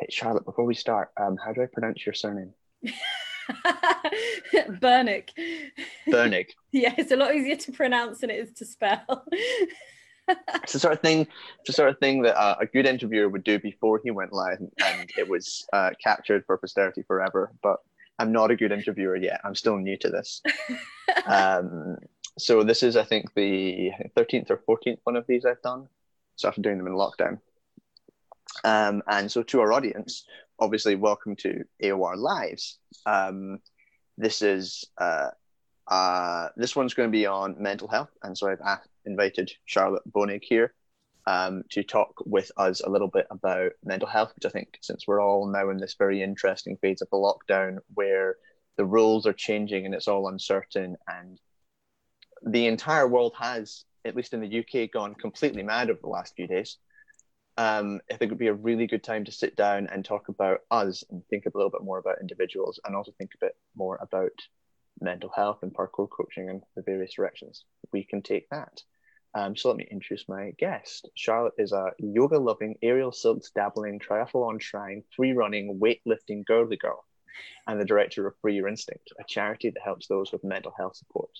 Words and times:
Hey, 0.00 0.06
Charlotte, 0.10 0.44
before 0.44 0.64
we 0.64 0.74
start, 0.74 1.10
um, 1.20 1.36
how 1.36 1.52
do 1.52 1.60
I 1.60 1.66
pronounce 1.66 2.06
your 2.06 2.12
surname? 2.12 2.54
Bernick. 4.80 5.30
Bernick. 6.06 6.50
yeah, 6.72 6.94
it's 6.96 7.10
a 7.10 7.16
lot 7.16 7.34
easier 7.34 7.56
to 7.56 7.72
pronounce 7.72 8.20
than 8.20 8.30
it 8.30 8.38
is 8.38 8.52
to 8.52 8.64
spell. 8.64 9.24
it's 10.28 10.74
the 10.74 10.78
sort 10.78 10.94
of 10.94 11.00
thing, 11.00 11.26
the 11.66 11.72
sort 11.72 11.88
of 11.88 11.98
thing 11.98 12.22
that 12.22 12.38
uh, 12.40 12.54
a 12.60 12.66
good 12.66 12.86
interviewer 12.86 13.28
would 13.28 13.42
do 13.42 13.58
before 13.58 14.00
he 14.04 14.12
went 14.12 14.32
live, 14.32 14.58
and 14.60 15.10
it 15.18 15.28
was 15.28 15.66
uh, 15.72 15.90
captured 16.00 16.44
for 16.46 16.56
posterity 16.58 17.02
forever. 17.02 17.50
But 17.60 17.78
I'm 18.20 18.30
not 18.30 18.52
a 18.52 18.56
good 18.56 18.70
interviewer 18.70 19.16
yet. 19.16 19.40
I'm 19.42 19.56
still 19.56 19.78
new 19.78 19.96
to 19.96 20.10
this. 20.10 20.42
um, 21.26 21.96
so 22.38 22.62
this 22.62 22.84
is, 22.84 22.96
I 22.96 23.02
think, 23.02 23.34
the 23.34 23.90
13th 24.16 24.50
or 24.50 24.62
14th 24.68 24.98
one 25.02 25.16
of 25.16 25.26
these 25.26 25.44
I've 25.44 25.62
done. 25.62 25.88
So 26.36 26.46
after 26.46 26.62
doing 26.62 26.78
them 26.78 26.86
in 26.86 26.92
lockdown. 26.92 27.40
Um, 28.64 29.02
and 29.06 29.30
so 29.30 29.42
to 29.44 29.60
our 29.60 29.72
audience, 29.72 30.24
obviously, 30.58 30.96
welcome 30.96 31.36
to 31.36 31.64
AOR 31.82 32.16
Lives. 32.16 32.78
Um, 33.06 33.58
this 34.16 34.42
is 34.42 34.84
uh, 34.98 35.28
uh, 35.86 36.48
this 36.56 36.76
one's 36.76 36.94
going 36.94 37.08
to 37.08 37.12
be 37.12 37.26
on 37.26 37.56
mental 37.58 37.88
health, 37.88 38.10
and 38.22 38.36
so 38.36 38.48
I've 38.48 38.78
invited 39.04 39.50
Charlotte 39.64 40.02
Bonig 40.10 40.42
here 40.42 40.74
um, 41.26 41.62
to 41.70 41.82
talk 41.82 42.14
with 42.26 42.50
us 42.56 42.80
a 42.80 42.90
little 42.90 43.08
bit 43.08 43.26
about 43.30 43.72
mental 43.84 44.08
health, 44.08 44.32
which 44.34 44.46
I 44.46 44.50
think, 44.50 44.78
since 44.82 45.06
we're 45.06 45.22
all 45.22 45.46
now 45.46 45.70
in 45.70 45.78
this 45.78 45.94
very 45.98 46.22
interesting 46.22 46.76
phase 46.78 47.00
of 47.00 47.08
the 47.10 47.16
lockdown 47.16 47.78
where 47.94 48.36
the 48.76 48.84
rules 48.84 49.26
are 49.26 49.32
changing 49.32 49.86
and 49.86 49.94
it's 49.94 50.08
all 50.08 50.28
uncertain, 50.28 50.96
and 51.06 51.38
the 52.46 52.66
entire 52.66 53.08
world 53.08 53.34
has, 53.38 53.84
at 54.04 54.16
least 54.16 54.34
in 54.34 54.40
the 54.40 54.58
UK, 54.60 54.90
gone 54.90 55.14
completely 55.14 55.62
mad 55.62 55.90
over 55.90 56.00
the 56.00 56.08
last 56.08 56.34
few 56.34 56.46
days 56.46 56.78
um, 57.58 58.00
I 58.08 58.14
think 58.14 58.30
it 58.30 58.34
would 58.34 58.38
be 58.38 58.46
a 58.46 58.54
really 58.54 58.86
good 58.86 59.02
time 59.02 59.24
to 59.24 59.32
sit 59.32 59.56
down 59.56 59.88
and 59.88 60.04
talk 60.04 60.28
about 60.28 60.60
us 60.70 61.02
and 61.10 61.26
think 61.26 61.44
a 61.44 61.50
little 61.52 61.70
bit 61.70 61.82
more 61.82 61.98
about 61.98 62.20
individuals 62.20 62.78
and 62.84 62.94
also 62.94 63.12
think 63.18 63.32
a 63.34 63.44
bit 63.44 63.56
more 63.74 63.98
about 64.00 64.30
mental 65.00 65.30
health 65.34 65.58
and 65.62 65.74
parkour 65.74 66.08
coaching 66.08 66.48
and 66.48 66.62
the 66.76 66.82
various 66.82 67.14
directions 67.14 67.64
we 67.92 68.04
can 68.04 68.22
take 68.22 68.48
that. 68.50 68.80
Um, 69.34 69.56
so 69.56 69.68
let 69.68 69.76
me 69.76 69.88
introduce 69.90 70.28
my 70.28 70.52
guest. 70.58 71.08
Charlotte 71.14 71.54
is 71.58 71.72
a 71.72 71.92
yoga 71.98 72.38
loving, 72.38 72.76
aerial 72.80 73.12
silks 73.12 73.50
dabbling, 73.50 73.98
triathlon 73.98 74.60
trying, 74.60 75.02
free 75.14 75.32
running, 75.32 75.80
weightlifting 75.80 76.44
girly 76.44 76.76
girl, 76.76 77.04
and 77.66 77.80
the 77.80 77.84
director 77.84 78.26
of 78.26 78.34
Free 78.40 78.54
Your 78.54 78.68
Instinct, 78.68 79.12
a 79.18 79.24
charity 79.24 79.70
that 79.70 79.82
helps 79.82 80.06
those 80.06 80.30
with 80.32 80.44
mental 80.44 80.72
health 80.76 80.96
support, 80.96 81.30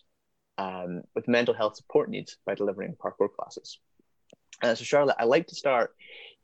um, 0.59 1.03
with 1.15 1.29
mental 1.29 1.55
health 1.55 1.77
support 1.77 2.11
needs 2.11 2.37
by 2.45 2.55
delivering 2.55 2.97
parkour 2.97 3.33
classes. 3.33 3.79
Uh, 4.63 4.75
so, 4.75 4.85
Charlotte, 4.85 5.17
I 5.19 5.25
like 5.25 5.47
to 5.49 5.55
start 5.55 5.95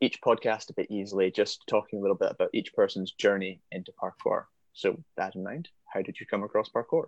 each 0.01 0.21
podcast 0.21 0.69
a 0.69 0.73
bit 0.73 0.89
easily, 0.89 1.31
just 1.31 1.63
talking 1.67 1.99
a 1.99 2.01
little 2.01 2.17
bit 2.17 2.31
about 2.31 2.49
each 2.53 2.73
person's 2.73 3.11
journey 3.11 3.61
into 3.71 3.91
parkour. 3.91 4.45
So, 4.73 4.91
with 4.91 5.05
that 5.17 5.35
in 5.35 5.43
mind, 5.43 5.69
how 5.93 6.01
did 6.01 6.19
you 6.19 6.25
come 6.25 6.43
across 6.43 6.69
parkour? 6.69 7.07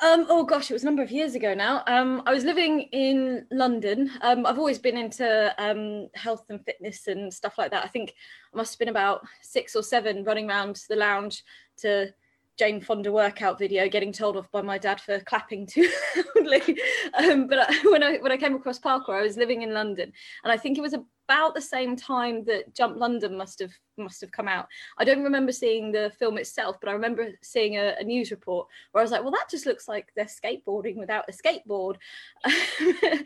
Um, 0.00 0.26
oh 0.28 0.44
gosh, 0.44 0.70
it 0.70 0.74
was 0.74 0.84
a 0.84 0.86
number 0.86 1.02
of 1.02 1.10
years 1.10 1.34
ago 1.34 1.54
now. 1.54 1.82
Um, 1.88 2.22
I 2.24 2.32
was 2.32 2.44
living 2.44 2.82
in 2.92 3.46
London. 3.50 4.08
Um, 4.20 4.46
I've 4.46 4.58
always 4.58 4.78
been 4.78 4.96
into 4.96 5.52
um, 5.58 6.08
health 6.14 6.44
and 6.50 6.64
fitness 6.64 7.08
and 7.08 7.34
stuff 7.34 7.58
like 7.58 7.72
that. 7.72 7.84
I 7.84 7.88
think 7.88 8.14
I 8.54 8.56
must 8.56 8.74
have 8.74 8.78
been 8.78 8.90
about 8.90 9.26
six 9.42 9.74
or 9.74 9.82
seven 9.82 10.22
running 10.22 10.48
around 10.48 10.80
the 10.88 10.94
lounge 10.94 11.42
to 11.78 12.14
Jane 12.58 12.80
Fonda 12.80 13.12
workout 13.12 13.58
video, 13.58 13.88
getting 13.88 14.12
told 14.12 14.36
off 14.36 14.50
by 14.50 14.62
my 14.62 14.78
dad 14.78 15.00
for 15.00 15.20
clapping 15.20 15.66
too 15.66 15.88
loudly. 16.48 16.78
Um, 17.14 17.46
but 17.46 17.70
I, 17.70 17.78
when 17.84 18.02
I 18.02 18.16
when 18.18 18.32
I 18.32 18.36
came 18.36 18.54
across 18.54 18.78
parkour, 18.78 19.18
I 19.18 19.22
was 19.22 19.36
living 19.36 19.62
in 19.62 19.72
London, 19.72 20.12
and 20.44 20.52
I 20.52 20.56
think 20.56 20.78
it 20.78 20.82
was 20.82 20.94
about 20.94 21.54
the 21.54 21.60
same 21.60 21.94
time 21.94 22.44
that 22.44 22.74
Jump 22.74 22.96
London 22.96 23.36
must 23.36 23.58
have 23.60 23.72
must 23.98 24.20
have 24.20 24.30
come 24.30 24.48
out. 24.48 24.66
I 24.96 25.04
don't 25.04 25.22
remember 25.22 25.52
seeing 25.52 25.92
the 25.92 26.10
film 26.18 26.38
itself, 26.38 26.76
but 26.80 26.88
I 26.88 26.92
remember 26.92 27.28
seeing 27.42 27.76
a, 27.76 27.94
a 27.98 28.04
news 28.04 28.30
report 28.30 28.66
where 28.92 29.00
I 29.00 29.04
was 29.04 29.10
like, 29.10 29.22
"Well, 29.22 29.32
that 29.32 29.50
just 29.50 29.66
looks 29.66 29.88
like 29.88 30.08
they're 30.16 30.26
skateboarding 30.26 30.96
without 30.96 31.28
a 31.28 31.32
skateboard." 31.32 31.96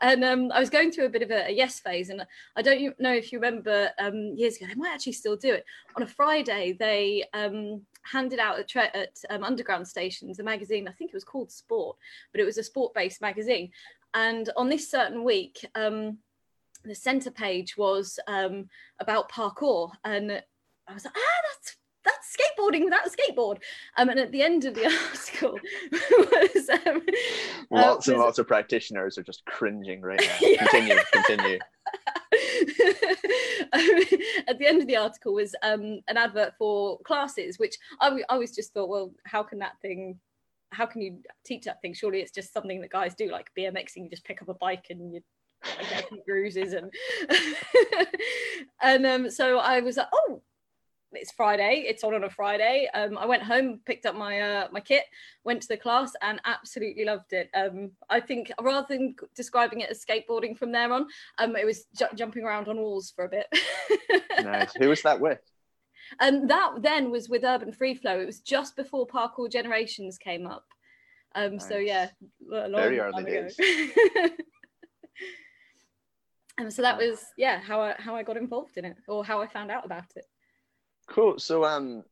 and 0.00 0.24
um, 0.24 0.52
I 0.52 0.60
was 0.60 0.70
going 0.70 0.92
through 0.92 1.06
a 1.06 1.10
bit 1.10 1.22
of 1.22 1.30
a, 1.30 1.48
a, 1.48 1.52
yes 1.52 1.80
phase, 1.80 2.10
and 2.10 2.24
I 2.56 2.62
don't 2.62 2.98
know 3.00 3.12
if 3.12 3.32
you 3.32 3.38
remember 3.38 3.90
um, 3.98 4.34
years 4.36 4.56
ago. 4.56 4.66
They 4.66 4.74
might 4.74 4.94
actually 4.94 5.12
still 5.12 5.36
do 5.36 5.54
it 5.54 5.64
on 5.96 6.02
a 6.02 6.06
Friday. 6.06 6.76
They 6.78 7.24
um, 7.32 7.82
handed 8.10 8.38
out 8.38 8.58
at, 8.58 8.68
tra- 8.68 8.94
at 8.94 9.16
um, 9.30 9.42
underground 9.42 9.86
stations 9.86 10.38
a 10.38 10.42
magazine. 10.42 10.88
I 10.88 10.92
think 10.92 11.10
it 11.10 11.16
was 11.16 11.24
called 11.24 11.50
Sport, 11.50 11.96
but 12.32 12.40
it 12.40 12.44
was 12.44 12.58
a 12.58 12.62
sport-based 12.62 13.20
magazine. 13.20 13.70
And 14.14 14.50
on 14.56 14.68
this 14.68 14.90
certain 14.90 15.24
week, 15.24 15.64
um, 15.74 16.18
the 16.84 16.94
centre 16.94 17.30
page 17.30 17.76
was 17.76 18.18
um, 18.28 18.68
about 19.00 19.30
parkour, 19.30 19.90
and 20.04 20.42
I 20.88 20.94
was 20.94 21.04
like, 21.04 21.14
ah, 21.16 21.42
that's 21.52 21.76
that's 22.04 22.36
skateboarding 22.36 22.84
without 22.84 23.06
a 23.06 23.10
skateboard. 23.10 23.58
Um, 23.96 24.08
and 24.08 24.20
at 24.20 24.30
the 24.32 24.42
end 24.42 24.64
of 24.64 24.74
the 24.74 24.86
article 25.10 25.58
was 25.92 26.68
um, 26.86 27.02
lots 27.70 28.08
uh, 28.08 28.12
and 28.12 28.20
lots 28.20 28.38
of 28.38 28.46
practitioners 28.46 29.18
are 29.18 29.22
just 29.22 29.44
cringing 29.44 30.00
right 30.00 30.20
now. 30.20 30.36
Yeah. 30.40 30.66
Continue, 30.66 30.96
continue. 31.12 31.58
at 34.48 34.58
the 34.58 34.66
end 34.66 34.80
of 34.80 34.86
the 34.86 34.96
article 34.96 35.34
was 35.34 35.54
um, 35.62 36.00
an 36.08 36.16
advert 36.16 36.54
for 36.58 36.98
classes, 37.00 37.58
which 37.58 37.76
I, 38.00 38.22
always 38.28 38.54
just 38.54 38.72
thought, 38.72 38.88
well, 38.88 39.12
how 39.24 39.42
can 39.42 39.58
that 39.60 39.80
thing 39.80 40.18
how 40.70 40.86
can 40.86 41.00
you 41.00 41.18
teach 41.44 41.64
that 41.64 41.80
thing? 41.80 41.94
Surely 41.94 42.20
it's 42.20 42.32
just 42.32 42.52
something 42.52 42.80
that 42.80 42.90
guys 42.90 43.14
do, 43.14 43.30
like 43.30 43.50
BMXing. 43.58 44.04
You 44.04 44.10
just 44.10 44.24
pick 44.24 44.42
up 44.42 44.48
a 44.48 44.54
bike 44.54 44.86
and 44.90 45.14
you 45.14 45.20
get 45.90 46.08
bruises 46.26 46.72
and 46.72 46.92
and 48.82 49.06
um, 49.06 49.30
so 49.30 49.58
I 49.58 49.80
was 49.80 49.96
like, 49.96 50.08
oh, 50.12 50.42
it's 51.12 51.32
Friday. 51.32 51.84
It's 51.86 52.04
on 52.04 52.14
on 52.14 52.24
a 52.24 52.30
Friday. 52.30 52.88
Um, 52.94 53.16
I 53.18 53.26
went 53.26 53.42
home, 53.42 53.80
picked 53.86 54.06
up 54.06 54.14
my 54.14 54.40
uh, 54.40 54.68
my 54.72 54.80
kit, 54.80 55.04
went 55.44 55.62
to 55.62 55.68
the 55.68 55.76
class, 55.76 56.12
and 56.22 56.40
absolutely 56.44 57.04
loved 57.04 57.32
it. 57.32 57.48
Um, 57.54 57.92
I 58.10 58.20
think 58.20 58.50
rather 58.60 58.86
than 58.88 59.14
describing 59.34 59.80
it 59.80 59.90
as 59.90 60.04
skateboarding 60.04 60.56
from 60.56 60.72
there 60.72 60.92
on, 60.92 61.06
um, 61.38 61.56
it 61.56 61.64
was 61.64 61.84
ju- 61.96 62.06
jumping 62.14 62.44
around 62.44 62.68
on 62.68 62.78
walls 62.78 63.12
for 63.14 63.24
a 63.24 63.28
bit. 63.28 63.46
nice. 64.44 64.72
Who 64.78 64.88
was 64.88 65.02
that 65.02 65.20
with? 65.20 65.40
And 66.20 66.42
um, 66.42 66.46
that 66.48 66.72
then 66.80 67.10
was 67.10 67.28
with 67.28 67.44
Urban 67.44 67.72
Free 67.72 67.94
Flow. 67.94 68.20
It 68.20 68.26
was 68.26 68.40
just 68.40 68.76
before 68.76 69.06
Parkour 69.06 69.50
Generations 69.50 70.18
came 70.18 70.46
up. 70.46 70.64
Um, 71.34 71.56
nice. 71.56 71.68
So 71.68 71.76
yeah, 71.76 72.08
very 72.48 73.00
early 73.00 73.24
days. 73.24 73.56
and 76.58 76.72
so 76.72 76.82
that 76.82 76.96
was 76.96 77.24
yeah 77.36 77.60
how 77.60 77.80
I 77.80 77.94
how 77.98 78.14
I 78.14 78.22
got 78.22 78.36
involved 78.36 78.76
in 78.76 78.84
it 78.84 78.96
or 79.08 79.24
how 79.24 79.42
I 79.42 79.46
found 79.46 79.70
out 79.70 79.84
about 79.84 80.04
it. 80.16 80.24
Cool. 81.06 81.38
So 81.38 81.64
um, 81.64 82.04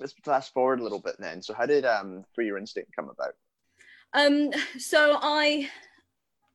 let's 0.00 0.14
fast 0.24 0.52
forward 0.52 0.80
a 0.80 0.82
little 0.82 1.00
bit 1.00 1.16
then. 1.18 1.42
So 1.42 1.54
how 1.54 1.66
did 1.66 1.84
um, 1.84 2.24
Free 2.34 2.46
Your 2.46 2.58
Instinct 2.58 2.94
come 2.94 3.10
about? 3.10 3.34
Um, 4.14 4.50
so 4.78 5.18
I 5.20 5.68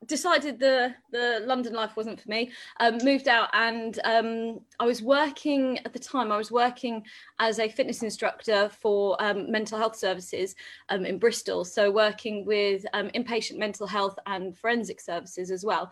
decided 0.08 0.59
the 0.59 0.94
the 1.12 1.42
London 1.46 1.74
life 1.74 1.96
wasn't 1.96 2.20
for 2.20 2.30
me. 2.30 2.52
Um, 2.80 2.98
moved 3.03 3.28
out, 3.28 3.50
and 3.53 4.00
um, 4.03 4.59
I 4.80 4.86
was 4.86 5.02
working 5.02 5.80
at 5.86 5.94
the 5.94 6.00
time. 6.00 6.32
I 6.32 6.38
was 6.38 6.52
working 6.52 7.06
as 7.40 7.59
a 7.59 7.70
fitness 7.70 8.03
instructor 8.03 8.70
for 8.70 9.22
um, 9.24 9.52
mental 9.52 9.78
health 9.78 9.96
services 9.96 10.56
um, 10.90 11.06
in 11.06 11.20
Bristol. 11.20 11.64
So 11.66 11.92
working 11.92 12.46
with 12.46 12.86
um, 12.94 13.09
inpatient 13.09 13.58
mental 13.58 13.88
health 13.88 14.18
and 14.26 14.58
forensic 14.58 15.00
services 15.00 15.52
as 15.52 15.64
well. 15.64 15.92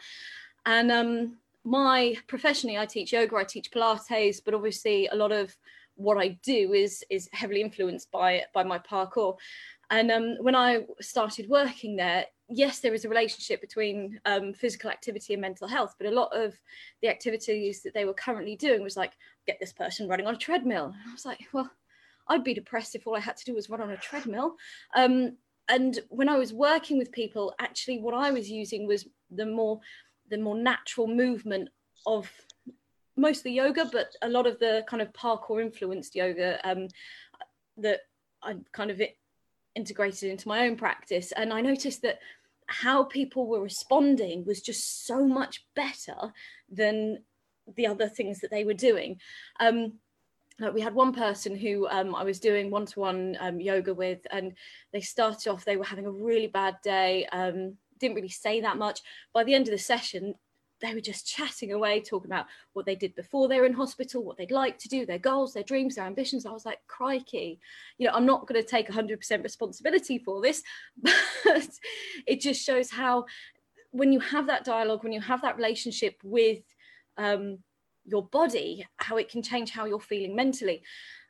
And 0.66 0.92
um, 0.92 1.38
my 1.64 2.16
professionally, 2.28 2.78
I 2.78 2.86
teach 2.86 3.14
yoga, 3.14 3.36
I 3.36 3.44
teach 3.44 3.72
Pilates, 3.72 4.42
but 4.44 4.54
obviously 4.54 5.08
a 5.08 5.16
lot 5.16 5.32
of 5.32 5.56
what 5.96 6.18
I 6.18 6.40
do 6.44 6.74
is 6.74 7.04
is 7.10 7.30
heavily 7.32 7.62
influenced 7.62 8.12
by 8.12 8.44
by 8.54 8.64
my 8.64 8.80
parkour. 8.80 9.38
And 9.90 10.10
um, 10.10 10.38
when 10.40 10.56
I 10.56 10.86
started 11.02 11.50
working 11.50 11.98
there, 11.98 12.26
yes, 12.48 12.80
there 12.80 12.94
is 12.94 13.04
a 13.04 13.10
relationship 13.10 13.60
between 13.60 14.22
um, 14.26 14.54
physical 14.54 14.90
activity 14.90 15.34
and 15.34 15.42
mental 15.42 15.68
health, 15.68 15.96
but 15.98 16.08
a 16.08 16.16
lot 16.16 16.30
of 16.34 16.54
the 17.02 17.10
activities 17.10 17.84
that 17.84 17.94
they 17.94 18.06
were 18.06 18.14
currently 18.14 18.56
doing 18.56 18.84
was 18.84 18.96
like 18.96 19.12
get 19.46 19.60
this 19.60 19.74
person 19.74 20.08
running 20.08 20.28
on 20.28 20.36
a 20.36 20.38
treadmill. 20.38 20.86
And 20.86 21.10
I 21.10 21.12
was 21.12 21.26
like, 21.26 21.42
well, 21.52 21.70
I'd 22.30 22.44
be 22.44 22.54
depressed 22.54 22.96
if 22.96 23.06
all 23.06 23.18
I 23.18 23.20
had 23.20 23.36
to 23.36 23.46
do 23.46 23.54
was 23.54 23.70
run 23.70 23.82
on 23.82 23.92
a 23.92 23.98
treadmill. 23.98 24.56
Um, 24.96 25.36
and 25.68 26.00
when 26.10 26.30
I 26.30 26.38
was 26.38 26.54
working 26.54 26.98
with 26.98 27.12
people, 27.12 27.54
actually, 27.60 28.00
what 28.00 28.14
I 28.14 28.32
was 28.32 28.50
using 28.50 28.88
was 28.88 29.08
the 29.30 29.46
more 29.46 29.80
the 30.30 30.38
more 30.38 30.56
natural 30.56 31.08
movement 31.08 31.68
of 32.06 32.32
mostly 33.16 33.52
yoga, 33.52 33.90
but 33.92 34.16
a 34.22 34.30
lot 34.30 34.48
of 34.48 34.60
the 34.60 34.84
kind 34.88 35.02
of 35.02 35.14
parkour 35.14 35.62
influenced 35.62 36.16
yoga 36.16 36.60
um, 36.70 36.88
that 37.78 38.02
I 38.44 38.56
kind 38.72 38.92
of 38.92 39.02
integrated 39.76 40.30
into 40.32 40.48
my 40.48 40.68
own 40.68 40.76
practice. 40.76 41.32
And 41.32 41.54
I 41.54 41.62
noticed 41.62 42.02
that 42.02 42.20
how 42.68 43.04
people 43.04 43.48
were 43.48 43.62
responding 43.62 44.46
was 44.46 44.62
just 44.62 45.06
so 45.06 45.28
much 45.28 45.66
better 45.76 46.34
than 46.70 47.24
the 47.76 47.88
other 47.88 48.08
things 48.08 48.40
that 48.40 48.52
they 48.52 48.64
were 48.64 48.74
doing. 48.74 49.20
Um, 49.60 49.94
like 50.60 50.74
we 50.74 50.82
had 50.82 50.94
one 50.94 51.14
person 51.14 51.56
who 51.56 51.88
um, 51.90 52.16
I 52.16 52.24
was 52.24 52.40
doing 52.40 52.70
one-to-one 52.70 53.38
um, 53.40 53.60
yoga 53.60 53.94
with, 53.94 54.20
and 54.32 54.54
they 54.94 55.02
started 55.02 55.50
off. 55.50 55.66
They 55.66 55.78
were 55.78 55.84
having 55.84 56.06
a 56.06 56.12
really 56.12 56.48
bad 56.48 56.78
day. 56.84 57.26
Um, 57.32 57.78
didn't 58.00 58.16
really 58.16 58.30
say 58.30 58.62
that 58.62 58.78
much. 58.78 59.02
By 59.34 59.44
the 59.44 59.54
end 59.54 59.68
of 59.68 59.72
the 59.72 59.78
session, 59.78 60.36
they 60.82 60.94
were 60.94 61.02
just 61.02 61.28
chatting 61.28 61.72
away, 61.72 62.02
talking 62.02 62.30
about 62.30 62.48
what 62.74 62.86
they 62.86 62.96
did 62.96 63.16
before 63.16 63.48
they 63.48 63.60
were 63.60 63.66
in 63.66 63.74
hospital, 63.74 64.24
what 64.24 64.38
they'd 64.38 64.52
like 64.52 64.78
to 64.80 64.90
do, 64.90 65.06
their 65.06 65.20
goals, 65.20 65.54
their 65.54 65.64
dreams, 65.64 65.96
their 65.96 66.06
ambitions. 66.06 66.46
I 66.46 66.52
was 66.52 66.66
like, 66.66 66.80
crikey, 66.88 67.60
you 67.98 68.08
know, 68.08 68.14
I'm 68.14 68.26
not 68.26 68.48
going 68.48 68.62
to 68.62 68.68
take 68.68 68.90
100% 68.90 69.44
responsibility 69.44 70.18
for 70.18 70.42
this, 70.42 70.64
but 71.02 71.70
it 72.28 72.42
just 72.42 72.66
shows 72.66 72.90
how 72.90 73.26
when 73.92 74.12
you 74.12 74.20
have 74.20 74.48
that 74.48 74.64
dialogue, 74.64 75.04
when 75.04 75.14
you 75.14 75.22
have 75.22 75.42
that 75.42 75.58
relationship 75.58 76.16
with 76.24 76.64
um, 77.18 77.60
your 78.06 78.26
body, 78.26 78.86
how 78.98 79.18
it 79.18 79.30
can 79.30 79.44
change 79.44 79.72
how 79.72 79.86
you're 79.86 80.00
feeling 80.00 80.36
mentally. 80.36 80.82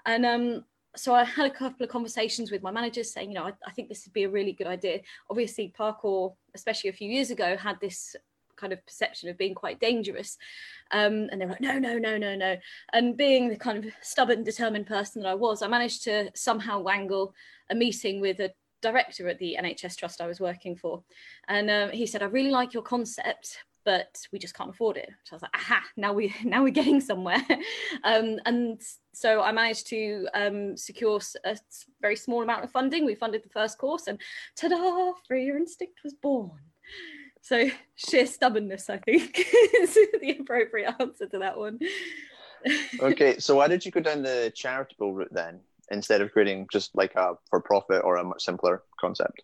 And 0.06 0.26
um, 0.26 0.66
so 0.96 1.14
I 1.14 1.24
had 1.24 1.46
a 1.46 1.54
couple 1.54 1.84
of 1.84 1.90
conversations 1.90 2.52
with 2.52 2.62
my 2.62 2.72
managers 2.72 3.12
saying, 3.12 3.30
you 3.30 3.36
know, 3.36 3.46
I, 3.46 3.54
I, 3.66 3.72
think 3.72 3.90
this 3.90 4.06
would 4.06 4.14
be 4.14 4.24
a 4.24 4.30
really 4.30 4.52
good 4.52 4.68
idea. 4.68 5.02
Obviously, 5.30 5.74
parkour, 5.78 6.36
especially 6.54 6.90
a 6.90 6.94
few 6.94 7.10
years 7.10 7.32
ago, 7.32 7.56
had 7.56 7.80
this 7.80 8.16
kind 8.56 8.74
of 8.74 8.86
perception 8.86 9.30
of 9.30 9.38
being 9.38 9.56
quite 9.56 9.80
dangerous. 9.80 10.38
Um, 10.92 11.30
and 11.32 11.40
they 11.40 11.46
were 11.46 11.52
like, 11.52 11.62
no, 11.62 11.80
no, 11.80 11.98
no, 11.98 12.18
no, 12.18 12.36
no. 12.36 12.58
And 12.94 13.18
being 13.18 13.50
the 13.50 13.58
kind 13.58 13.84
of 13.84 13.92
stubborn, 14.02 14.44
determined 14.44 14.88
person 14.88 15.22
that 15.22 15.30
I 15.30 15.36
was, 15.36 15.62
I 15.62 15.68
managed 15.68 16.04
to 16.04 16.32
somehow 16.36 16.80
wangle 16.80 17.34
a 17.70 17.76
meeting 17.76 18.20
with 18.22 18.40
a 18.40 18.52
director 18.82 19.28
at 19.28 19.40
the 19.40 19.58
NHS 19.60 19.96
trust 19.98 20.22
I 20.22 20.28
was 20.28 20.40
working 20.40 20.76
for. 20.76 21.04
And 21.48 21.70
um, 21.70 21.90
he 21.92 22.06
said, 22.06 22.24
I 22.24 22.26
really 22.26 22.52
like 22.52 22.74
your 22.74 22.84
concept, 22.84 23.64
but 23.84 24.18
we 24.32 24.40
just 24.40 24.56
can't 24.56 24.70
afford 24.70 24.98
it. 24.98 25.10
So 25.24 25.34
I 25.34 25.36
was 25.36 25.42
like, 25.44 25.56
aha, 25.56 25.84
now 25.98 26.14
we 26.14 26.34
now 26.44 26.64
we're 26.64 26.70
getting 26.70 27.02
somewhere. 27.02 27.42
um, 28.04 28.40
and 28.46 28.82
so 29.14 29.42
I 29.42 29.52
managed 29.52 29.88
to 29.88 30.28
um, 30.34 30.78
secure 30.78 31.20
a 31.46 31.58
very 32.02 32.16
small 32.16 32.44
amount 32.44 32.64
of 32.64 32.72
funding. 32.72 33.06
We 33.06 33.16
funded 33.16 33.44
the 33.44 33.50
first 33.50 33.78
course, 33.78 34.08
and 34.08 34.20
ta-da! 34.56 35.14
Free 35.28 35.46
Your 35.46 35.58
Instinct 35.58 36.00
was 36.04 36.14
born. 36.14 36.52
So 37.42 37.70
sheer 37.96 38.26
stubbornness, 38.26 38.90
I 38.90 38.98
think, 38.98 39.38
is 39.74 39.96
the 40.22 40.38
appropriate 40.40 40.96
answer 41.00 41.28
to 41.28 41.40
that 41.40 41.58
one. 41.58 41.80
okay, 43.02 43.40
so 43.40 43.56
why 43.56 43.68
did 43.68 43.86
you 43.86 43.92
go 43.92 44.00
down 44.00 44.22
the 44.22 44.52
charitable 44.56 45.14
route 45.14 45.34
then, 45.34 45.60
instead 45.90 46.22
of 46.22 46.32
creating 46.32 46.68
just 46.72 46.96
like 46.96 47.16
a 47.16 47.36
for-profit 47.50 48.04
or 48.04 48.18
a 48.18 48.24
much 48.24 48.44
simpler 48.44 48.84
concept? 49.00 49.42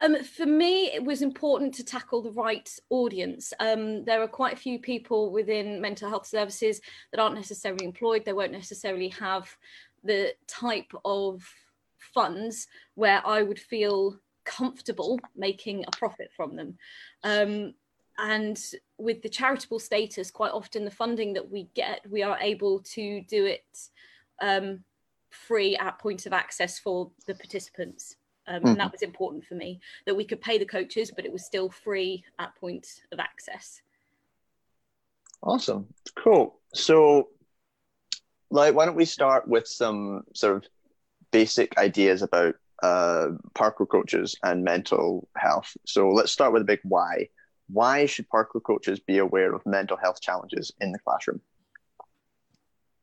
Um, 0.00 0.22
for 0.24 0.46
me, 0.46 0.86
it 0.86 1.04
was 1.04 1.22
important 1.22 1.74
to 1.74 1.84
tackle 1.84 2.22
the 2.22 2.32
right 2.32 2.68
audience. 2.90 3.52
Um, 3.60 4.04
there 4.04 4.22
are 4.22 4.28
quite 4.28 4.52
a 4.52 4.56
few 4.56 4.78
people 4.78 5.30
within 5.30 5.80
mental 5.80 6.08
health 6.08 6.26
services 6.26 6.80
that 7.12 7.20
aren't 7.20 7.36
necessarily 7.36 7.84
employed. 7.84 8.24
They 8.24 8.32
won't 8.32 8.52
necessarily 8.52 9.08
have 9.10 9.56
the 10.02 10.34
type 10.46 10.92
of 11.04 11.42
funds 12.12 12.66
where 12.94 13.24
I 13.24 13.42
would 13.42 13.58
feel 13.58 14.18
comfortable 14.44 15.18
making 15.36 15.84
a 15.86 15.96
profit 15.96 16.30
from 16.36 16.56
them. 16.56 16.76
Um, 17.22 17.74
and 18.18 18.60
with 18.98 19.22
the 19.22 19.28
charitable 19.28 19.80
status, 19.80 20.30
quite 20.30 20.52
often 20.52 20.84
the 20.84 20.90
funding 20.90 21.32
that 21.34 21.50
we 21.50 21.68
get, 21.74 22.00
we 22.08 22.22
are 22.22 22.38
able 22.40 22.80
to 22.80 23.22
do 23.22 23.46
it 23.46 23.64
um, 24.40 24.84
free 25.30 25.76
at 25.76 25.98
point 25.98 26.26
of 26.26 26.32
access 26.32 26.78
for 26.78 27.10
the 27.26 27.34
participants. 27.34 28.16
Um, 28.46 28.62
mm. 28.62 28.70
And 28.70 28.80
that 28.80 28.92
was 28.92 29.02
important 29.02 29.44
for 29.44 29.54
me 29.54 29.80
that 30.06 30.14
we 30.14 30.24
could 30.24 30.40
pay 30.40 30.58
the 30.58 30.66
coaches, 30.66 31.10
but 31.14 31.24
it 31.24 31.32
was 31.32 31.44
still 31.44 31.70
free 31.70 32.22
at 32.38 32.54
point 32.56 32.86
of 33.10 33.18
access. 33.18 33.80
Awesome. 35.42 35.86
Cool. 36.14 36.58
So, 36.72 37.28
like, 38.50 38.74
why 38.74 38.86
don't 38.86 38.96
we 38.96 39.04
start 39.04 39.48
with 39.48 39.66
some 39.66 40.22
sort 40.34 40.56
of 40.56 40.64
basic 41.32 41.76
ideas 41.78 42.22
about 42.22 42.54
uh, 42.82 43.28
parkour 43.54 43.88
coaches 43.88 44.36
and 44.42 44.64
mental 44.64 45.28
health. 45.36 45.76
So 45.86 46.08
let's 46.08 46.32
start 46.32 46.52
with 46.52 46.62
a 46.62 46.66
big 46.66 46.80
why. 46.82 47.28
Why 47.68 48.06
should 48.06 48.28
parkour 48.28 48.62
coaches 48.62 49.00
be 49.00 49.18
aware 49.18 49.54
of 49.54 49.64
mental 49.64 49.96
health 49.96 50.20
challenges 50.20 50.72
in 50.80 50.92
the 50.92 50.98
classroom? 50.98 51.40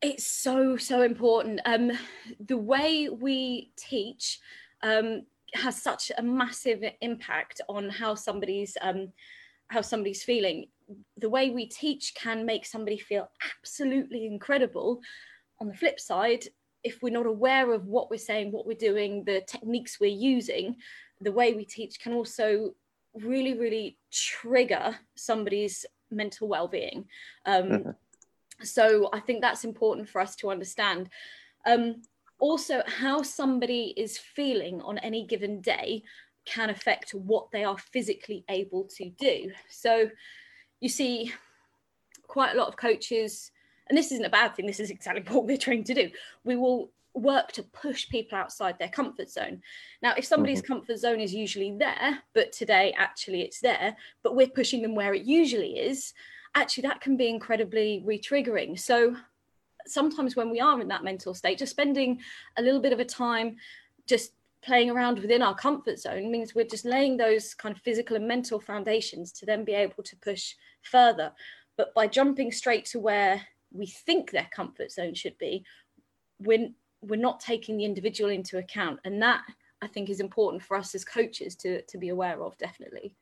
It's 0.00 0.26
so 0.26 0.76
so 0.76 1.02
important. 1.02 1.60
Um, 1.64 1.92
the 2.40 2.58
way 2.58 3.08
we 3.08 3.70
teach 3.76 4.40
um, 4.82 5.22
has 5.54 5.80
such 5.80 6.10
a 6.16 6.22
massive 6.22 6.82
impact 7.00 7.60
on 7.68 7.88
how 7.88 8.14
somebody's 8.14 8.76
um, 8.80 9.12
how 9.68 9.80
somebody's 9.80 10.22
feeling. 10.22 10.66
The 11.16 11.30
way 11.30 11.50
we 11.50 11.66
teach 11.66 12.14
can 12.14 12.44
make 12.44 12.66
somebody 12.66 12.98
feel 12.98 13.30
absolutely 13.56 14.26
incredible. 14.26 15.00
On 15.60 15.68
the 15.68 15.74
flip 15.74 16.00
side, 16.00 16.44
if 16.84 17.02
we're 17.02 17.12
not 17.12 17.26
aware 17.26 17.72
of 17.72 17.86
what 17.86 18.10
we're 18.10 18.18
saying, 18.18 18.52
what 18.52 18.66
we're 18.66 18.74
doing, 18.74 19.24
the 19.24 19.42
techniques 19.46 20.00
we're 20.00 20.10
using, 20.10 20.76
the 21.20 21.32
way 21.32 21.54
we 21.54 21.64
teach 21.64 22.00
can 22.00 22.12
also 22.12 22.74
really, 23.14 23.58
really 23.58 23.98
trigger 24.10 24.96
somebody's 25.14 25.86
mental 26.10 26.48
well-being. 26.48 27.06
Um, 27.46 27.64
mm-hmm. 27.64 27.90
So 28.62 29.08
I 29.12 29.20
think 29.20 29.40
that's 29.40 29.64
important 29.64 30.08
for 30.08 30.20
us 30.20 30.36
to 30.36 30.50
understand. 30.50 31.08
Um, 31.66 32.02
also, 32.38 32.82
how 32.86 33.22
somebody 33.22 33.94
is 33.96 34.18
feeling 34.18 34.80
on 34.82 34.98
any 34.98 35.26
given 35.26 35.60
day 35.60 36.02
can 36.44 36.70
affect 36.70 37.12
what 37.12 37.50
they 37.52 37.62
are 37.62 37.78
physically 37.78 38.44
able 38.48 38.88
to 38.96 39.10
do. 39.10 39.52
So 39.68 40.10
you 40.80 40.88
see 40.88 41.32
quite 42.26 42.54
a 42.54 42.58
lot 42.58 42.68
of 42.68 42.76
coaches 42.76 43.52
and 43.88 43.98
this 43.98 44.12
isn't 44.12 44.24
a 44.24 44.30
bad 44.30 44.54
thing 44.54 44.66
this 44.66 44.80
is 44.80 44.90
exactly 44.90 45.22
what 45.34 45.46
we're 45.46 45.56
trained 45.56 45.86
to 45.86 45.94
do. 45.94 46.10
We 46.44 46.56
will 46.56 46.90
work 47.14 47.52
to 47.52 47.62
push 47.62 48.08
people 48.08 48.38
outside 48.38 48.78
their 48.78 48.88
comfort 48.88 49.30
zone. 49.30 49.60
Now 50.02 50.14
if 50.16 50.24
somebody's 50.24 50.62
mm-hmm. 50.62 50.74
comfort 50.74 50.98
zone 50.98 51.20
is 51.20 51.34
usually 51.34 51.76
there 51.76 52.18
but 52.34 52.52
today 52.52 52.94
actually 52.96 53.42
it's 53.42 53.60
there 53.60 53.96
but 54.22 54.34
we're 54.34 54.48
pushing 54.48 54.80
them 54.80 54.94
where 54.94 55.12
it 55.12 55.22
usually 55.22 55.78
is 55.78 56.14
actually 56.54 56.82
that 56.82 57.00
can 57.00 57.16
be 57.16 57.28
incredibly 57.28 58.02
re-triggering. 58.04 58.78
So 58.78 59.16
sometimes 59.86 60.36
when 60.36 60.48
we 60.48 60.60
are 60.60 60.80
in 60.80 60.88
that 60.88 61.04
mental 61.04 61.34
state 61.34 61.58
just 61.58 61.72
spending 61.72 62.20
a 62.56 62.62
little 62.62 62.80
bit 62.80 62.92
of 62.92 63.00
a 63.00 63.04
time 63.04 63.56
just 64.06 64.32
playing 64.62 64.90
around 64.90 65.18
within 65.18 65.42
our 65.42 65.54
comfort 65.54 65.98
zone 65.98 66.30
means 66.30 66.54
we're 66.54 66.64
just 66.64 66.84
laying 66.84 67.16
those 67.16 67.52
kind 67.52 67.74
of 67.74 67.82
physical 67.82 68.16
and 68.16 68.26
mental 68.26 68.60
foundations 68.60 69.32
to 69.32 69.44
then 69.44 69.64
be 69.64 69.72
able 69.72 70.02
to 70.02 70.16
push 70.16 70.54
further. 70.82 71.32
But 71.76 71.92
by 71.94 72.06
jumping 72.06 72.52
straight 72.52 72.84
to 72.86 73.00
where 73.00 73.42
we 73.72 73.86
think 73.86 74.30
their 74.30 74.48
comfort 74.54 74.90
zone 74.90 75.14
should 75.14 75.36
be, 75.38 75.64
we're, 76.38 76.70
we're 77.00 77.20
not 77.20 77.40
taking 77.40 77.76
the 77.76 77.84
individual 77.84 78.30
into 78.30 78.58
account. 78.58 79.00
And 79.04 79.20
that 79.22 79.42
I 79.80 79.86
think 79.86 80.10
is 80.10 80.20
important 80.20 80.62
for 80.62 80.76
us 80.76 80.94
as 80.94 81.04
coaches 81.04 81.56
to, 81.56 81.82
to 81.82 81.98
be 81.98 82.10
aware 82.10 82.42
of, 82.42 82.56
definitely. 82.58 83.14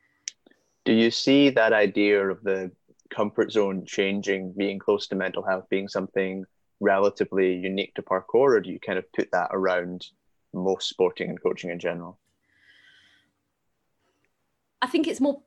Do 0.84 0.92
you 0.92 1.10
see 1.10 1.50
that 1.50 1.72
idea 1.72 2.28
of 2.28 2.42
the 2.42 2.70
comfort 3.10 3.52
zone 3.52 3.84
changing, 3.84 4.52
being 4.56 4.78
close 4.78 5.06
to 5.08 5.14
mental 5.14 5.42
health, 5.42 5.66
being 5.68 5.88
something 5.88 6.44
relatively 6.80 7.54
unique 7.54 7.94
to 7.94 8.02
parkour, 8.02 8.56
or 8.56 8.60
do 8.60 8.70
you 8.70 8.80
kind 8.80 8.98
of 8.98 9.10
put 9.12 9.30
that 9.32 9.48
around 9.52 10.06
most 10.54 10.88
sporting 10.88 11.28
and 11.28 11.42
coaching 11.42 11.70
in 11.70 11.78
general? 11.78 12.18
I 14.82 14.86
think 14.86 15.06
it's 15.06 15.20
more 15.20 15.42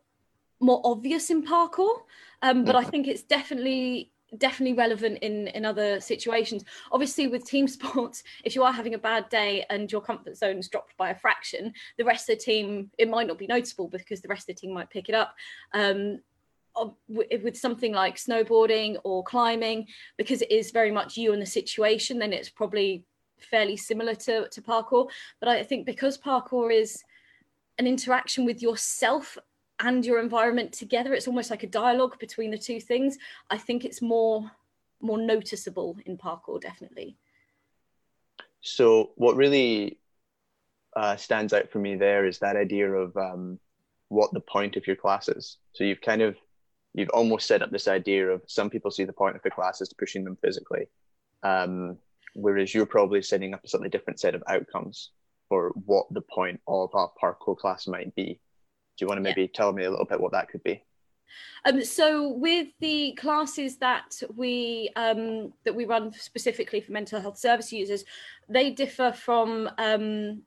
more 0.60 0.81
obvious 0.86 1.29
in 1.29 1.43
parkour, 1.43 2.03
um, 2.41 2.63
but 2.63 2.75
I 2.75 2.81
mm-hmm. 2.81 2.89
think 2.91 3.07
it's 3.07 3.24
definitely 3.24 4.12
definitely 4.37 4.75
relevant 4.75 5.19
in 5.19 5.47
in 5.49 5.65
other 5.65 5.99
situations. 5.99 6.63
Obviously 6.91 7.27
with 7.27 7.45
team 7.45 7.67
sports 7.77 8.23
if 8.43 8.55
you 8.55 8.63
are 8.63 8.73
having 8.73 8.93
a 8.93 8.97
bad 8.97 9.29
day 9.29 9.65
and 9.69 9.91
your 9.91 10.01
comfort 10.01 10.37
zone 10.37 10.57
is 10.57 10.67
dropped 10.67 10.95
by 10.97 11.09
a 11.09 11.15
fraction 11.15 11.73
the 11.97 12.05
rest 12.05 12.29
of 12.29 12.37
the 12.37 12.43
team 12.43 12.89
it 12.97 13.09
might 13.09 13.27
not 13.27 13.37
be 13.37 13.47
noticeable 13.47 13.87
because 13.87 14.21
the 14.21 14.27
rest 14.27 14.49
of 14.49 14.55
the 14.55 14.61
team 14.61 14.73
might 14.73 14.89
pick 14.89 15.09
it 15.09 15.15
up. 15.15 15.35
Um, 15.73 16.19
with 17.07 17.55
something 17.55 17.93
like 17.93 18.15
snowboarding 18.15 18.97
or 19.03 19.23
climbing 19.23 19.85
because 20.17 20.41
it 20.41 20.51
is 20.51 20.71
very 20.71 20.91
much 20.91 21.17
you 21.17 21.31
and 21.31 21.39
the 21.39 21.45
situation 21.45 22.17
then 22.17 22.33
it's 22.33 22.49
probably 22.49 23.05
fairly 23.37 23.77
similar 23.77 24.15
to, 24.15 24.47
to 24.49 24.61
parkour. 24.61 25.07
But 25.39 25.49
i 25.49 25.61
think 25.61 25.85
because 25.85 26.17
parkour 26.17 26.73
is 26.73 27.03
an 27.77 27.87
interaction 27.87 28.45
with 28.45 28.61
yourself 28.61 29.37
and 29.83 30.05
your 30.05 30.19
environment 30.19 30.71
together 30.71 31.13
it's 31.13 31.27
almost 31.27 31.51
like 31.51 31.63
a 31.63 31.67
dialogue 31.67 32.17
between 32.19 32.51
the 32.51 32.57
two 32.57 32.79
things. 32.79 33.17
I 33.49 33.57
think 33.57 33.85
it's 33.85 34.01
more 34.01 34.49
more 35.01 35.17
noticeable 35.17 35.97
in 36.05 36.17
parkour 36.17 36.61
definitely. 36.61 37.17
So 38.61 39.11
what 39.15 39.35
really 39.35 39.97
uh, 40.95 41.17
stands 41.17 41.53
out 41.53 41.69
for 41.71 41.79
me 41.79 41.95
there 41.95 42.25
is 42.25 42.39
that 42.39 42.55
idea 42.55 42.89
of 42.89 43.15
um, 43.17 43.59
what 44.07 44.31
the 44.31 44.39
point 44.39 44.77
of 44.77 44.87
your 44.87 44.95
class 44.95 45.27
is. 45.27 45.57
So 45.73 45.83
you've 45.83 46.01
kind 46.01 46.21
of 46.21 46.37
you've 46.93 47.09
almost 47.09 47.47
set 47.47 47.61
up 47.61 47.71
this 47.71 47.87
idea 47.87 48.29
of 48.29 48.41
some 48.47 48.69
people 48.69 48.91
see 48.91 49.03
the 49.03 49.13
point 49.13 49.35
of 49.35 49.41
the 49.43 49.49
class 49.49 49.81
as 49.81 49.91
pushing 49.93 50.23
them 50.23 50.37
physically 50.41 50.87
um, 51.43 51.97
whereas 52.35 52.73
you're 52.73 52.85
probably 52.85 53.21
setting 53.21 53.53
up 53.53 53.63
a 53.63 53.67
slightly 53.67 53.89
different 53.89 54.19
set 54.19 54.35
of 54.35 54.43
outcomes 54.47 55.09
for 55.49 55.71
what 55.85 56.05
the 56.11 56.21
point 56.21 56.59
of 56.67 56.89
a 56.93 57.07
parkour 57.21 57.57
class 57.57 57.87
might 57.87 58.13
be 58.15 58.39
do 58.97 59.03
you 59.03 59.07
want 59.07 59.17
to 59.17 59.21
maybe 59.21 59.41
yeah. 59.41 59.47
tell 59.53 59.73
me 59.73 59.85
a 59.85 59.89
little 59.89 60.05
bit 60.05 60.19
what 60.19 60.31
that 60.31 60.50
could 60.50 60.63
be? 60.63 60.83
Um, 61.65 61.83
so 61.83 62.29
with 62.29 62.67
the 62.79 63.13
classes 63.13 63.77
that 63.77 64.21
we 64.35 64.91
um, 64.95 65.53
that 65.63 65.73
we 65.73 65.85
run 65.85 66.12
specifically 66.13 66.81
for 66.81 66.91
mental 66.91 67.21
health 67.21 67.38
service 67.38 67.71
users, 67.71 68.03
they 68.50 68.69
differ 68.69 69.12
from 69.13 69.69
um, 69.77 70.43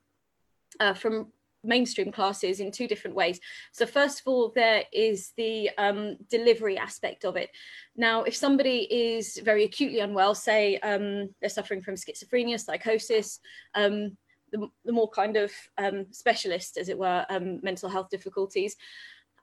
uh, 0.79 0.95
from 0.95 1.33
mainstream 1.65 2.13
classes 2.13 2.61
in 2.61 2.71
two 2.71 2.87
different 2.87 3.17
ways. 3.17 3.41
So 3.73 3.87
first 3.87 4.21
of 4.21 4.29
all, 4.29 4.53
there 4.55 4.85
is 4.93 5.33
the 5.37 5.71
um, 5.79 6.17
delivery 6.31 6.79
aspect 6.79 7.25
of 7.25 7.37
it. 7.37 7.51
Now, 7.97 8.23
if 8.23 8.37
somebody 8.37 8.87
is 8.91 9.39
very 9.39 9.65
acutely 9.65 10.01
unwell, 10.01 10.35
say 10.35 10.79
um, 10.79 11.31
they're 11.41 11.51
suffering 11.51 11.83
from 11.83 11.97
schizophrenia, 11.97 12.61
psychosis, 12.61 13.41
um, 13.75 14.17
the, 14.57 14.69
the, 14.85 14.93
more 14.93 15.09
kind 15.09 15.37
of 15.37 15.53
um, 15.79 16.07
specialist, 16.11 16.77
as 16.77 16.89
it 16.89 16.99
were, 16.99 17.25
um, 17.29 17.61
mental 17.63 17.89
health 17.89 18.11
difficulties. 18.11 18.77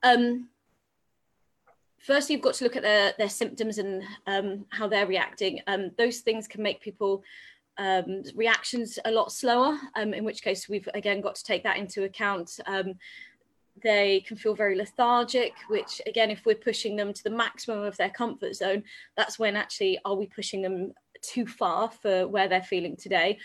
Um, 0.01 0.49
first, 1.99 2.29
you've 2.29 2.41
got 2.41 2.55
to 2.55 2.63
look 2.63 2.75
at 2.75 2.83
their, 2.83 3.13
their 3.17 3.29
symptoms 3.29 3.77
and 3.77 4.03
how 4.69 4.87
they're 4.87 5.07
reacting. 5.07 5.61
those 5.97 6.19
things 6.19 6.47
can 6.47 6.61
make 6.63 6.81
people 6.81 7.23
um, 7.77 8.23
reactions 8.35 8.99
a 9.05 9.11
lot 9.11 9.31
slower, 9.31 9.77
um, 9.95 10.13
in 10.13 10.23
which 10.23 10.43
case 10.43 10.69
we've 10.69 10.87
again 10.93 11.21
got 11.21 11.35
to 11.35 11.43
take 11.43 11.63
that 11.63 11.77
into 11.77 12.03
account. 12.03 12.59
Um, 12.65 12.95
they 13.81 14.23
can 14.27 14.37
feel 14.37 14.53
very 14.53 14.75
lethargic, 14.75 15.53
which 15.67 16.01
again, 16.05 16.29
if 16.29 16.45
we're 16.45 16.55
pushing 16.55 16.95
them 16.95 17.11
to 17.11 17.23
the 17.23 17.29
maximum 17.29 17.81
of 17.83 17.97
their 17.97 18.11
comfort 18.11 18.55
zone, 18.55 18.83
that's 19.17 19.39
when 19.39 19.55
actually 19.55 19.99
are 20.05 20.15
we 20.15 20.27
pushing 20.27 20.61
them 20.61 20.93
too 21.21 21.47
far 21.47 21.89
for 21.89 22.27
where 22.27 22.47
they're 22.47 22.61
feeling 22.61 22.95
today. 22.95 23.39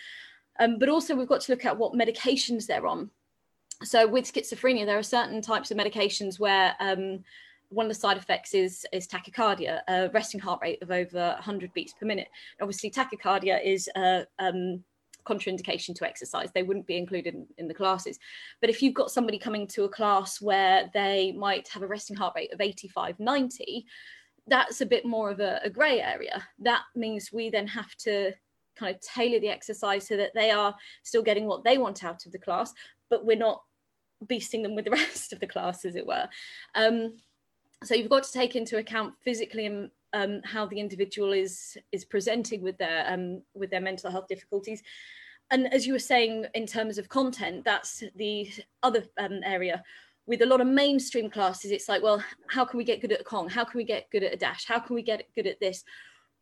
Um, 0.58 0.78
but 0.78 0.88
also 0.88 1.14
we've 1.14 1.28
got 1.28 1.40
to 1.42 1.52
look 1.52 1.64
at 1.64 1.76
what 1.76 1.92
medications 1.92 2.66
they're 2.66 2.86
on. 2.86 3.10
So 3.84 4.06
with 4.06 4.32
schizophrenia, 4.32 4.86
there 4.86 4.98
are 4.98 5.04
certain 5.04 5.40
types 5.40 5.70
of 5.70 5.76
medications 5.76 6.40
where 6.40 6.74
um, 6.80 7.22
one 7.68 7.86
of 7.86 7.90
the 7.90 8.00
side 8.00 8.16
effects 8.16 8.54
is 8.54 8.86
is 8.92 9.06
tachycardia, 9.06 9.80
a 9.88 10.08
resting 10.10 10.40
heart 10.40 10.60
rate 10.62 10.82
of 10.82 10.90
over 10.90 11.32
100 11.34 11.72
beats 11.74 11.92
per 11.92 12.06
minute. 12.06 12.28
Obviously, 12.60 12.90
tachycardia 12.90 13.64
is 13.64 13.88
a 13.96 14.26
um, 14.38 14.82
contraindication 15.28 15.94
to 15.94 16.06
exercise. 16.06 16.50
They 16.52 16.62
wouldn't 16.62 16.86
be 16.86 16.96
included 16.96 17.34
in, 17.34 17.46
in, 17.58 17.68
the 17.68 17.74
classes. 17.74 18.18
But 18.60 18.70
if 18.70 18.82
you've 18.82 18.94
got 18.94 19.10
somebody 19.10 19.38
coming 19.38 19.66
to 19.68 19.84
a 19.84 19.88
class 19.88 20.40
where 20.40 20.90
they 20.94 21.32
might 21.32 21.68
have 21.68 21.82
a 21.82 21.86
resting 21.86 22.16
heart 22.16 22.32
rate 22.34 22.52
of 22.52 22.60
85, 22.60 23.20
90, 23.20 23.84
that's 24.46 24.80
a 24.80 24.86
bit 24.86 25.04
more 25.04 25.30
of 25.30 25.40
a, 25.40 25.60
a 25.62 25.70
grey 25.70 26.00
area. 26.00 26.42
That 26.60 26.82
means 26.96 27.30
we 27.30 27.50
then 27.50 27.66
have 27.66 27.94
to 27.96 28.32
kind 28.78 28.94
of 28.94 29.00
tailor 29.00 29.40
the 29.40 29.49
exercise 29.49 30.06
so 30.06 30.16
that 30.16 30.35
they 30.35 30.50
are 30.50 30.75
still 31.02 31.23
getting 31.23 31.47
what 31.47 31.64
they 31.64 31.78
want 31.78 32.04
out 32.04 32.26
of 32.26 32.32
the 32.32 32.38
class, 32.38 32.73
but 33.11 33.25
we're 33.25 33.37
not 33.37 33.62
beasting 34.26 34.62
them 34.62 34.75
with 34.75 34.85
the 34.85 34.90
rest 35.02 35.32
of 35.32 35.40
the 35.40 35.47
class, 35.47 35.85
as 35.85 35.97
it 35.97 36.06
were. 36.06 36.28
Um, 36.75 37.16
so 37.85 37.94
you've 37.94 38.11
got 38.11 38.25
to 38.25 38.32
take 38.32 38.56
into 38.56 38.78
account 38.78 39.14
physically 39.23 39.66
and 39.66 39.90
um, 40.12 40.40
how 40.44 40.66
the 40.66 40.80
individual 40.80 41.32
is 41.32 41.76
is 41.92 42.04
presenting 42.04 42.62
with 42.62 42.78
their 42.78 43.04
um, 43.12 43.42
with 43.54 43.70
their 43.70 43.80
mental 43.80 44.11
health 44.11 44.26
difficulties. 44.28 44.82
And 45.50 45.73
as 45.73 45.87
you 45.87 45.94
were 45.94 45.99
saying, 45.99 46.47
in 46.54 46.66
terms 46.66 46.99
of 46.99 47.08
content, 47.08 47.64
that's 47.64 48.02
the 48.16 48.50
other 48.82 49.04
um, 49.18 49.40
area. 49.44 49.82
With 50.26 50.42
a 50.42 50.47
lot 50.47 50.61
of 50.61 50.66
mainstream 50.66 51.30
classes, 51.30 51.70
it's 51.70 51.88
like, 51.88 52.02
well, 52.02 52.23
how 52.49 52.66
can 52.66 52.76
we 52.76 52.85
get 52.85 53.00
good 53.00 53.12
at 53.12 53.23
a 53.23 53.25
Kong? 53.25 53.49
How 53.49 53.64
can 53.64 53.78
we 53.78 53.85
get 53.85 54.11
good 54.11 54.23
at 54.23 54.35
a 54.35 54.37
dash? 54.37 54.66
How 54.66 54.78
can 54.78 54.94
we 54.94 55.02
get 55.02 55.26
good 55.35 55.47
at 55.47 55.58
this? 55.58 55.85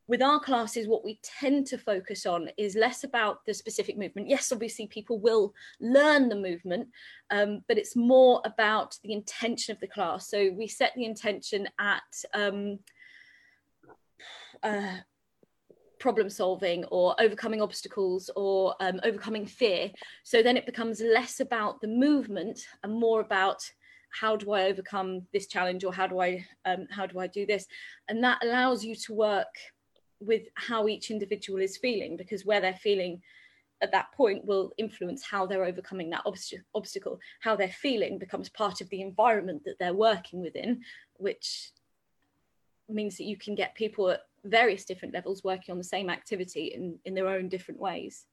With 0.09 0.23
our 0.23 0.39
classes, 0.39 0.87
what 0.87 1.05
we 1.05 1.19
tend 1.23 1.67
to 1.67 1.79
focus 1.79 2.27
on 2.27 2.49
is 2.57 2.77
less 2.77 3.03
about 3.03 3.45
the 3.45 3.55
specific 3.55 3.99
movement. 3.99 4.29
Yes, 4.29 4.53
obviously, 4.53 4.87
people 4.87 5.19
will 5.19 5.53
learn 5.81 6.29
the 6.29 6.37
movement, 6.37 6.89
um, 7.31 7.63
but 7.67 7.79
it's 7.79 7.97
more 7.97 8.41
about 8.45 8.97
the 9.03 9.13
intention 9.13 9.73
of 9.73 9.81
the 9.81 9.89
class. 9.89 10.31
So 10.31 10.51
we 10.53 10.69
set 10.69 10.93
the 10.95 11.05
intention 11.05 11.69
at 11.81 12.03
um, 12.35 12.79
uh, 14.63 14.99
problem 15.99 16.31
solving 16.31 16.85
or 16.85 17.21
overcoming 17.21 17.61
obstacles 17.61 18.31
or 18.37 18.77
um, 18.81 19.01
overcoming 19.03 19.47
fear. 19.47 19.91
So 20.23 20.43
then 20.43 20.57
it 20.57 20.67
becomes 20.67 21.01
less 21.01 21.41
about 21.41 21.81
the 21.81 21.89
movement 21.89 22.61
and 22.85 22.93
more 22.93 23.21
about 23.21 23.61
how 24.21 24.37
do 24.37 24.53
I 24.53 24.65
overcome 24.65 25.23
this 25.33 25.47
challenge 25.47 25.85
or 25.85 25.93
how 25.93 26.07
do 26.07 26.21
I 26.21 26.47
um, 26.65 26.87
how 26.91 27.07
do 27.07 27.19
I 27.19 27.27
do 27.27 27.45
this, 27.45 27.67
and 28.09 28.23
that 28.25 28.39
allows 28.43 28.85
you 28.85 28.95
to 28.95 29.15
work 29.15 29.55
with 30.21 30.43
how 30.55 30.89
each 30.89 31.11
individual 31.11 31.61
is 31.61 31.77
feeling 31.77 32.17
because 32.17 32.45
where 32.45 32.61
they're 32.61 32.75
feeling 32.75 33.21
at 33.83 33.93
that 33.93 34.11
point 34.13 34.43
will 34.47 34.73
influence 34.79 35.23
how 35.23 35.45
they're 35.45 35.65
overcoming 35.65 36.09
that 36.09 36.25
obst- 36.25 36.55
obstacle. 36.75 37.19
How 37.41 37.57
they're 37.57 37.69
feeling 37.69 38.19
becomes 38.19 38.49
part 38.49 38.81
of 38.81 38.89
the 38.89 39.03
environment 39.03 39.63
that 39.67 39.79
they're 39.79 39.93
working 39.93 40.41
within 40.41 40.83
which 41.19 41.73
means 42.89 43.17
that 43.17 43.25
you 43.25 43.37
can 43.37 43.55
get 43.55 43.75
people 43.75 44.11
at 44.11 44.21
various 44.45 44.85
different 44.85 45.15
levels 45.15 45.43
working 45.43 45.73
on 45.73 45.79
the 45.79 45.85
same 45.85 46.09
activity 46.09 46.67
in, 46.67 46.99
in 47.05 47.15
their 47.15 47.29
own 47.29 47.49
different 47.49 47.81
ways. 47.81 48.27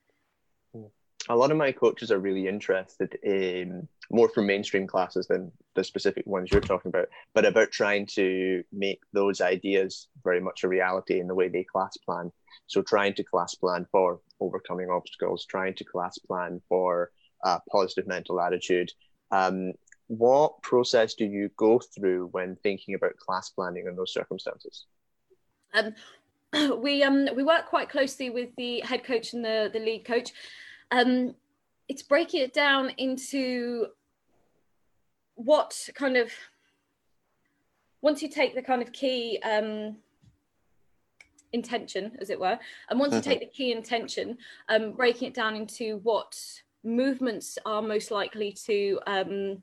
A 1.30 1.36
lot 1.36 1.52
of 1.52 1.58
my 1.58 1.72
coaches 1.72 2.12
are 2.12 2.20
really 2.20 2.48
interested 2.48 3.16
in 3.24 3.88
more 4.12 4.30
from 4.30 4.46
mainstream 4.46 4.88
classes 4.88 5.28
than 5.28 5.52
the 5.76 5.84
specific 5.84 6.26
ones 6.26 6.50
you're 6.52 6.62
talking 6.62 6.90
about, 6.90 7.08
but 7.34 7.46
about 7.46 7.72
trying 7.72 8.06
to 8.06 8.64
make 8.72 9.02
those 9.14 9.42
ideas 9.42 10.08
very 10.24 10.40
much 10.40 10.64
a 10.64 10.68
reality 10.68 11.20
in 11.20 11.28
the 11.28 11.36
way 11.36 11.50
they 11.50 11.64
class 11.64 11.98
plan. 11.98 12.32
So 12.68 12.82
trying 12.82 13.14
to 13.16 13.24
class 13.24 13.56
plan 13.56 13.86
for 13.92 14.20
overcoming 14.40 14.90
obstacles, 14.90 15.46
trying 15.46 15.76
to 15.76 15.84
class 15.84 16.18
plan 16.18 16.62
for 16.70 17.12
a 17.44 17.60
positive 17.72 18.08
mental 18.08 18.40
attitude. 18.40 18.92
Um, 19.32 19.74
what 20.08 20.62
process 20.62 21.14
do 21.16 21.26
you 21.26 21.50
go 21.58 21.80
through 21.80 22.30
when 22.32 22.58
thinking 22.58 22.96
about 22.96 23.18
class 23.18 23.50
planning 23.50 23.88
in 23.88 23.96
those 23.96 24.14
circumstances? 24.14 24.86
Um, 25.74 25.96
we 26.82 27.04
um, 27.04 27.28
we 27.36 27.44
work 27.44 27.66
quite 27.68 27.90
closely 27.90 28.30
with 28.30 28.50
the 28.58 28.82
head 28.82 29.04
coach 29.04 29.34
and 29.34 29.44
the 29.44 29.70
the 29.74 29.80
lead 29.80 30.06
coach 30.06 30.32
um, 30.92 31.34
it's 31.94 32.02
breaking 32.02 32.42
it 32.42 32.54
down 32.54 32.90
into 32.98 33.86
what 35.36 35.78
kind 35.94 36.18
of 36.18 36.32
once 38.02 38.24
you 38.24 38.28
take 38.28 38.56
the 38.56 38.64
kind 38.64 38.82
of 38.82 38.92
key 38.92 39.40
um, 39.44 39.96
intention, 41.52 42.18
as 42.20 42.32
it 42.32 42.40
were, 42.40 42.58
and 42.90 43.00
once 43.00 43.14
you 43.14 43.22
take 43.22 43.42
mm-hmm. 43.42 43.46
the 43.46 43.58
key 43.58 43.72
intention, 43.72 44.38
um, 44.70 44.94
breaking 44.94 45.28
it 45.28 45.36
down 45.36 45.56
into 45.56 46.00
what 46.02 46.36
movements 46.84 47.60
are 47.64 47.84
most 47.84 48.10
likely 48.10 48.52
to 48.52 49.00
um, 49.06 49.62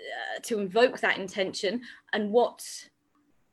uh, 0.00 0.40
to 0.42 0.58
invoke 0.58 1.00
that 1.00 1.18
intention, 1.18 1.82
and 2.14 2.32
what 2.32 2.64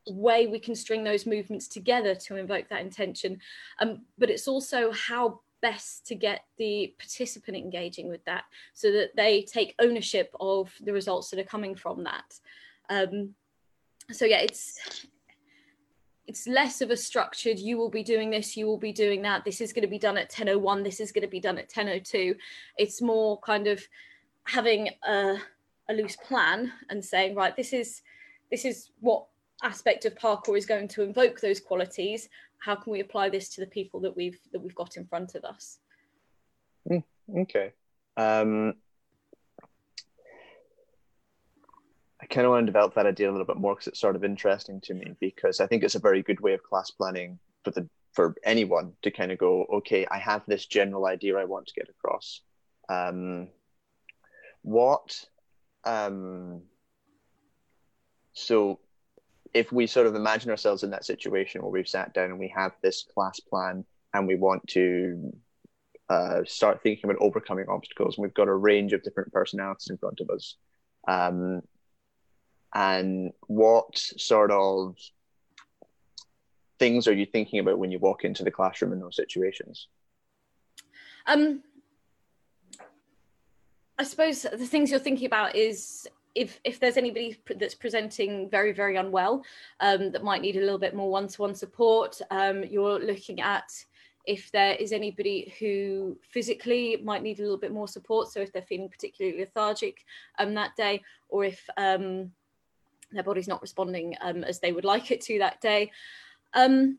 way 0.08 0.46
we 0.46 0.58
can 0.58 0.74
string 0.74 1.04
those 1.04 1.26
movements 1.26 1.68
together 1.68 2.14
to 2.14 2.36
invoke 2.36 2.66
that 2.70 2.80
intention. 2.80 3.38
Um, 3.78 4.06
but 4.16 4.30
it's 4.30 4.48
also 4.48 4.90
how 4.92 5.40
best 5.62 6.06
to 6.06 6.14
get 6.14 6.44
the 6.58 6.94
participant 6.98 7.56
engaging 7.56 8.08
with 8.08 8.24
that 8.24 8.44
so 8.74 8.90
that 8.92 9.10
they 9.16 9.42
take 9.42 9.74
ownership 9.78 10.34
of 10.40 10.72
the 10.80 10.92
results 10.92 11.30
that 11.30 11.38
are 11.38 11.44
coming 11.44 11.74
from 11.74 12.04
that. 12.04 12.38
Um, 12.88 13.34
so 14.12 14.24
yeah 14.24 14.38
it's 14.38 15.06
it's 16.26 16.46
less 16.46 16.80
of 16.80 16.90
a 16.90 16.96
structured 16.96 17.58
you 17.58 17.76
will 17.76 17.90
be 17.90 18.02
doing 18.02 18.30
this 18.30 18.56
you 18.56 18.66
will 18.66 18.78
be 18.78 18.92
doing 18.92 19.22
that 19.22 19.44
this 19.44 19.60
is 19.60 19.72
going 19.72 19.82
to 19.82 19.88
be 19.88 19.98
done 19.98 20.16
at 20.16 20.32
1001 20.32 20.82
this 20.82 21.00
is 21.00 21.12
going 21.12 21.22
to 21.22 21.28
be 21.28 21.40
done 21.40 21.58
at 21.58 21.70
1002 21.74 22.34
it's 22.76 23.00
more 23.00 23.38
kind 23.40 23.66
of 23.66 23.82
having 24.44 24.88
a, 25.06 25.36
a 25.88 25.94
loose 25.94 26.16
plan 26.16 26.72
and 26.88 27.04
saying 27.04 27.34
right 27.34 27.56
this 27.56 27.72
is 27.72 28.02
this 28.50 28.64
is 28.64 28.90
what 29.00 29.26
aspect 29.62 30.04
of 30.04 30.14
parkour 30.14 30.56
is 30.56 30.66
going 30.66 30.88
to 30.88 31.02
invoke 31.02 31.40
those 31.40 31.60
qualities 31.60 32.28
how 32.60 32.74
can 32.74 32.92
we 32.92 33.00
apply 33.00 33.28
this 33.28 33.48
to 33.48 33.60
the 33.60 33.66
people 33.66 34.00
that 34.00 34.16
we've 34.16 34.38
that 34.52 34.60
we've 34.60 34.74
got 34.74 34.96
in 34.96 35.06
front 35.06 35.34
of 35.34 35.44
us 35.44 35.78
mm, 36.88 37.02
okay 37.38 37.72
um, 38.16 38.74
I 42.20 42.26
kind 42.26 42.44
of 42.44 42.50
want 42.50 42.66
to 42.66 42.72
develop 42.72 42.94
that 42.94 43.06
idea 43.06 43.30
a 43.30 43.32
little 43.32 43.46
bit 43.46 43.56
more 43.56 43.74
because 43.74 43.88
it's 43.88 44.00
sort 44.00 44.16
of 44.16 44.24
interesting 44.24 44.80
to 44.82 44.94
me 44.94 45.14
because 45.20 45.60
I 45.60 45.66
think 45.66 45.82
it's 45.82 45.94
a 45.94 46.00
very 46.00 46.22
good 46.22 46.40
way 46.40 46.52
of 46.52 46.62
class 46.62 46.90
planning 46.90 47.38
for 47.64 47.70
the 47.70 47.88
for 48.12 48.34
anyone 48.44 48.92
to 49.02 49.10
kind 49.10 49.30
of 49.30 49.38
go, 49.38 49.64
okay, 49.72 50.06
I 50.10 50.18
have 50.18 50.42
this 50.46 50.66
general 50.66 51.06
idea 51.06 51.38
I 51.38 51.44
want 51.44 51.68
to 51.68 51.74
get 51.74 51.88
across. 51.88 52.40
Um, 52.88 53.48
what 54.62 55.24
um, 55.84 56.62
so 58.32 58.80
if 59.54 59.72
we 59.72 59.86
sort 59.86 60.06
of 60.06 60.14
imagine 60.14 60.50
ourselves 60.50 60.82
in 60.82 60.90
that 60.90 61.04
situation 61.04 61.62
where 61.62 61.70
we've 61.70 61.88
sat 61.88 62.14
down 62.14 62.30
and 62.30 62.38
we 62.38 62.48
have 62.54 62.72
this 62.82 63.04
class 63.14 63.40
plan 63.40 63.84
and 64.14 64.26
we 64.26 64.36
want 64.36 64.66
to 64.68 65.36
uh, 66.08 66.40
start 66.44 66.82
thinking 66.82 67.08
about 67.08 67.22
overcoming 67.22 67.66
obstacles, 67.68 68.16
and 68.16 68.22
we've 68.22 68.34
got 68.34 68.48
a 68.48 68.54
range 68.54 68.92
of 68.92 69.02
different 69.02 69.32
personalities 69.32 69.88
in 69.90 69.96
front 69.96 70.20
of 70.20 70.28
us. 70.30 70.56
Um, 71.06 71.62
and 72.74 73.32
what 73.46 73.96
sort 73.96 74.50
of 74.50 74.96
things 76.78 77.06
are 77.06 77.12
you 77.12 77.26
thinking 77.26 77.60
about 77.60 77.78
when 77.78 77.92
you 77.92 77.98
walk 77.98 78.24
into 78.24 78.42
the 78.42 78.50
classroom 78.50 78.92
in 78.92 79.00
those 79.00 79.16
situations? 79.16 79.88
Um, 81.26 81.62
I 83.98 84.04
suppose 84.04 84.42
the 84.42 84.66
things 84.66 84.90
you're 84.90 84.98
thinking 84.98 85.26
about 85.26 85.54
is 85.54 86.08
if 86.34 86.60
if 86.64 86.78
there's 86.78 86.96
anybody 86.96 87.36
that's 87.56 87.74
presenting 87.74 88.48
very 88.48 88.72
very 88.72 88.96
unwell 88.96 89.44
um, 89.80 90.12
that 90.12 90.22
might 90.22 90.42
need 90.42 90.56
a 90.56 90.60
little 90.60 90.78
bit 90.78 90.94
more 90.94 91.10
one-to-one 91.10 91.54
support 91.54 92.20
um, 92.30 92.62
you're 92.64 92.98
looking 93.00 93.40
at 93.40 93.70
if 94.26 94.52
there 94.52 94.74
is 94.74 94.92
anybody 94.92 95.52
who 95.58 96.16
physically 96.30 96.98
might 97.02 97.22
need 97.22 97.38
a 97.38 97.42
little 97.42 97.56
bit 97.56 97.72
more 97.72 97.88
support, 97.88 98.30
so 98.30 98.40
if 98.40 98.52
they're 98.52 98.62
feeling 98.62 98.88
particularly 98.88 99.38
lethargic 99.38 100.04
um, 100.38 100.54
that 100.54 100.76
day, 100.76 101.02
or 101.28 101.44
if 101.44 101.68
um, 101.76 102.30
their 103.12 103.22
body's 103.22 103.48
not 103.48 103.62
responding 103.62 104.14
um, 104.20 104.44
as 104.44 104.60
they 104.60 104.72
would 104.72 104.84
like 104.84 105.10
it 105.10 105.20
to 105.22 105.38
that 105.38 105.60
day. 105.60 105.90
Um, 106.54 106.98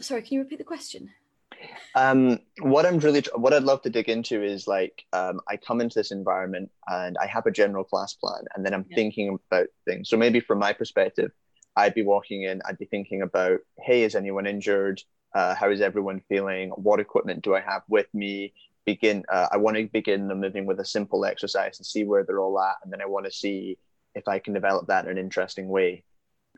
sorry, 0.00 0.22
can 0.22 0.34
you 0.34 0.40
repeat 0.40 0.58
the 0.58 0.64
question? 0.64 1.10
Um, 1.94 2.40
what 2.60 2.84
I'm 2.84 2.98
really, 2.98 3.22
what 3.34 3.54
I'd 3.54 3.62
love 3.62 3.82
to 3.82 3.90
dig 3.90 4.08
into 4.08 4.42
is 4.42 4.66
like, 4.66 5.04
um, 5.12 5.40
I 5.48 5.56
come 5.56 5.80
into 5.80 5.98
this 5.98 6.10
environment 6.10 6.70
and 6.88 7.16
I 7.18 7.26
have 7.26 7.46
a 7.46 7.50
general 7.50 7.84
class 7.84 8.14
plan, 8.14 8.44
and 8.54 8.64
then 8.64 8.74
I'm 8.74 8.84
yeah. 8.90 8.96
thinking 8.96 9.38
about 9.50 9.68
things. 9.86 10.10
So 10.10 10.16
maybe 10.16 10.40
from 10.40 10.58
my 10.58 10.72
perspective, 10.72 11.30
I'd 11.74 11.94
be 11.94 12.02
walking 12.02 12.42
in, 12.42 12.60
I'd 12.68 12.78
be 12.78 12.86
thinking 12.86 13.22
about, 13.22 13.60
hey, 13.78 14.02
is 14.02 14.14
anyone 14.14 14.46
injured? 14.46 15.02
Uh, 15.34 15.54
how 15.54 15.70
is 15.70 15.80
everyone 15.80 16.22
feeling? 16.28 16.70
What 16.70 17.00
equipment 17.00 17.42
do 17.42 17.54
I 17.54 17.60
have 17.60 17.82
with 17.88 18.06
me? 18.14 18.52
Begin. 18.84 19.24
Uh, 19.28 19.48
I 19.50 19.56
want 19.56 19.76
to 19.76 19.86
begin 19.86 20.28
the 20.28 20.34
moving 20.34 20.64
with 20.64 20.80
a 20.80 20.84
simple 20.84 21.24
exercise 21.24 21.78
and 21.78 21.86
see 21.86 22.04
where 22.04 22.24
they're 22.24 22.40
all 22.40 22.60
at, 22.60 22.76
and 22.84 22.92
then 22.92 23.02
I 23.02 23.06
want 23.06 23.26
to 23.26 23.32
see 23.32 23.78
if 24.14 24.28
I 24.28 24.38
can 24.38 24.54
develop 24.54 24.86
that 24.86 25.04
in 25.04 25.12
an 25.12 25.18
interesting 25.18 25.68
way 25.68 26.04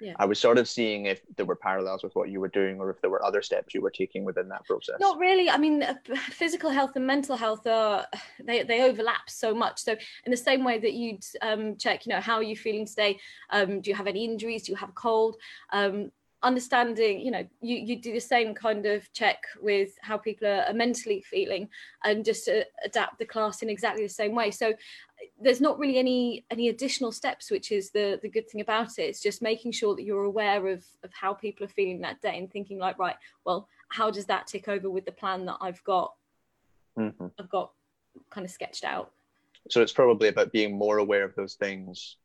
yeah. 0.01 0.15
I 0.19 0.25
was 0.25 0.39
sort 0.39 0.59
of 0.59 0.69
seeing 0.69 1.07
if 1.07 1.21
there 1.37 1.47
were 1.47 1.57
parallels 1.57 2.03
with 2.03 2.15
what 2.15 2.29
you 2.31 2.41
were 2.41 2.49
doing 2.49 2.81
or 2.81 2.91
if 2.91 3.01
there 3.01 3.11
were 3.11 3.25
other 3.25 3.43
steps 3.43 3.75
you 3.75 3.81
were 3.81 3.91
taking 3.91 4.25
within 4.25 4.49
that 4.49 4.65
process. 4.65 4.97
Not 5.01 5.19
really. 5.19 5.51
I 5.51 5.59
mean, 5.59 5.83
uh, 5.83 5.95
physical 6.31 6.71
health 6.71 6.93
and 6.97 7.07
mental 7.07 7.37
health 7.37 7.67
are 7.67 8.07
they, 8.45 8.63
they 8.63 8.83
overlap 8.83 9.29
so 9.29 9.55
much. 9.55 9.81
So 9.81 9.97
in 10.25 10.31
the 10.31 10.37
same 10.37 10.65
way 10.65 10.79
that 10.79 10.95
you'd 10.95 11.25
um, 11.43 11.77
check, 11.77 12.07
you 12.07 12.11
know, 12.11 12.21
how 12.21 12.37
are 12.37 12.43
you 12.43 12.57
feeling 12.57 12.87
today? 12.87 13.19
Um, 13.51 13.81
do 13.81 13.91
you 13.91 13.97
have 13.97 14.07
any 14.07 14.25
injuries? 14.25 14.65
Do 14.65 14.73
you 14.73 14.77
have 14.77 14.91
a 14.91 14.93
cold? 14.93 15.37
Um, 15.73 16.11
understanding 16.43 17.21
you 17.21 17.33
know 17.33 17.45
you 17.61 17.77
you 17.77 17.97
do 17.97 18.13
the 18.13 18.21
same 18.21 18.55
kind 18.55 18.87
of 18.87 19.13
check 19.13 19.43
with 19.61 19.99
how 20.01 20.17
people 20.17 20.47
are, 20.47 20.63
are 20.69 20.73
mentally 20.73 21.21
feeling 21.23 21.69
and 22.05 22.25
just 22.25 22.45
to 22.45 22.65
adapt 22.85 23.19
the 23.19 23.25
class 23.25 23.63
in 23.63 23.69
exactly 23.69 24.05
the 24.05 24.09
same 24.09 24.35
way. 24.35 24.51
So 24.51 24.73
there's 25.41 25.61
not 25.61 25.79
really 25.81 25.99
any 25.99 26.45
any 26.51 26.69
additional 26.69 27.11
steps 27.11 27.51
which 27.51 27.73
is 27.73 27.91
the 27.91 28.21
the 28.23 28.29
good 28.29 28.49
thing 28.49 28.61
about 28.61 28.99
it. 28.99 29.03
It's 29.03 29.21
just 29.21 29.43
making 29.43 29.73
sure 29.73 29.97
that 29.97 30.05
you're 30.05 30.25
aware 30.25 30.69
of 30.69 30.85
of 31.03 31.13
how 31.13 31.35
people 31.35 31.65
are 31.67 31.71
feeling 31.71 32.01
that 32.03 32.21
day 32.21 32.39
and 32.39 32.51
thinking 32.51 32.79
like 32.79 32.99
right 32.99 33.17
well 33.45 33.69
how 33.89 34.11
does 34.11 34.27
that 34.27 34.47
tick 34.47 34.69
over 34.69 34.91
with 34.91 35.07
the 35.07 35.13
plan 35.13 35.47
that 35.47 35.57
i've 35.61 35.83
got? 35.85 36.15
Mm-hmm. 36.99 37.27
i've 37.39 37.51
got 37.51 37.73
kind 38.31 38.45
of 38.45 38.51
sketched 38.51 38.85
out. 38.85 39.13
So 39.71 39.83
it's 39.83 39.93
probably 39.93 40.29
about 40.29 40.53
being 40.53 40.77
more 40.77 40.99
aware 40.99 41.25
of 41.25 41.35
those 41.35 41.55
things 41.55 42.17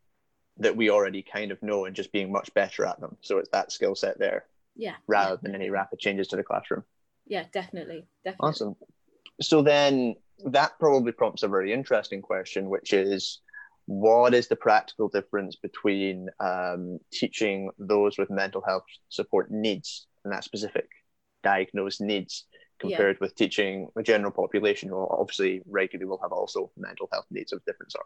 that 0.58 0.76
we 0.76 0.90
already 0.90 1.22
kind 1.22 1.52
of 1.52 1.62
know 1.64 1.86
and 1.86 1.96
just 1.96 2.12
being 2.12 2.32
much 2.32 2.54
better 2.54 2.86
at 2.86 3.00
them. 3.00 3.18
So 3.22 3.38
it's 3.38 3.50
that 3.50 3.72
skill 3.72 3.96
set 3.96 4.20
there 4.20 4.46
yeah. 4.76 4.96
rather 5.08 5.36
yeah, 5.36 5.40
than 5.42 5.56
any 5.56 5.70
rapid 5.70 6.00
changes 6.00 6.28
to 6.30 6.36
the 6.36 6.44
classroom. 6.44 6.84
Yeah 7.26 7.46
definitely. 7.52 8.06
Definitely. 8.24 8.50
Awesome. 8.50 8.76
So 9.42 9.62
then 9.62 10.16
that 10.46 10.78
probably 10.80 11.12
prompts 11.12 11.44
a 11.44 11.48
very 11.48 11.74
interesting 11.74 12.22
question, 12.22 12.70
which 12.70 12.94
is 12.94 13.42
what 13.86 14.34
is 14.34 14.48
the 14.48 14.56
practical 14.56 15.10
difference 15.10 15.56
between 15.56 16.30
um, 16.40 17.00
teaching 17.12 17.70
those 17.78 18.18
with 18.18 18.30
mental 18.30 18.62
health 18.62 18.86
support 19.10 19.52
needs 19.52 20.08
and 20.24 20.34
that 20.34 20.44
specific 20.44 20.88
diagnosed 21.44 22.00
needs 22.00 22.46
compared 22.80 23.18
yeah. 23.18 23.26
with 23.26 23.36
teaching 23.36 23.88
the 23.96 24.04
general 24.04 24.32
population 24.32 24.90
who 24.90 25.08
obviously 25.10 25.62
regularly 25.68 26.08
will 26.08 26.20
have 26.22 26.32
also 26.32 26.72
mental 26.78 27.10
health 27.12 27.26
needs 27.30 27.52
of 27.52 27.64
different 27.66 27.92
sort? 27.92 28.06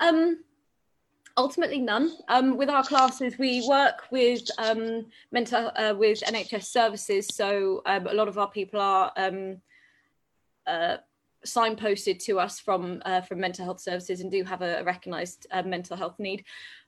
Um, 0.00 0.42
ultimately 1.36 1.78
none. 1.78 2.12
Um, 2.28 2.56
with 2.56 2.68
our 2.68 2.84
classes, 2.84 3.38
we 3.38 3.66
work 3.68 4.04
with 4.10 4.42
um, 4.58 5.06
mental 5.30 5.70
uh, 5.76 5.94
with 5.96 6.20
NHS 6.20 6.64
services, 6.64 7.28
so 7.32 7.82
um, 7.86 8.06
a 8.06 8.14
lot 8.14 8.28
of 8.28 8.38
our 8.38 8.50
people 8.50 8.80
are 8.80 9.12
um, 9.16 9.58
uh, 10.66 10.98
signposted 11.46 12.22
to 12.24 12.38
us 12.38 12.60
from 12.60 13.02
uh, 13.04 13.20
from 13.20 13.40
mental 13.40 13.64
health 13.64 13.80
services 13.80 14.20
and 14.20 14.30
do 14.30 14.44
have 14.44 14.62
a, 14.62 14.80
a 14.80 14.84
recognised 14.84 15.46
uh, 15.50 15.62
mental 15.62 15.96
health 15.96 16.18
need. 16.18 16.44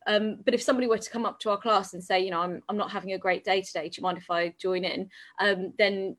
Um, 0.07 0.39
but 0.45 0.55
if 0.55 0.63
somebody 0.63 0.87
were 0.87 0.99
to 0.99 1.11
come 1.11 1.27
up 1.27 1.41
to 1.41 1.51
our 1.51 1.59
class 1.59 1.95
and 1.95 2.03
say, 2.03 2.21
you 2.21 2.31
know, 2.31 2.41
I'm 2.41 2.63
I'm 2.69 2.77
not 2.77 2.91
having 2.91 3.13
a 3.13 3.19
great 3.19 3.45
day 3.45 3.63
today, 3.63 3.89
do 3.89 3.99
you 3.99 4.03
mind 4.03 4.19
if 4.19 4.31
I 4.31 4.55
join 4.61 4.85
in? 4.85 5.11
Um, 5.41 5.73
then, 5.79 6.17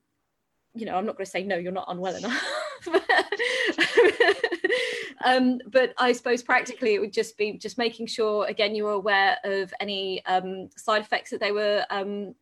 you 0.74 0.86
know, 0.86 0.96
I'm 0.96 1.06
not 1.06 1.16
going 1.16 1.26
to 1.26 1.30
say 1.30 1.44
no, 1.44 1.56
you're 1.56 1.72
not 1.72 1.86
unwell 1.88 2.16
enough. 2.16 2.44
um, 5.24 5.58
but 5.70 5.94
I 5.98 6.12
suppose 6.12 6.42
practically 6.42 6.94
it 6.94 7.00
would 7.00 7.12
just 7.12 7.36
be 7.36 7.58
just 7.58 7.78
making 7.78 8.06
sure 8.06 8.46
again 8.46 8.74
you 8.74 8.84
were 8.84 8.92
aware 8.92 9.38
of 9.44 9.72
any 9.80 10.24
um, 10.26 10.68
side 10.76 11.02
effects 11.02 11.30
that 11.30 11.40
they 11.40 11.52
were 11.52 11.84
um, 11.90 12.34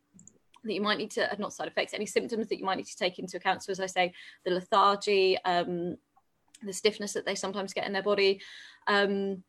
that 0.64 0.72
you 0.72 0.80
might 0.80 0.98
need 0.98 1.10
to 1.12 1.30
uh, 1.30 1.36
not 1.38 1.52
side 1.52 1.68
effects 1.68 1.94
any 1.94 2.06
symptoms 2.06 2.48
that 2.48 2.58
you 2.58 2.64
might 2.64 2.76
need 2.76 2.86
to 2.86 2.96
take 2.96 3.18
into 3.18 3.36
account. 3.36 3.62
So 3.62 3.70
as 3.70 3.80
i 3.80 3.86
say 3.86 4.12
the 4.44 4.52
lethargy 4.52 5.38
um, 5.44 5.96
the 6.62 6.72
stiffness 6.72 7.12
that 7.12 7.26
they 7.26 7.34
sometimes 7.34 7.72
get 7.72 7.86
in 7.86 7.92
their 7.92 8.02
body 8.02 8.40
um, 8.86 9.42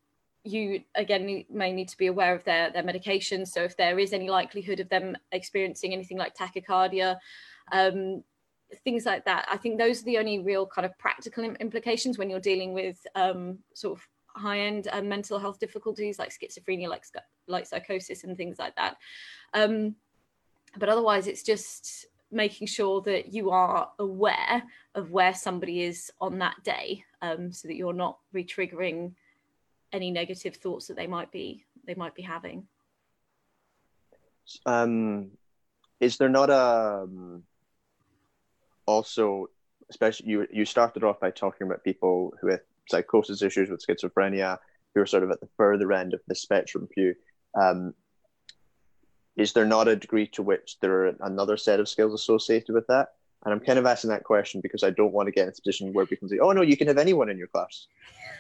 you 0.43 0.81
again 0.93 1.45
may 1.49 1.71
need 1.71 1.87
to 1.89 1.97
be 1.97 2.07
aware 2.07 2.35
of 2.35 2.43
their 2.43 2.69
their 2.71 2.83
medications 2.83 3.47
so 3.47 3.63
if 3.63 3.75
there 3.77 3.97
is 3.97 4.13
any 4.13 4.29
likelihood 4.29 4.79
of 4.79 4.89
them 4.89 5.17
experiencing 5.31 5.93
anything 5.93 6.17
like 6.17 6.35
tachycardia 6.35 7.17
um, 7.71 8.23
things 8.83 9.05
like 9.05 9.25
that. 9.25 9.47
I 9.49 9.57
think 9.57 9.77
those 9.77 10.01
are 10.01 10.05
the 10.05 10.17
only 10.17 10.39
real 10.39 10.65
kind 10.65 10.85
of 10.85 10.97
practical 10.97 11.43
implications 11.43 12.17
when 12.17 12.29
you're 12.29 12.39
dealing 12.39 12.73
with 12.73 13.05
um, 13.15 13.59
sort 13.73 13.97
of 13.97 14.07
high 14.27 14.59
end 14.59 14.87
uh, 14.91 15.01
mental 15.01 15.39
health 15.39 15.59
difficulties 15.59 16.19
like 16.19 16.29
schizophrenia 16.29 16.89
like 16.89 17.03
like 17.47 17.65
psychosis 17.65 18.23
and 18.23 18.37
things 18.37 18.59
like 18.59 18.75
that. 18.75 18.97
Um, 19.53 19.95
but 20.77 20.89
otherwise 20.89 21.27
it's 21.27 21.43
just 21.43 22.07
making 22.31 22.67
sure 22.67 23.01
that 23.01 23.33
you 23.33 23.51
are 23.51 23.89
aware 23.99 24.63
of 24.93 25.11
where 25.11 25.33
somebody 25.33 25.83
is 25.83 26.11
on 26.19 26.39
that 26.39 26.55
day 26.63 27.03
um, 27.21 27.51
so 27.51 27.67
that 27.67 27.75
you're 27.75 27.93
not 27.93 28.17
re-triggering 28.33 29.13
any 29.93 30.11
negative 30.11 30.55
thoughts 30.57 30.87
that 30.87 30.97
they 30.97 31.07
might 31.07 31.31
be 31.31 31.63
they 31.85 31.95
might 31.95 32.15
be 32.15 32.23
having. 32.23 32.67
Um, 34.65 35.31
is 35.99 36.17
there 36.17 36.29
not 36.29 36.49
a 36.49 37.03
um, 37.03 37.43
also 38.85 39.47
especially 39.89 40.27
you 40.27 40.47
you 40.51 40.65
started 40.65 41.03
off 41.03 41.19
by 41.19 41.31
talking 41.31 41.67
about 41.67 41.83
people 41.83 42.33
who 42.41 42.47
have 42.47 42.61
psychosis 42.89 43.41
issues 43.41 43.69
with 43.69 43.85
schizophrenia 43.85 44.57
who 44.93 45.01
are 45.01 45.05
sort 45.05 45.23
of 45.23 45.31
at 45.31 45.39
the 45.41 45.49
further 45.57 45.91
end 45.91 46.13
of 46.13 46.21
the 46.27 46.35
spectrum 46.35 46.87
view 46.95 47.13
um, 47.55 47.93
is 49.35 49.53
there 49.53 49.65
not 49.65 49.87
a 49.87 49.95
degree 49.95 50.27
to 50.27 50.41
which 50.41 50.77
there 50.79 51.07
are 51.07 51.15
another 51.21 51.57
set 51.57 51.79
of 51.79 51.89
skills 51.89 52.13
associated 52.13 52.73
with 52.73 52.87
that? 52.87 53.09
And 53.43 53.53
I'm 53.53 53.59
kind 53.59 53.77
of 53.77 53.85
asking 53.85 54.09
that 54.09 54.23
question 54.23 54.61
because 54.61 54.83
I 54.83 54.89
don't 54.89 55.11
want 55.11 55.27
to 55.27 55.31
get 55.31 55.43
in 55.43 55.49
a 55.49 55.51
position 55.51 55.93
where 55.93 56.05
can 56.05 56.29
say, 56.29 56.39
oh, 56.39 56.51
no, 56.51 56.61
you 56.61 56.77
can 56.77 56.87
have 56.87 56.97
anyone 56.97 57.29
in 57.29 57.37
your 57.37 57.47
class. 57.47 57.87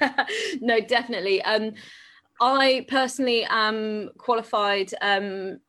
no, 0.61 0.79
definitely. 0.79 1.41
Um, 1.43 1.73
I 2.41 2.85
personally 2.87 3.45
am 3.49 4.09
qualified 4.17 4.93
um, 5.01 5.59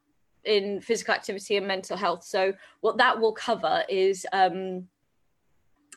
in 0.47 0.81
physical 0.81 1.15
activity 1.15 1.57
and 1.57 1.67
mental 1.67 1.97
health. 1.97 2.25
So, 2.25 2.53
what 2.81 2.97
that 2.99 3.21
will 3.21 3.33
cover 3.33 3.85
is 3.89 4.27
um, 4.33 4.89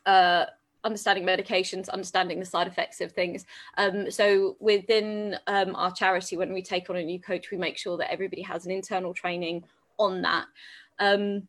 uh, 0.06 0.46
understanding 0.84 1.26
medications, 1.26 1.90
understanding 1.90 2.40
the 2.40 2.46
side 2.46 2.68
effects 2.68 3.02
of 3.02 3.12
things. 3.12 3.46
Um, 3.78 4.10
so 4.10 4.56
within 4.60 5.36
um, 5.48 5.76
our 5.76 5.92
charity, 5.92 6.38
when 6.38 6.54
we 6.54 6.62
take 6.62 6.90
on 6.90 6.96
a 6.96 7.04
new 7.04 7.20
coach, 7.20 7.52
we 7.52 7.58
make 7.58 7.78
sure 7.78 7.98
that 7.98 8.12
everybody 8.12 8.42
has 8.44 8.66
an 8.66 8.72
internal 8.72 9.14
training 9.14 9.64
on 9.98 10.22
that. 10.22 10.46
Um, 11.00 11.48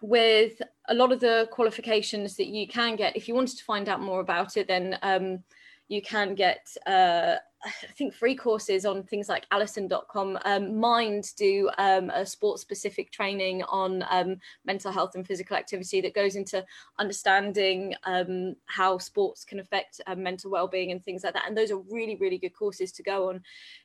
with 0.00 0.60
a 0.88 0.94
lot 0.94 1.12
of 1.12 1.20
the 1.20 1.48
qualifications 1.50 2.36
that 2.36 2.48
you 2.48 2.66
can 2.66 2.96
get, 2.96 3.16
if 3.16 3.28
you 3.28 3.34
wanted 3.34 3.56
to 3.56 3.64
find 3.64 3.88
out 3.88 4.02
more 4.02 4.20
about 4.20 4.56
it, 4.56 4.68
then 4.68 4.98
um, 5.02 5.42
you 5.88 6.02
can 6.02 6.34
get 6.34 6.66
uh, 6.86 7.36
I 7.64 7.92
think 7.96 8.12
free 8.12 8.34
courses 8.34 8.84
on 8.84 9.04
things 9.04 9.28
like 9.28 9.46
Alison.com. 9.50 10.38
Um, 10.44 10.78
Mind 10.78 11.32
do 11.36 11.70
um, 11.78 12.10
a 12.10 12.26
sports 12.26 12.60
specific 12.60 13.10
training 13.10 13.62
on 13.64 14.04
um, 14.10 14.36
mental 14.66 14.92
health 14.92 15.12
and 15.14 15.26
physical 15.26 15.56
activity 15.56 16.00
that 16.02 16.14
goes 16.14 16.36
into 16.36 16.64
understanding 16.98 17.94
um, 18.04 18.54
how 18.66 18.98
sports 18.98 19.44
can 19.44 19.60
affect 19.60 20.00
um, 20.06 20.22
mental 20.22 20.50
well-being 20.50 20.90
and 20.90 21.02
things 21.04 21.24
like 21.24 21.32
that. 21.32 21.44
And 21.46 21.56
those 21.56 21.70
are 21.70 21.78
really, 21.90 22.16
really 22.16 22.38
good 22.38 22.54
courses 22.54 22.92
to 22.92 23.02
go 23.02 23.30
on. 23.30 23.40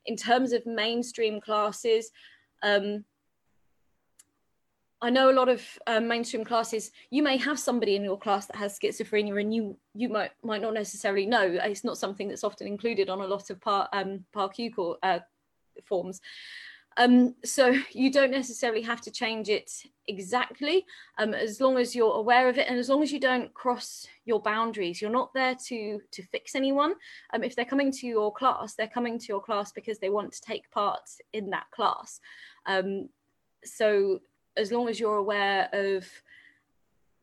In 0.05 0.17
terms 0.17 0.51
of 0.51 0.65
mainstream 0.65 1.39
classes, 1.39 2.11
um, 2.63 3.05
I 5.01 5.09
know 5.09 5.29
a 5.29 5.33
lot 5.33 5.47
of 5.47 5.63
um, 5.87 6.07
mainstream 6.07 6.43
classes. 6.43 6.91
You 7.09 7.23
may 7.23 7.37
have 7.37 7.57
somebody 7.57 7.95
in 7.95 8.03
your 8.03 8.17
class 8.17 8.47
that 8.47 8.57
has 8.57 8.77
schizophrenia, 8.77 9.39
and 9.39 9.53
you 9.53 9.77
you 9.93 10.09
might 10.09 10.31
might 10.43 10.61
not 10.61 10.73
necessarily 10.73 11.25
know. 11.25 11.57
It's 11.63 11.85
not 11.85 11.97
something 11.97 12.27
that's 12.27 12.43
often 12.43 12.67
included 12.67 13.09
on 13.09 13.21
a 13.21 13.27
lot 13.27 13.49
of 13.49 13.61
Part 13.61 13.89
um, 13.93 14.25
PARQ 14.35 14.75
core, 14.75 14.97
uh, 15.01 15.19
forms. 15.85 16.19
Um, 16.97 17.35
so 17.45 17.73
you 17.91 18.11
don't 18.11 18.31
necessarily 18.31 18.81
have 18.81 18.99
to 19.01 19.11
change 19.11 19.47
it 19.47 19.71
exactly, 20.07 20.85
um, 21.17 21.33
as 21.33 21.61
long 21.61 21.77
as 21.77 21.95
you're 21.95 22.15
aware 22.15 22.49
of 22.49 22.57
it, 22.57 22.67
and 22.67 22.77
as 22.77 22.89
long 22.89 23.01
as 23.01 23.11
you 23.11 23.21
don't 23.21 23.53
cross 23.53 24.05
your 24.25 24.41
boundaries. 24.41 25.01
You're 25.01 25.11
not 25.11 25.33
there 25.33 25.55
to 25.67 26.01
to 26.11 26.23
fix 26.23 26.55
anyone. 26.55 26.93
Um, 27.33 27.43
if 27.43 27.55
they're 27.55 27.63
coming 27.63 27.91
to 27.93 28.05
your 28.05 28.33
class, 28.33 28.75
they're 28.75 28.87
coming 28.87 29.17
to 29.17 29.25
your 29.29 29.41
class 29.41 29.71
because 29.71 29.99
they 29.99 30.09
want 30.09 30.33
to 30.33 30.41
take 30.41 30.69
part 30.71 31.09
in 31.31 31.51
that 31.51 31.71
class. 31.71 32.19
Um, 32.65 33.07
so 33.63 34.19
as 34.57 34.71
long 34.71 34.89
as 34.89 34.99
you're 34.99 35.17
aware 35.17 35.69
of 35.71 36.05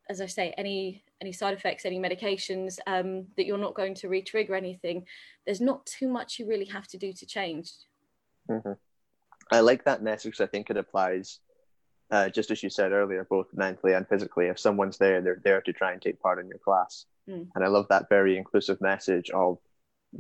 as 0.09 0.21
I 0.21 0.27
say, 0.27 0.55
any 0.57 1.03
any 1.21 1.33
side 1.33 1.55
effects, 1.55 1.87
any 1.87 1.99
medications, 1.99 2.79
um, 2.87 3.27
that 3.37 3.47
you're 3.47 3.57
not 3.57 3.75
going 3.75 3.95
to 3.95 4.09
re-trigger 4.09 4.55
anything. 4.55 5.07
There's 5.47 5.63
not 5.63 5.87
too 5.87 6.09
much 6.09 6.39
you 6.39 6.47
really 6.47 6.67
have 6.67 6.87
to 6.89 6.99
do 6.99 7.11
to 7.15 7.25
change. 7.25 7.73
Mm-hmm. 8.51 8.73
I 9.51 9.61
like 9.61 9.85
that 9.85 10.03
message. 10.03 10.41
I 10.43 10.47
think 10.47 10.69
it 10.69 10.77
applies, 10.77 11.41
uh, 12.11 12.29
just 12.29 12.51
as 12.51 12.63
you 12.63 12.69
said 12.69 12.93
earlier, 12.93 13.27
both 13.31 13.47
mentally 13.55 13.95
and 13.95 14.07
physically. 14.07 14.47
If 14.49 14.59
someone's 14.59 14.99
there, 14.99 15.23
they're 15.23 15.41
there 15.43 15.63
to 15.63 15.73
try 15.73 15.93
and 15.93 16.03
take 16.03 16.21
part 16.21 16.39
in 16.39 16.49
your 16.49 16.59
class. 16.59 17.07
Mm. 17.29 17.49
And 17.55 17.65
I 17.65 17.69
love 17.69 17.87
that 17.89 18.11
very 18.11 18.37
inclusive 18.37 18.79
message 18.83 19.31
of, 19.31 19.57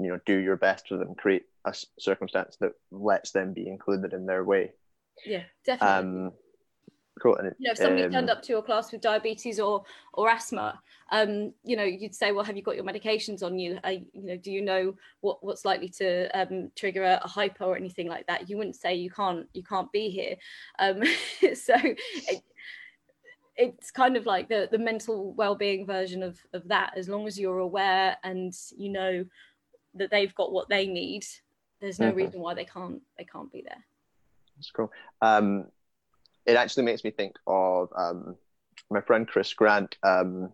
you 0.01 0.09
know, 0.09 0.19
do 0.25 0.39
your 0.39 0.57
best 0.57 0.89
for 0.89 0.97
them, 0.97 1.15
create 1.15 1.45
a 1.67 1.75
circumstance 1.99 2.57
that 2.61 2.73
lets 2.91 3.33
them 3.33 3.53
be 3.53 3.69
included 3.69 4.15
in 4.15 4.25
their 4.25 4.45
way. 4.45 4.73
Yeah, 5.27 5.43
definitely. 5.67 6.27
Um, 6.27 6.33
cool. 7.21 7.37
You 7.39 7.51
know, 7.61 7.73
if 7.73 7.79
somebody 7.79 8.05
um, 8.05 8.13
turned 8.13 8.31
up 8.31 8.43
to 8.43 8.53
your 8.53 8.63
class 8.63 8.93
with 8.93 9.01
diabetes 9.01 9.59
or 9.61 9.85
or 10.15 10.29
asthma, 10.29 10.81
um, 11.13 11.53
you 11.65 11.77
know, 11.77 11.85
you'd 11.85 12.15
say, 12.15 12.33
well, 12.33 12.45
have 12.45 12.57
you 12.57 12.63
got 12.63 12.77
your 12.77 12.85
medications 12.85 13.43
on 13.43 13.59
you? 13.59 13.79
Uh, 13.85 13.95
you 14.13 14.23
know, 14.23 14.37
do 14.37 14.51
you 14.51 14.63
know 14.63 14.95
what 15.21 15.43
what's 15.45 15.65
likely 15.65 15.89
to 15.91 16.29
um, 16.39 16.71
trigger 16.77 17.05
a, 17.05 17.21
a 17.23 17.29
hypo 17.29 17.67
or 17.67 17.77
anything 17.77 18.09
like 18.09 18.27
that? 18.27 18.49
You 18.49 18.57
wouldn't 18.57 18.77
say 18.77 18.95
you 18.95 19.11
can't 19.11 19.47
you 19.55 19.63
can't 19.63 19.91
be 19.93 20.11
here. 20.11 20.37
Um, 20.79 21.03
so. 21.55 21.75
It, 22.29 22.43
it's 23.59 23.91
kind 23.91 24.19
of 24.19 24.27
like 24.27 24.51
the 24.51 24.69
the 24.71 24.77
mental 24.77 25.33
well-being 25.33 25.87
version 25.87 26.23
of 26.23 26.39
of 26.53 26.69
that 26.69 26.93
as 26.95 27.09
long 27.09 27.27
as 27.27 27.41
you're 27.41 27.61
aware 27.61 28.15
and 28.23 28.53
you 28.77 28.91
know 28.91 29.25
that 29.95 30.11
they've 30.11 30.35
got 30.35 30.53
what 30.53 30.69
they 30.69 30.87
need 30.87 31.25
there's 31.81 31.99
no 31.99 32.09
mm-hmm. 32.09 32.19
reason 32.19 32.41
why 32.41 32.53
they 32.53 32.67
can't 32.67 33.01
they 33.17 33.25
can't 33.25 33.51
be 33.51 33.63
there 33.63 33.83
that's 34.57 34.71
cool 34.71 34.93
um 35.23 35.65
it 36.47 36.57
actually 36.57 36.85
makes 36.85 37.05
me 37.05 37.11
think 37.11 37.37
of 37.47 37.91
um, 37.97 38.37
my 38.91 39.01
friend 39.01 39.27
Chris 39.27 39.53
Grant. 39.53 39.97
Um, 40.03 40.53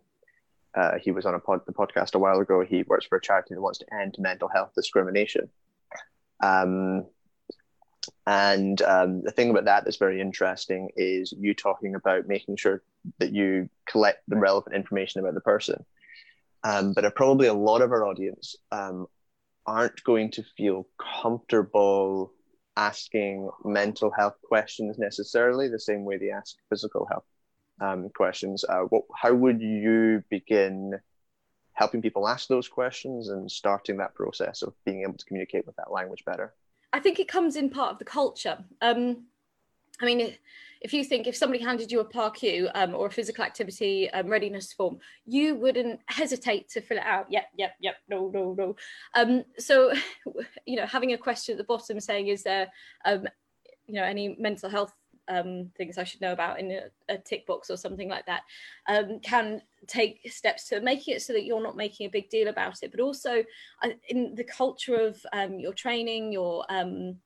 uh, 0.75 0.97
he 0.99 1.11
was 1.11 1.25
on 1.25 1.35
a 1.35 1.39
pod, 1.39 1.61
the 1.67 1.73
podcast 1.73 2.15
a 2.15 2.19
while 2.19 2.39
ago. 2.39 2.61
He 2.61 2.83
works 2.83 3.05
for 3.05 3.17
a 3.17 3.21
charity 3.21 3.53
that 3.53 3.61
wants 3.61 3.79
to 3.79 3.93
end 3.93 4.15
mental 4.17 4.47
health 4.47 4.71
discrimination. 4.75 5.49
Um, 6.41 7.05
and 8.25 8.81
um, 8.81 9.21
the 9.21 9.31
thing 9.31 9.49
about 9.49 9.65
that 9.65 9.85
that's 9.85 9.97
very 9.97 10.19
interesting 10.19 10.89
is 10.95 11.33
you 11.37 11.53
talking 11.53 11.95
about 11.95 12.27
making 12.27 12.57
sure 12.57 12.81
that 13.19 13.31
you 13.31 13.69
collect 13.87 14.23
the 14.27 14.35
relevant 14.35 14.75
information 14.75 15.21
about 15.21 15.35
the 15.35 15.41
person. 15.41 15.85
Um, 16.63 16.93
but 16.93 17.13
probably 17.15 17.47
a 17.47 17.53
lot 17.53 17.81
of 17.81 17.91
our 17.91 18.05
audience 18.05 18.55
um, 18.71 19.07
aren't 19.65 20.03
going 20.03 20.31
to 20.31 20.43
feel 20.57 20.87
comfortable 21.21 22.33
asking 22.75 23.49
mental 23.63 24.11
health 24.11 24.35
questions 24.43 24.97
necessarily 24.97 25.67
the 25.67 25.79
same 25.79 26.05
way 26.05 26.17
they 26.17 26.31
ask 26.31 26.55
physical 26.69 27.07
health 27.09 27.25
um, 27.81 28.09
questions. 28.15 28.63
Uh, 28.63 28.81
what, 28.89 29.03
how 29.15 29.33
would 29.33 29.61
you 29.61 30.23
begin 30.29 30.99
helping 31.73 32.01
people 32.01 32.27
ask 32.27 32.47
those 32.47 32.67
questions 32.67 33.29
and 33.29 33.49
starting 33.51 33.97
that 33.97 34.15
process 34.15 34.61
of 34.61 34.73
being 34.85 35.01
able 35.01 35.17
to 35.17 35.25
communicate 35.25 35.65
with 35.65 35.75
that 35.75 35.91
language 35.91 36.23
better? 36.25 36.53
I 36.91 36.99
think 36.99 37.19
it 37.19 37.27
comes 37.27 37.55
in 37.55 37.69
part 37.69 37.91
of 37.91 37.99
the 37.99 38.05
culture. 38.05 38.63
Um, 38.81 39.25
I 40.01 40.05
mean, 40.05 40.35
if 40.81 40.93
you 40.93 41.03
think 41.03 41.27
if 41.27 41.35
somebody 41.35 41.63
handed 41.63 41.91
you 41.91 42.01
a 42.01 42.05
PAR-Q 42.05 42.69
um, 42.75 42.93
or 42.93 43.07
a 43.07 43.11
physical 43.11 43.43
activity 43.43 44.09
um, 44.11 44.27
readiness 44.27 44.73
form, 44.73 44.99
you 45.25 45.55
wouldn't 45.55 46.01
hesitate 46.07 46.69
to 46.69 46.81
fill 46.81 46.97
it 46.97 47.05
out. 47.05 47.27
Yep, 47.31 47.45
yep, 47.57 47.75
yep. 47.79 47.95
No, 48.09 48.29
no, 48.33 48.53
no. 48.57 48.75
Um, 49.15 49.45
so, 49.57 49.93
you 50.65 50.75
know, 50.75 50.85
having 50.85 51.13
a 51.13 51.17
question 51.17 51.53
at 51.53 51.57
the 51.57 51.63
bottom 51.63 51.99
saying, 51.99 52.27
"Is 52.27 52.43
there, 52.43 52.69
um, 53.05 53.27
you 53.87 53.93
know, 53.93 54.03
any 54.03 54.35
mental 54.37 54.69
health 54.69 54.93
um, 55.29 55.71
things 55.77 55.97
I 55.97 56.03
should 56.03 56.21
know 56.21 56.33
about 56.33 56.59
in 56.59 56.71
a, 56.71 57.13
a 57.13 57.17
tick 57.17 57.45
box 57.45 57.69
or 57.69 57.77
something 57.77 58.09
like 58.09 58.25
that, 58.25 58.41
um, 58.87 59.19
can 59.21 59.61
take 59.87 60.19
steps 60.31 60.67
to 60.69 60.81
making 60.81 61.15
it 61.15 61.21
so 61.21 61.33
that 61.33 61.45
you're 61.45 61.63
not 61.63 61.77
making 61.77 62.07
a 62.07 62.11
big 62.11 62.29
deal 62.29 62.49
about 62.49 62.83
it. 62.83 62.91
But 62.91 62.99
also 62.99 63.43
uh, 63.83 63.89
in 64.09 64.35
the 64.35 64.43
culture 64.43 64.95
of 64.95 65.17
um, 65.31 65.59
your 65.59 65.73
training, 65.73 66.31
your 66.31 66.65
um, 66.69 67.17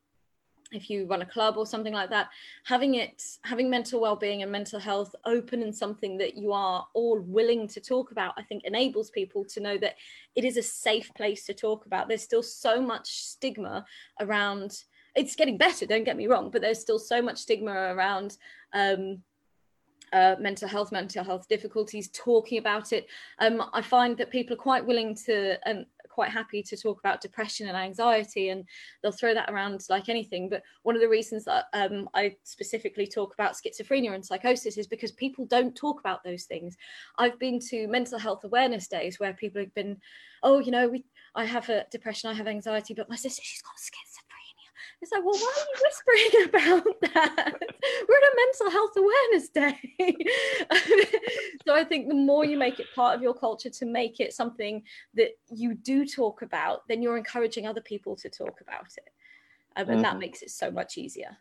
if 0.72 0.90
you 0.90 1.06
run 1.06 1.22
a 1.22 1.26
club 1.26 1.58
or 1.58 1.66
something 1.66 1.94
like 1.94 2.10
that 2.10 2.30
having 2.64 2.96
it 2.96 3.24
having 3.44 3.70
mental 3.70 4.02
well-being 4.02 4.44
and 4.44 4.52
mental 4.52 4.80
health 4.80 5.16
open 5.26 5.62
and 5.62 5.76
something 5.76 6.18
that 6.18 6.36
you 6.36 6.52
are 6.52 6.86
all 6.94 7.20
willing 7.22 7.68
to 7.68 7.80
talk 7.80 8.12
about 8.12 8.34
i 8.38 8.44
think 8.44 8.64
enables 8.64 9.10
people 9.10 9.46
to 9.46 9.60
know 9.60 9.78
that 9.78 9.96
it 10.36 10.44
is 10.44 10.58
a 10.58 10.64
safe 10.64 11.12
place 11.16 11.46
to 11.46 11.54
talk 11.54 11.86
about 11.86 12.08
there's 12.08 12.24
still 12.24 12.44
so 12.44 12.82
much 12.82 13.24
stigma 13.24 13.86
around 14.20 14.84
it's 15.16 15.36
getting 15.36 15.58
better 15.58 15.86
don't 15.86 16.04
get 16.04 16.18
me 16.18 16.28
wrong 16.28 16.50
but 16.50 16.62
there's 16.62 16.80
still 16.80 17.00
so 17.00 17.22
much 17.22 17.38
stigma 17.38 17.72
around 17.72 18.38
um, 18.74 19.22
uh, 20.14 20.36
mental 20.40 20.68
health, 20.68 20.92
mental 20.92 21.24
health 21.24 21.48
difficulties, 21.48 22.10
talking 22.14 22.58
about 22.58 22.94
it. 22.94 23.08
Um, 23.40 23.64
I 23.74 23.82
find 23.82 24.18
that 24.18 24.32
people 24.32 24.54
are 24.54 24.58
quite 24.58 24.86
willing 24.86 25.16
to, 25.26 25.58
and 25.68 25.86
quite 26.18 26.32
happy 26.32 26.64
to 26.64 26.76
talk 26.76 26.98
about 27.00 27.22
depression 27.22 27.68
and 27.68 27.78
anxiety 27.78 28.50
and 28.50 28.66
they'll 29.04 29.12
throw 29.12 29.36
that 29.36 29.52
around 29.52 29.84
like 29.88 30.10
anything. 30.10 30.50
But 30.50 30.64
one 30.82 30.96
of 30.96 31.02
the 31.02 31.08
reasons 31.08 31.46
that 31.46 31.66
um, 31.74 32.10
i 32.16 32.36
specifically 32.44 33.06
talk 33.06 33.36
about 33.36 33.54
schizophrenia 33.54 34.16
and 34.16 34.26
psychosis 34.26 34.80
is 34.80 34.88
because 34.88 35.12
people 35.12 35.46
don't 35.46 35.76
talk 35.76 36.00
about 36.00 36.24
those 36.24 36.46
things. 36.46 36.76
I've 37.20 37.38
been 37.38 37.60
to 37.70 37.88
mental 37.88 38.18
health 38.18 38.44
awareness 38.46 38.88
days 38.88 39.20
where 39.20 39.34
people 39.34 39.62
have 39.62 39.76
been 39.76 39.98
oh 40.44 40.60
you 40.60 40.72
know 40.72 40.88
we 40.88 41.04
i 41.36 41.44
have 41.44 41.68
a 41.70 41.86
depression 41.92 42.30
i 42.30 42.34
have 42.34 42.48
anxiety 42.48 42.94
but 42.94 43.10
my 43.10 43.16
sister 43.16 43.42
she's 43.44 43.62
got 43.62 43.74
schizophrenia 43.78 44.27
it's 45.02 45.12
like, 45.12 45.24
well, 45.24 45.36
why 45.36 45.54
are 45.56 45.66
you 45.70 45.78
whispering 45.84 46.46
about 46.50 47.14
that? 47.14 47.54
We're 48.08 48.18
at 48.18 48.24
a 48.24 48.36
mental 48.36 48.72
health 48.72 48.94
awareness 48.98 49.50
day. 49.50 49.78
so 51.68 51.76
I 51.76 51.84
think 51.84 52.08
the 52.08 52.16
more 52.16 52.46
you 52.46 52.58
make 52.58 52.80
it 52.80 52.88
part 52.96 53.16
of 53.16 53.22
your 53.22 53.34
culture 53.34 53.70
to 53.70 53.86
make 53.86 54.20
it 54.20 54.34
something 54.34 54.84
that 55.14 55.32
you 55.50 55.76
do 55.76 56.06
talk 56.06 56.42
about, 56.42 56.88
then 56.88 57.02
you're 57.02 57.18
encouraging 57.18 57.68
other 57.68 57.82
people 57.82 58.16
to 58.18 58.30
talk 58.30 58.60
about 58.62 58.88
it. 58.98 59.10
Um, 59.76 59.82
and 59.82 59.90
mm-hmm. 59.90 60.02
that 60.02 60.20
makes 60.20 60.42
it 60.42 60.50
so 60.50 60.72
much 60.72 60.98
easier. 60.98 61.38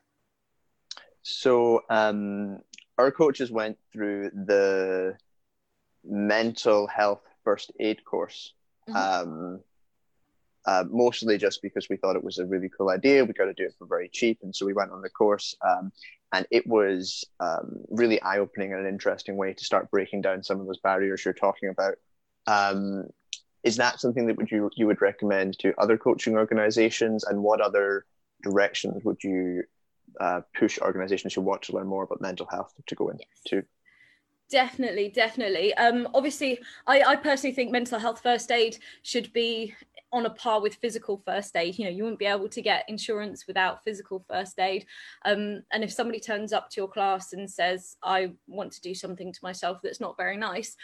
So 1.22 1.82
um, 1.88 2.60
our 2.98 3.10
coaches 3.10 3.50
went 3.50 3.78
through 3.90 4.30
the 4.30 5.16
mental 6.04 6.86
health 6.86 7.22
first 7.42 7.72
aid 7.80 8.04
course. 8.04 8.52
Mm-hmm. 8.88 8.96
Um, 8.96 9.60
uh, 10.66 10.84
mostly 10.90 11.38
just 11.38 11.62
because 11.62 11.88
we 11.88 11.96
thought 11.96 12.16
it 12.16 12.24
was 12.24 12.38
a 12.38 12.46
really 12.46 12.68
cool 12.76 12.90
idea. 12.90 13.24
We 13.24 13.32
got 13.32 13.44
to 13.44 13.54
do 13.54 13.64
it 13.64 13.74
for 13.78 13.86
very 13.86 14.08
cheap, 14.08 14.40
and 14.42 14.54
so 14.54 14.66
we 14.66 14.72
went 14.72 14.90
on 14.90 15.00
the 15.00 15.08
course. 15.08 15.54
Um, 15.66 15.92
and 16.32 16.46
it 16.50 16.66
was 16.66 17.24
um, 17.38 17.84
really 17.88 18.20
eye 18.22 18.38
opening 18.38 18.72
and 18.72 18.82
an 18.82 18.92
interesting 18.92 19.36
way 19.36 19.54
to 19.54 19.64
start 19.64 19.90
breaking 19.90 20.22
down 20.22 20.42
some 20.42 20.60
of 20.60 20.66
those 20.66 20.80
barriers 20.80 21.24
you're 21.24 21.34
talking 21.34 21.68
about. 21.68 21.94
Um, 22.46 23.04
is 23.62 23.76
that 23.76 24.00
something 24.00 24.26
that 24.26 24.36
would 24.36 24.50
you 24.50 24.70
you 24.76 24.86
would 24.86 25.00
recommend 25.00 25.58
to 25.60 25.74
other 25.78 25.96
coaching 25.96 26.36
organizations, 26.36 27.24
and 27.24 27.42
what 27.42 27.60
other 27.60 28.04
directions 28.42 29.04
would 29.04 29.22
you 29.22 29.62
uh, 30.20 30.40
push 30.58 30.78
organizations 30.78 31.34
who 31.34 31.40
want 31.40 31.62
to 31.62 31.72
learn 31.72 31.86
more 31.86 32.02
about 32.02 32.20
mental 32.20 32.46
health 32.46 32.74
to 32.86 32.94
go 32.94 33.08
into? 33.08 33.64
Definitely, 34.48 35.08
definitely. 35.08 35.74
Um, 35.74 36.08
obviously, 36.14 36.60
I, 36.86 37.02
I 37.02 37.16
personally 37.16 37.54
think 37.54 37.72
mental 37.72 37.98
health 37.98 38.22
first 38.22 38.52
aid 38.52 38.78
should 39.02 39.32
be 39.32 39.74
on 40.12 40.26
a 40.26 40.30
par 40.30 40.60
with 40.60 40.76
physical 40.76 41.22
first 41.24 41.56
aid. 41.56 41.78
You 41.78 41.84
know, 41.86 41.90
you 41.90 42.04
wouldn't 42.04 42.18
be 42.18 42.26
able 42.26 42.48
to 42.48 42.62
get 42.62 42.88
insurance 42.88 43.46
without 43.46 43.82
physical 43.84 44.24
first 44.28 44.58
aid. 44.58 44.86
Um, 45.24 45.62
and 45.72 45.82
if 45.82 45.92
somebody 45.92 46.20
turns 46.20 46.52
up 46.52 46.70
to 46.70 46.80
your 46.80 46.88
class 46.88 47.32
and 47.32 47.50
says, 47.50 47.96
I 48.02 48.32
want 48.46 48.72
to 48.72 48.80
do 48.80 48.94
something 48.94 49.32
to 49.32 49.40
myself 49.42 49.80
that's 49.82 50.00
not 50.00 50.16
very 50.16 50.36
nice, 50.36 50.76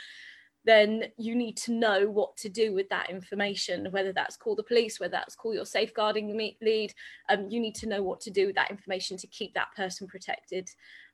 then 0.64 1.04
you 1.18 1.34
need 1.34 1.56
to 1.56 1.72
know 1.72 2.08
what 2.08 2.36
to 2.36 2.48
do 2.48 2.72
with 2.72 2.88
that 2.88 3.10
information, 3.10 3.88
whether 3.90 4.12
that's 4.12 4.36
call 4.36 4.54
the 4.54 4.62
police, 4.62 5.00
whether 5.00 5.12
that's 5.12 5.34
call 5.34 5.54
your 5.54 5.66
safeguarding 5.66 6.54
lead. 6.60 6.94
Um, 7.28 7.48
you 7.48 7.60
need 7.60 7.74
to 7.76 7.88
know 7.88 8.02
what 8.02 8.20
to 8.22 8.30
do 8.30 8.46
with 8.46 8.54
that 8.56 8.70
information 8.70 9.16
to 9.18 9.26
keep 9.26 9.54
that 9.54 9.74
person 9.76 10.06
protected. 10.06 10.68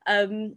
Um, 0.05 0.55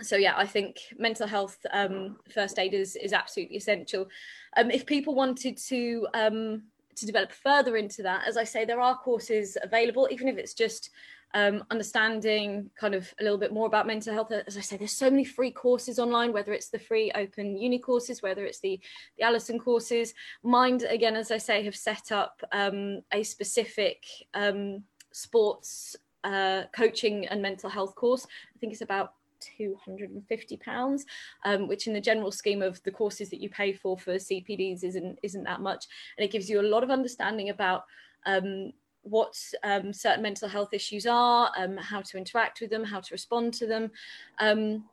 so 0.00 0.16
yeah 0.16 0.34
i 0.36 0.46
think 0.46 0.78
mental 0.98 1.26
health 1.26 1.58
um, 1.72 2.16
first 2.32 2.58
aid 2.58 2.74
is, 2.74 2.96
is 2.96 3.12
absolutely 3.12 3.56
essential. 3.56 4.08
Um, 4.56 4.70
if 4.70 4.86
people 4.86 5.14
wanted 5.14 5.56
to 5.68 6.06
um, 6.14 6.62
to 6.96 7.06
develop 7.06 7.32
further 7.32 7.76
into 7.76 8.02
that 8.02 8.26
as 8.26 8.36
i 8.36 8.44
say 8.44 8.64
there 8.64 8.80
are 8.80 8.96
courses 8.96 9.56
available 9.62 10.08
even 10.10 10.28
if 10.28 10.36
it's 10.38 10.54
just 10.54 10.90
um, 11.34 11.64
understanding 11.70 12.70
kind 12.78 12.94
of 12.94 13.12
a 13.18 13.22
little 13.22 13.38
bit 13.38 13.52
more 13.52 13.66
about 13.66 13.86
mental 13.86 14.12
health. 14.12 14.32
As 14.32 14.56
i 14.56 14.60
say 14.60 14.76
there's 14.76 14.92
so 14.92 15.10
many 15.10 15.24
free 15.24 15.50
courses 15.50 15.98
online 15.98 16.32
whether 16.32 16.52
it's 16.52 16.68
the 16.68 16.78
free 16.78 17.10
open 17.14 17.56
uni 17.56 17.78
courses 17.78 18.22
whether 18.22 18.44
it's 18.44 18.60
the 18.60 18.78
the 19.16 19.24
Alison 19.24 19.58
courses. 19.58 20.14
Mind 20.42 20.82
again 20.82 21.16
as 21.16 21.30
i 21.30 21.38
say 21.38 21.62
have 21.64 21.76
set 21.76 22.12
up 22.12 22.42
um, 22.52 23.00
a 23.12 23.22
specific 23.22 24.04
um, 24.34 24.82
sports 25.12 25.96
uh, 26.24 26.64
coaching 26.74 27.26
and 27.26 27.42
mental 27.42 27.70
health 27.70 27.94
course. 27.94 28.26
I 28.54 28.58
think 28.58 28.72
it's 28.72 28.82
about 28.82 29.14
250 29.56 30.56
pounds 30.58 31.04
um, 31.44 31.68
which 31.68 31.86
in 31.86 31.92
the 31.92 32.00
general 32.00 32.32
scheme 32.32 32.62
of 32.62 32.82
the 32.82 32.90
courses 32.90 33.30
that 33.30 33.40
you 33.40 33.48
pay 33.48 33.72
for 33.72 33.98
for 33.98 34.14
cpds 34.14 34.84
isn't 34.84 35.18
isn't 35.22 35.44
that 35.44 35.60
much 35.60 35.86
and 36.16 36.24
it 36.24 36.32
gives 36.32 36.48
you 36.48 36.60
a 36.60 36.62
lot 36.62 36.82
of 36.82 36.90
understanding 36.90 37.50
about 37.50 37.84
um, 38.26 38.72
what 39.02 39.36
um, 39.64 39.92
certain 39.92 40.22
mental 40.22 40.48
health 40.48 40.72
issues 40.72 41.06
are 41.06 41.50
um, 41.56 41.76
how 41.76 42.00
to 42.00 42.16
interact 42.16 42.60
with 42.60 42.70
them 42.70 42.84
how 42.84 43.00
to 43.00 43.08
respond 43.12 43.52
to 43.52 43.66
them 43.66 43.90
um, 44.38 44.84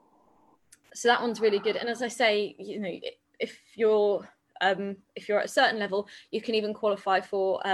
so 0.94 1.08
that 1.08 1.22
one's 1.22 1.42
really 1.42 1.60
good. 1.60 1.76
And 1.76 1.90
as 1.90 2.02
I 2.02 2.08
say, 2.08 2.56
you 2.58 2.80
know, 2.80 3.00
if 3.40 3.58
you're 3.76 4.28
um, 4.62 4.98
if 5.16 5.30
you're 5.30 5.40
at 5.40 5.46
a 5.46 5.50
certain 5.50 5.80
level, 5.80 6.08
you 6.32 6.42
can 6.42 6.56
even 6.56 6.74
qualify 6.74 7.22
for 7.22 7.66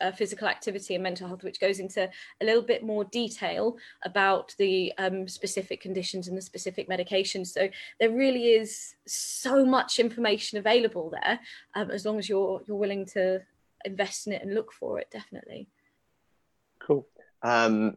uh, 0.00 0.12
physical 0.12 0.48
activity 0.48 0.94
and 0.94 1.02
mental 1.02 1.28
health, 1.28 1.44
which 1.44 1.60
goes 1.60 1.78
into 1.78 2.08
a 2.40 2.44
little 2.44 2.62
bit 2.62 2.82
more 2.82 3.04
detail 3.04 3.76
about 4.04 4.54
the 4.58 4.92
um, 4.98 5.28
specific 5.28 5.80
conditions 5.80 6.28
and 6.28 6.36
the 6.36 6.42
specific 6.42 6.88
medications. 6.88 7.48
So 7.48 7.68
there 8.00 8.10
really 8.10 8.50
is 8.50 8.94
so 9.06 9.64
much 9.64 9.98
information 9.98 10.58
available 10.58 11.10
there, 11.10 11.40
um, 11.74 11.90
as 11.90 12.04
long 12.04 12.18
as 12.18 12.28
you're 12.28 12.62
you're 12.66 12.76
willing 12.76 13.06
to 13.06 13.42
invest 13.84 14.26
in 14.26 14.32
it 14.32 14.42
and 14.42 14.54
look 14.54 14.72
for 14.72 14.98
it. 14.98 15.10
Definitely. 15.10 15.68
Cool. 16.80 17.06
Um, 17.42 17.96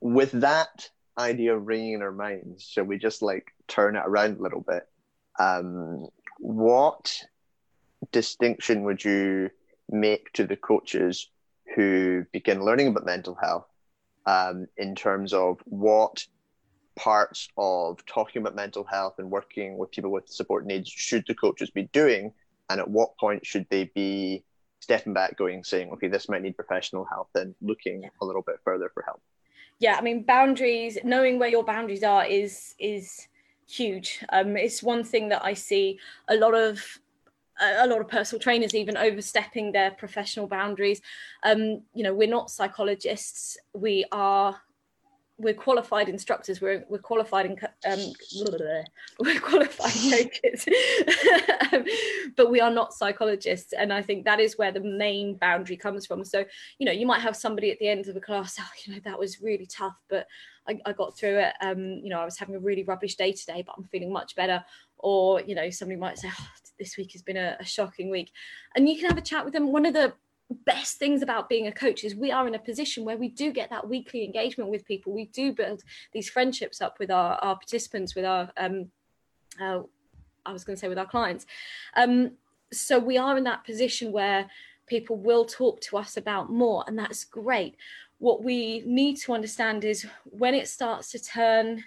with 0.00 0.32
that 0.32 0.90
idea 1.18 1.56
ringing 1.56 1.94
in 1.94 2.02
our 2.02 2.12
minds, 2.12 2.62
shall 2.62 2.84
we 2.84 2.98
just 2.98 3.22
like 3.22 3.54
turn 3.68 3.96
it 3.96 4.02
around 4.04 4.38
a 4.38 4.42
little 4.42 4.60
bit? 4.60 4.86
Um, 5.38 6.08
what 6.38 7.22
distinction 8.12 8.84
would 8.84 9.04
you 9.04 9.50
make 9.90 10.32
to 10.32 10.46
the 10.46 10.56
coaches 10.56 11.30
who 11.74 12.24
begin 12.32 12.64
learning 12.64 12.88
about 12.88 13.06
mental 13.06 13.34
health 13.34 13.66
um, 14.26 14.66
in 14.76 14.94
terms 14.94 15.32
of 15.32 15.58
what 15.64 16.24
parts 16.96 17.48
of 17.58 18.04
talking 18.06 18.40
about 18.40 18.54
mental 18.54 18.82
health 18.82 19.14
and 19.18 19.30
working 19.30 19.76
with 19.76 19.90
people 19.90 20.10
with 20.10 20.28
support 20.28 20.64
needs 20.64 20.88
should 20.88 21.24
the 21.28 21.34
coaches 21.34 21.70
be 21.70 21.84
doing 21.92 22.32
and 22.70 22.80
at 22.80 22.88
what 22.88 23.16
point 23.18 23.44
should 23.44 23.66
they 23.70 23.84
be 23.94 24.42
stepping 24.80 25.12
back 25.12 25.36
going 25.36 25.62
saying 25.62 25.90
okay 25.90 26.08
this 26.08 26.28
might 26.28 26.42
need 26.42 26.56
professional 26.56 27.04
help 27.04 27.28
and 27.34 27.54
looking 27.60 28.08
a 28.22 28.24
little 28.24 28.42
bit 28.42 28.56
further 28.64 28.90
for 28.94 29.02
help. 29.02 29.20
Yeah 29.78 29.96
i 29.98 30.00
mean 30.00 30.22
boundaries 30.22 30.96
knowing 31.04 31.38
where 31.38 31.50
your 31.50 31.64
boundaries 31.64 32.02
are 32.02 32.24
is 32.24 32.74
is 32.78 33.28
huge. 33.68 34.24
Um 34.30 34.56
it's 34.56 34.82
one 34.82 35.04
thing 35.04 35.28
that 35.28 35.44
i 35.44 35.52
see 35.52 35.98
a 36.28 36.36
lot 36.36 36.54
of 36.54 36.98
a 37.60 37.86
lot 37.86 38.00
of 38.00 38.08
personal 38.08 38.40
trainers 38.40 38.74
even 38.74 38.96
overstepping 38.96 39.72
their 39.72 39.90
professional 39.92 40.46
boundaries. 40.46 41.00
Um, 41.42 41.82
you 41.94 42.02
know, 42.02 42.14
we're 42.14 42.28
not 42.28 42.50
psychologists. 42.50 43.56
We 43.72 44.04
are 44.12 44.60
we're 45.38 45.54
qualified 45.54 46.08
instructors. 46.08 46.60
We're 46.60 46.84
we're 46.88 46.98
qualified 46.98 47.46
in 47.46 47.58
um, 47.90 48.12
we're 49.20 49.40
qualified 49.40 49.92
coaches, 50.42 50.66
um, 51.72 51.84
but 52.36 52.50
we 52.50 52.60
are 52.60 52.70
not 52.70 52.94
psychologists. 52.94 53.72
And 53.72 53.92
I 53.92 54.00
think 54.00 54.24
that 54.24 54.40
is 54.40 54.56
where 54.56 54.72
the 54.72 54.80
main 54.80 55.34
boundary 55.36 55.76
comes 55.76 56.06
from. 56.06 56.24
So 56.24 56.44
you 56.78 56.86
know, 56.86 56.92
you 56.92 57.06
might 57.06 57.20
have 57.20 57.36
somebody 57.36 57.70
at 57.70 57.78
the 57.78 57.88
end 57.88 58.08
of 58.08 58.16
a 58.16 58.20
class. 58.20 58.56
Oh, 58.58 58.68
you 58.84 58.94
know, 58.94 59.00
that 59.04 59.18
was 59.18 59.42
really 59.42 59.66
tough, 59.66 59.96
but 60.08 60.26
I, 60.66 60.78
I 60.86 60.92
got 60.92 61.16
through 61.16 61.38
it. 61.38 61.54
Um, 61.60 62.00
you 62.02 62.08
know, 62.08 62.20
I 62.20 62.24
was 62.24 62.38
having 62.38 62.54
a 62.54 62.60
really 62.60 62.84
rubbish 62.84 63.16
day 63.16 63.32
today, 63.32 63.62
but 63.64 63.74
I'm 63.76 63.84
feeling 63.84 64.12
much 64.12 64.36
better. 64.36 64.64
Or 64.98 65.42
you 65.42 65.54
know, 65.54 65.68
somebody 65.68 66.00
might 66.00 66.18
say, 66.18 66.30
oh, 66.30 66.48
this 66.78 66.96
week 66.96 67.12
has 67.12 67.22
been 67.22 67.36
a, 67.36 67.56
a 67.60 67.64
shocking 67.64 68.10
week. 68.10 68.32
And 68.74 68.88
you 68.88 68.96
can 68.96 69.08
have 69.08 69.18
a 69.18 69.22
chat 69.22 69.44
with 69.44 69.54
them. 69.54 69.72
One 69.72 69.86
of 69.86 69.94
the 69.94 70.14
best 70.64 70.98
things 70.98 71.22
about 71.22 71.48
being 71.48 71.66
a 71.66 71.72
coach 71.72 72.04
is 72.04 72.14
we 72.14 72.30
are 72.30 72.46
in 72.46 72.54
a 72.54 72.58
position 72.58 73.04
where 73.04 73.16
we 73.16 73.28
do 73.28 73.52
get 73.52 73.70
that 73.70 73.88
weekly 73.88 74.24
engagement 74.24 74.70
with 74.70 74.86
people. 74.86 75.12
We 75.12 75.26
do 75.26 75.52
build 75.52 75.82
these 76.12 76.28
friendships 76.28 76.80
up 76.80 76.98
with 76.98 77.10
our, 77.10 77.34
our 77.36 77.56
participants, 77.56 78.14
with 78.14 78.24
our, 78.24 78.50
um, 78.56 78.90
uh, 79.60 79.80
I 80.44 80.52
was 80.52 80.64
going 80.64 80.76
to 80.76 80.80
say 80.80 80.88
with 80.88 80.98
our 80.98 81.06
clients. 81.06 81.46
Um, 81.96 82.32
so 82.72 82.98
we 82.98 83.18
are 83.18 83.36
in 83.36 83.44
that 83.44 83.64
position 83.64 84.12
where 84.12 84.48
people 84.86 85.16
will 85.16 85.44
talk 85.44 85.80
to 85.80 85.96
us 85.96 86.16
about 86.16 86.50
more, 86.50 86.84
and 86.86 86.98
that's 86.98 87.24
great. 87.24 87.76
What 88.18 88.44
we 88.44 88.82
need 88.86 89.16
to 89.18 89.34
understand 89.34 89.84
is 89.84 90.06
when 90.24 90.54
it 90.54 90.68
starts 90.68 91.10
to 91.10 91.18
turn, 91.18 91.82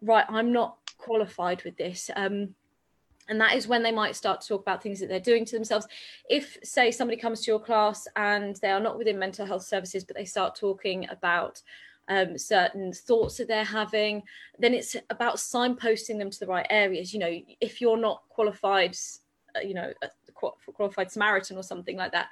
right, 0.00 0.24
I'm 0.28 0.52
not 0.52 0.78
qualified 0.98 1.62
with 1.64 1.76
this. 1.76 2.10
Um, 2.16 2.54
and 3.28 3.40
that 3.40 3.54
is 3.54 3.66
when 3.66 3.82
they 3.82 3.92
might 3.92 4.16
start 4.16 4.40
to 4.40 4.48
talk 4.48 4.62
about 4.62 4.82
things 4.82 5.00
that 5.00 5.08
they're 5.08 5.20
doing 5.20 5.44
to 5.44 5.56
themselves. 5.56 5.86
If 6.30 6.56
say 6.62 6.90
somebody 6.90 7.20
comes 7.20 7.42
to 7.42 7.50
your 7.50 7.60
class 7.60 8.06
and 8.16 8.56
they 8.56 8.70
are 8.70 8.80
not 8.80 8.98
within 8.98 9.18
mental 9.18 9.46
health 9.46 9.64
services 9.64 10.04
but 10.04 10.16
they 10.16 10.24
start 10.24 10.54
talking 10.54 11.08
about 11.10 11.60
um, 12.08 12.38
certain 12.38 12.92
thoughts 12.92 13.36
that 13.38 13.48
they're 13.48 13.64
having 13.64 14.22
then 14.60 14.74
it's 14.74 14.94
about 15.10 15.36
signposting 15.36 16.18
them 16.18 16.30
to 16.30 16.38
the 16.38 16.46
right 16.46 16.66
areas. 16.70 17.12
You 17.12 17.20
know 17.20 17.38
if 17.60 17.80
you're 17.80 17.96
not 17.96 18.22
qualified 18.28 18.96
uh, 19.56 19.60
you 19.60 19.74
know 19.74 19.92
a 20.02 20.08
qualified 20.74 21.10
samaritan 21.10 21.56
or 21.56 21.62
something 21.62 21.96
like 21.96 22.12
that 22.12 22.28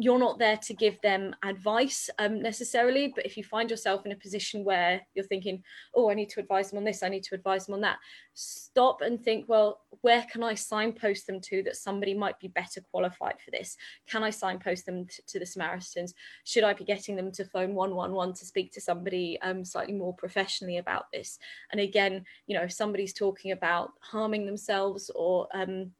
you're 0.00 0.18
not 0.18 0.38
there 0.38 0.56
to 0.56 0.74
give 0.74 1.00
them 1.00 1.34
advice 1.42 2.08
um, 2.20 2.40
necessarily, 2.40 3.12
but 3.14 3.26
if 3.26 3.36
you 3.36 3.42
find 3.42 3.68
yourself 3.68 4.06
in 4.06 4.12
a 4.12 4.16
position 4.16 4.62
where 4.62 5.00
you're 5.14 5.24
thinking, 5.24 5.62
oh, 5.94 6.08
I 6.08 6.14
need 6.14 6.28
to 6.30 6.40
advise 6.40 6.70
them 6.70 6.78
on 6.78 6.84
this, 6.84 7.02
I 7.02 7.08
need 7.08 7.24
to 7.24 7.34
advise 7.34 7.66
them 7.66 7.74
on 7.74 7.80
that, 7.80 7.98
stop 8.32 9.00
and 9.00 9.20
think, 9.20 9.48
well, 9.48 9.80
where 10.02 10.24
can 10.30 10.42
I 10.42 10.54
signpost 10.54 11.26
them 11.26 11.40
to 11.42 11.62
that 11.64 11.76
somebody 11.76 12.14
might 12.14 12.38
be 12.38 12.48
better 12.48 12.80
qualified 12.90 13.36
for 13.44 13.50
this? 13.50 13.76
Can 14.08 14.22
I 14.22 14.30
signpost 14.30 14.86
them 14.86 15.06
t- 15.06 15.22
to 15.26 15.38
the 15.38 15.46
Samaritans? 15.46 16.14
Should 16.44 16.64
I 16.64 16.72
be 16.72 16.84
getting 16.84 17.16
them 17.16 17.32
to 17.32 17.44
phone 17.44 17.74
111 17.74 18.34
to 18.36 18.44
speak 18.44 18.72
to 18.72 18.80
somebody 18.80 19.38
um, 19.42 19.64
slightly 19.64 19.94
more 19.94 20.14
professionally 20.14 20.78
about 20.78 21.06
this? 21.12 21.38
And 21.72 21.80
again, 21.80 22.24
you 22.46 22.56
know, 22.56 22.64
if 22.64 22.72
somebody's 22.72 23.12
talking 23.12 23.52
about 23.52 23.92
harming 24.00 24.46
themselves 24.46 25.10
or 25.14 25.48
um, 25.54 25.92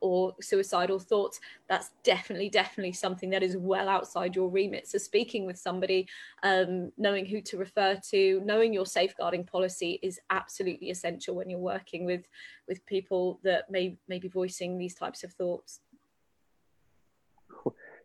or 0.00 0.34
suicidal 0.40 0.98
thoughts, 0.98 1.40
that's 1.68 1.90
definitely, 2.02 2.48
definitely 2.48 2.92
something 2.92 3.30
that 3.30 3.42
is 3.42 3.56
well 3.56 3.88
outside 3.88 4.36
your 4.36 4.48
remit. 4.48 4.86
So, 4.86 4.98
speaking 4.98 5.46
with 5.46 5.58
somebody, 5.58 6.06
um, 6.42 6.92
knowing 6.96 7.26
who 7.26 7.40
to 7.42 7.56
refer 7.56 8.00
to, 8.10 8.40
knowing 8.44 8.72
your 8.72 8.86
safeguarding 8.86 9.44
policy 9.44 9.98
is 10.02 10.20
absolutely 10.30 10.90
essential 10.90 11.34
when 11.34 11.50
you're 11.50 11.58
working 11.58 12.04
with 12.04 12.26
with 12.66 12.84
people 12.86 13.40
that 13.42 13.70
may 13.70 13.96
may 14.08 14.18
be 14.18 14.28
voicing 14.28 14.78
these 14.78 14.94
types 14.94 15.24
of 15.24 15.32
thoughts. 15.32 15.80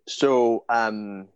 So, 0.06 0.65
um, 0.67 1.29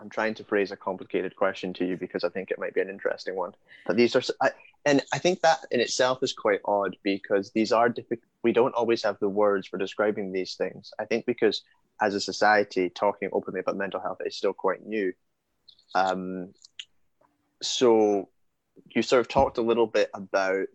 I'm 0.00 0.08
trying 0.08 0.34
to 0.34 0.44
phrase 0.44 0.72
a 0.72 0.76
complicated 0.76 1.36
question 1.36 1.72
to 1.74 1.84
you 1.84 1.96
because 1.96 2.24
I 2.24 2.30
think 2.30 2.50
it 2.50 2.58
might 2.58 2.74
be 2.74 2.80
an 2.80 2.88
interesting 2.88 3.36
one. 3.36 3.54
But 3.86 3.96
these 3.96 4.16
are, 4.16 4.22
I, 4.40 4.50
and 4.84 5.02
I 5.12 5.18
think 5.18 5.40
that 5.42 5.66
in 5.70 5.80
itself 5.80 6.22
is 6.22 6.32
quite 6.32 6.60
odd 6.64 6.96
because 7.02 7.52
these 7.52 7.72
are 7.72 7.88
difficult. 7.88 8.28
We 8.42 8.52
don't 8.52 8.74
always 8.74 9.02
have 9.02 9.18
the 9.18 9.28
words 9.28 9.66
for 9.66 9.78
describing 9.78 10.32
these 10.32 10.54
things. 10.54 10.92
I 10.98 11.04
think 11.04 11.26
because 11.26 11.62
as 12.00 12.14
a 12.14 12.20
society, 12.20 12.88
talking 12.88 13.28
openly 13.32 13.60
about 13.60 13.76
mental 13.76 14.00
health 14.00 14.18
is 14.24 14.36
still 14.36 14.54
quite 14.54 14.86
new. 14.86 15.12
Um, 15.94 16.54
so 17.60 18.30
you 18.94 19.02
sort 19.02 19.20
of 19.20 19.28
talked 19.28 19.58
a 19.58 19.62
little 19.62 19.86
bit 19.86 20.10
about 20.14 20.68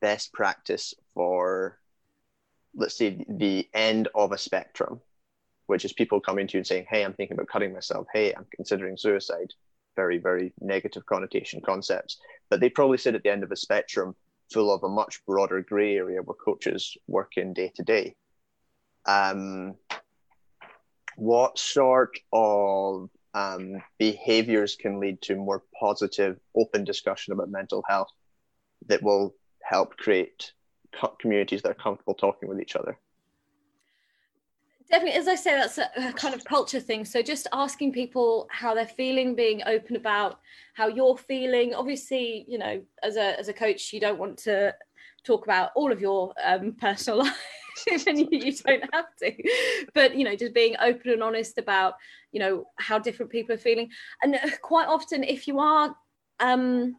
best 0.00 0.32
practice 0.32 0.94
for, 1.14 1.78
let's 2.76 2.96
say, 2.96 3.24
the 3.28 3.68
end 3.74 4.08
of 4.14 4.30
a 4.30 4.38
spectrum 4.38 5.00
which 5.68 5.84
is 5.84 5.92
people 5.92 6.18
coming 6.18 6.46
to 6.46 6.54
you 6.54 6.60
and 6.60 6.66
saying, 6.66 6.86
Hey, 6.88 7.04
I'm 7.04 7.12
thinking 7.12 7.34
about 7.34 7.48
cutting 7.48 7.74
myself. 7.74 8.06
Hey, 8.12 8.32
I'm 8.34 8.46
considering 8.56 8.96
suicide. 8.96 9.52
Very, 10.02 10.18
very 10.18 10.52
negative 10.60 11.04
connotation 11.12 11.60
concepts. 11.70 12.12
But 12.50 12.60
they 12.60 12.70
probably 12.70 12.98
sit 12.98 13.16
at 13.16 13.22
the 13.24 13.32
end 13.34 13.42
of 13.42 13.50
a 13.50 13.56
spectrum 13.66 14.14
full 14.52 14.70
of 14.72 14.84
a 14.84 14.88
much 15.00 15.14
broader 15.26 15.60
grey 15.60 15.96
area 15.96 16.22
where 16.22 16.36
coaches 16.48 16.96
work 17.08 17.32
in 17.36 17.52
day 17.52 17.72
to 17.74 17.82
day. 17.82 18.14
Um, 19.06 19.74
what 21.16 21.58
sort 21.58 22.14
of 22.32 23.10
um, 23.34 23.82
behaviors 23.98 24.76
can 24.76 25.00
lead 25.00 25.20
to 25.22 25.34
more 25.34 25.64
positive, 25.84 26.38
open 26.54 26.84
discussion 26.84 27.32
about 27.32 27.50
mental 27.50 27.82
health 27.88 28.12
that 28.86 29.02
will 29.02 29.34
help 29.62 29.96
create 29.96 30.52
communities 31.20 31.62
that 31.62 31.72
are 31.72 31.82
comfortable 31.86 32.14
talking 32.14 32.48
with 32.48 32.60
each 32.60 32.76
other? 32.76 32.96
Definitely 34.90 35.18
as 35.18 35.28
i 35.28 35.34
say 35.34 35.52
that's 35.52 35.78
a, 35.78 36.12
kind 36.14 36.34
of 36.34 36.44
culture 36.44 36.80
thing. 36.80 37.04
So 37.04 37.22
just 37.22 37.46
asking 37.52 37.92
people 37.92 38.48
how 38.50 38.74
they're 38.74 38.86
feeling 38.86 39.34
being 39.34 39.62
open 39.66 39.96
about 39.96 40.40
how 40.74 40.88
you're 40.88 41.16
feeling. 41.16 41.74
Obviously 41.74 42.44
you 42.48 42.58
know 42.58 42.82
as 43.02 43.16
a 43.16 43.38
as 43.38 43.48
a 43.48 43.52
coach 43.52 43.92
you 43.92 44.00
don't 44.00 44.18
want 44.18 44.38
to 44.38 44.74
talk 45.24 45.44
about 45.44 45.70
all 45.74 45.92
of 45.92 46.00
your 46.00 46.32
um, 46.42 46.72
personal 46.80 47.20
life 47.20 47.36
and 48.06 48.18
you, 48.18 48.28
you 48.30 48.52
don't 48.52 48.84
have 48.92 49.14
to. 49.20 49.32
But 49.94 50.16
you 50.16 50.24
know 50.24 50.36
just 50.36 50.54
being 50.54 50.76
open 50.80 51.10
and 51.10 51.22
honest 51.22 51.58
about 51.58 51.94
you 52.32 52.40
know 52.40 52.66
how 52.76 52.98
different 52.98 53.32
people 53.32 53.54
are 53.54 53.58
feeling. 53.58 53.90
And 54.22 54.34
uh, 54.34 54.50
quite 54.62 54.88
often 54.88 55.22
if 55.24 55.46
you 55.46 55.58
are 55.60 55.94
um 56.40 56.96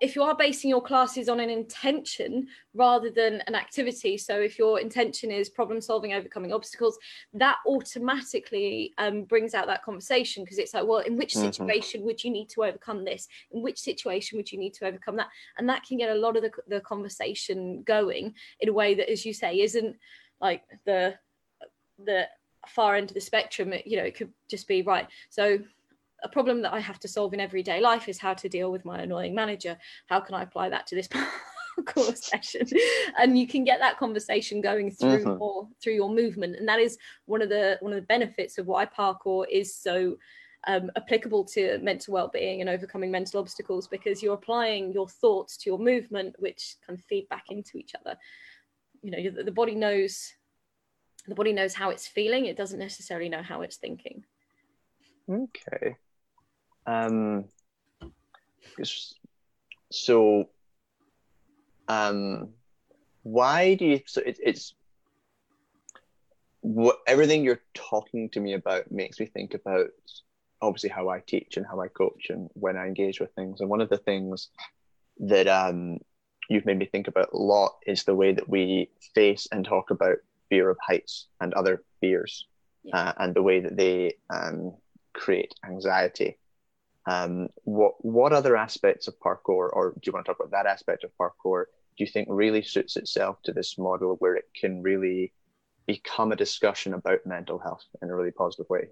if 0.00 0.14
you 0.14 0.22
are 0.22 0.36
basing 0.36 0.70
your 0.70 0.82
classes 0.82 1.28
on 1.28 1.40
an 1.40 1.50
intention 1.50 2.46
rather 2.74 3.10
than 3.10 3.42
an 3.46 3.54
activity 3.54 4.16
so 4.16 4.40
if 4.40 4.58
your 4.58 4.80
intention 4.80 5.30
is 5.30 5.48
problem 5.48 5.80
solving 5.80 6.12
overcoming 6.12 6.52
obstacles 6.52 6.98
that 7.32 7.56
automatically 7.66 8.92
um, 8.98 9.24
brings 9.24 9.54
out 9.54 9.66
that 9.66 9.82
conversation 9.82 10.44
because 10.44 10.58
it's 10.58 10.74
like 10.74 10.86
well 10.86 10.98
in 10.98 11.16
which 11.16 11.34
mm-hmm. 11.34 11.46
situation 11.46 12.00
mm-hmm. 12.00 12.06
would 12.06 12.22
you 12.22 12.30
need 12.30 12.48
to 12.48 12.64
overcome 12.64 13.04
this 13.04 13.26
in 13.50 13.62
which 13.62 13.78
situation 13.78 14.36
would 14.36 14.50
you 14.50 14.58
need 14.58 14.74
to 14.74 14.86
overcome 14.86 15.16
that 15.16 15.28
and 15.58 15.68
that 15.68 15.84
can 15.84 15.98
get 15.98 16.10
a 16.10 16.14
lot 16.14 16.36
of 16.36 16.42
the, 16.42 16.50
the 16.68 16.80
conversation 16.80 17.82
going 17.82 18.34
in 18.60 18.68
a 18.68 18.72
way 18.72 18.94
that 18.94 19.10
as 19.10 19.24
you 19.24 19.32
say 19.32 19.60
isn't 19.60 19.96
like 20.40 20.62
the 20.84 21.14
the 22.04 22.26
far 22.68 22.96
end 22.96 23.10
of 23.10 23.14
the 23.14 23.20
spectrum 23.20 23.72
you 23.84 23.96
know 23.96 24.02
it 24.02 24.16
could 24.16 24.32
just 24.50 24.66
be 24.66 24.82
right 24.82 25.06
so 25.30 25.58
a 26.22 26.28
problem 26.28 26.62
that 26.62 26.72
I 26.72 26.80
have 26.80 26.98
to 27.00 27.08
solve 27.08 27.34
in 27.34 27.40
everyday 27.40 27.80
life 27.80 28.08
is 28.08 28.18
how 28.18 28.34
to 28.34 28.48
deal 28.48 28.70
with 28.72 28.84
my 28.84 29.00
annoying 29.00 29.34
manager. 29.34 29.76
How 30.06 30.20
can 30.20 30.34
I 30.34 30.42
apply 30.42 30.70
that 30.70 30.86
to 30.88 30.94
this 30.94 31.08
parkour 31.78 32.16
session? 32.16 32.66
And 33.18 33.38
you 33.38 33.46
can 33.46 33.64
get 33.64 33.80
that 33.80 33.98
conversation 33.98 34.60
going 34.60 34.90
through 34.90 35.18
mm-hmm. 35.18 35.38
your 35.38 35.68
through 35.82 35.94
your 35.94 36.10
movement. 36.10 36.56
And 36.56 36.68
that 36.68 36.80
is 36.80 36.98
one 37.26 37.42
of 37.42 37.48
the 37.48 37.78
one 37.80 37.92
of 37.92 38.00
the 38.00 38.06
benefits 38.06 38.58
of 38.58 38.66
why 38.66 38.86
parkour 38.86 39.46
is 39.50 39.74
so 39.74 40.16
um, 40.66 40.90
applicable 40.96 41.44
to 41.44 41.78
mental 41.78 42.12
well-being 42.12 42.60
and 42.60 42.68
overcoming 42.68 43.10
mental 43.10 43.40
obstacles 43.40 43.86
because 43.86 44.22
you're 44.22 44.34
applying 44.34 44.92
your 44.92 45.08
thoughts 45.08 45.56
to 45.58 45.70
your 45.70 45.78
movement, 45.78 46.34
which 46.38 46.76
kind 46.84 46.98
of 46.98 47.04
feed 47.04 47.28
back 47.28 47.44
into 47.50 47.78
each 47.78 47.92
other. 47.94 48.18
You 49.02 49.10
know, 49.12 49.42
the 49.44 49.52
body 49.52 49.74
knows 49.74 50.32
the 51.28 51.34
body 51.34 51.52
knows 51.52 51.74
how 51.74 51.90
it's 51.90 52.06
feeling. 52.06 52.46
It 52.46 52.56
doesn't 52.56 52.78
necessarily 52.78 53.28
know 53.28 53.42
how 53.42 53.62
it's 53.62 53.76
thinking. 53.76 54.24
Okay. 55.28 55.96
Um. 56.86 57.44
So, 59.90 60.48
um, 61.88 62.48
why 63.22 63.74
do 63.74 63.86
you? 63.86 64.00
So 64.06 64.20
it, 64.24 64.38
it's 64.42 64.74
what 66.60 66.98
everything 67.06 67.44
you're 67.44 67.60
talking 67.74 68.28
to 68.30 68.40
me 68.40 68.54
about 68.54 68.90
makes 68.90 69.20
me 69.20 69.26
think 69.26 69.54
about 69.54 69.90
obviously 70.60 70.90
how 70.90 71.08
I 71.08 71.20
teach 71.20 71.56
and 71.56 71.66
how 71.66 71.80
I 71.80 71.88
coach 71.88 72.26
and 72.28 72.50
when 72.54 72.76
I 72.76 72.86
engage 72.86 73.20
with 73.20 73.32
things. 73.34 73.60
And 73.60 73.70
one 73.70 73.80
of 73.80 73.88
the 73.88 73.98
things 73.98 74.48
that 75.20 75.46
um, 75.46 75.98
you've 76.48 76.66
made 76.66 76.78
me 76.78 76.86
think 76.86 77.08
about 77.08 77.32
a 77.32 77.38
lot 77.38 77.76
is 77.86 78.04
the 78.04 78.14
way 78.14 78.32
that 78.32 78.48
we 78.48 78.90
face 79.14 79.46
and 79.52 79.64
talk 79.64 79.90
about 79.90 80.16
fear 80.48 80.68
of 80.68 80.76
heights 80.84 81.26
and 81.40 81.54
other 81.54 81.82
fears, 82.00 82.46
yeah. 82.82 82.96
uh, 82.96 83.12
and 83.18 83.34
the 83.34 83.42
way 83.42 83.60
that 83.60 83.76
they 83.76 84.14
um, 84.30 84.74
create 85.12 85.54
anxiety. 85.64 86.36
Um, 87.06 87.48
what 87.64 88.04
what 88.04 88.32
other 88.32 88.56
aspects 88.56 89.06
of 89.06 89.18
parkour, 89.20 89.70
or 89.72 89.92
do 89.94 90.00
you 90.04 90.12
want 90.12 90.26
to 90.26 90.30
talk 90.30 90.40
about 90.40 90.50
that 90.50 90.66
aspect 90.66 91.04
of 91.04 91.10
parkour? 91.20 91.64
Do 91.96 92.04
you 92.04 92.06
think 92.06 92.28
really 92.30 92.62
suits 92.62 92.96
itself 92.96 93.40
to 93.44 93.52
this 93.52 93.78
model 93.78 94.16
where 94.18 94.34
it 94.34 94.48
can 94.54 94.82
really 94.82 95.32
become 95.86 96.32
a 96.32 96.36
discussion 96.36 96.94
about 96.94 97.24
mental 97.24 97.58
health 97.58 97.84
in 98.02 98.10
a 98.10 98.16
really 98.16 98.32
positive 98.32 98.68
way? 98.68 98.88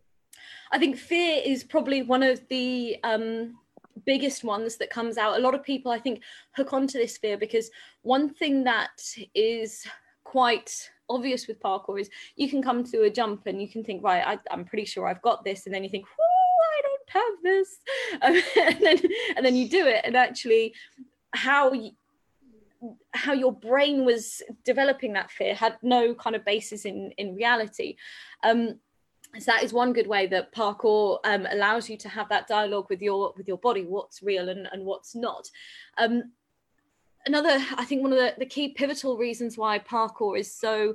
I 0.70 0.78
think 0.78 0.96
fear 0.96 1.42
is 1.44 1.64
probably 1.64 2.02
one 2.02 2.22
of 2.22 2.40
the 2.48 2.96
um, 3.04 3.58
biggest 4.06 4.44
ones 4.44 4.76
that 4.76 4.90
comes 4.90 5.18
out. 5.18 5.38
A 5.38 5.42
lot 5.42 5.54
of 5.54 5.62
people, 5.62 5.90
I 5.92 5.98
think, 5.98 6.22
hook 6.52 6.72
onto 6.72 6.98
this 6.98 7.18
fear 7.18 7.36
because 7.36 7.70
one 8.02 8.32
thing 8.32 8.64
that 8.64 9.02
is 9.34 9.86
quite 10.24 10.90
obvious 11.08 11.46
with 11.46 11.60
parkour 11.60 12.00
is 12.00 12.10
you 12.36 12.48
can 12.48 12.62
come 12.62 12.82
to 12.84 13.02
a 13.02 13.10
jump 13.10 13.46
and 13.46 13.60
you 13.60 13.68
can 13.68 13.84
think, 13.84 14.02
right, 14.02 14.38
I, 14.50 14.54
am 14.54 14.64
pretty 14.64 14.84
sure 14.84 15.06
I've 15.06 15.22
got 15.22 15.44
this, 15.44 15.66
and 15.66 15.74
then 15.74 15.84
you 15.84 15.90
think, 15.90 16.06
I 16.06 16.33
don't 17.12 17.22
have 17.22 17.42
this, 17.42 17.76
um, 18.22 18.42
and 18.74 18.80
then 18.80 18.98
and 19.36 19.46
then 19.46 19.56
you 19.56 19.68
do 19.68 19.86
it, 19.86 20.02
and 20.04 20.16
actually, 20.16 20.74
how 21.32 21.72
how 23.12 23.32
your 23.32 23.52
brain 23.52 24.04
was 24.04 24.42
developing 24.64 25.14
that 25.14 25.30
fear 25.30 25.54
had 25.54 25.76
no 25.82 26.14
kind 26.14 26.36
of 26.36 26.44
basis 26.44 26.84
in 26.84 27.12
in 27.16 27.34
reality. 27.34 27.96
Um, 28.42 28.80
so 29.38 29.50
that 29.50 29.62
is 29.62 29.72
one 29.72 29.92
good 29.92 30.06
way 30.06 30.26
that 30.28 30.54
parkour 30.54 31.18
um, 31.24 31.46
allows 31.50 31.88
you 31.90 31.96
to 31.98 32.08
have 32.08 32.28
that 32.28 32.46
dialogue 32.46 32.86
with 32.88 33.02
your 33.02 33.32
with 33.36 33.48
your 33.48 33.58
body 33.58 33.84
what's 33.84 34.22
real 34.22 34.48
and, 34.48 34.68
and 34.72 34.84
what's 34.84 35.14
not 35.14 35.48
um, 35.98 36.32
another 37.26 37.58
i 37.76 37.84
think 37.84 38.02
one 38.02 38.12
of 38.12 38.18
the, 38.18 38.34
the 38.38 38.46
key 38.46 38.68
pivotal 38.68 39.16
reasons 39.16 39.58
why 39.58 39.78
parkour 39.78 40.38
is 40.38 40.52
so 40.52 40.94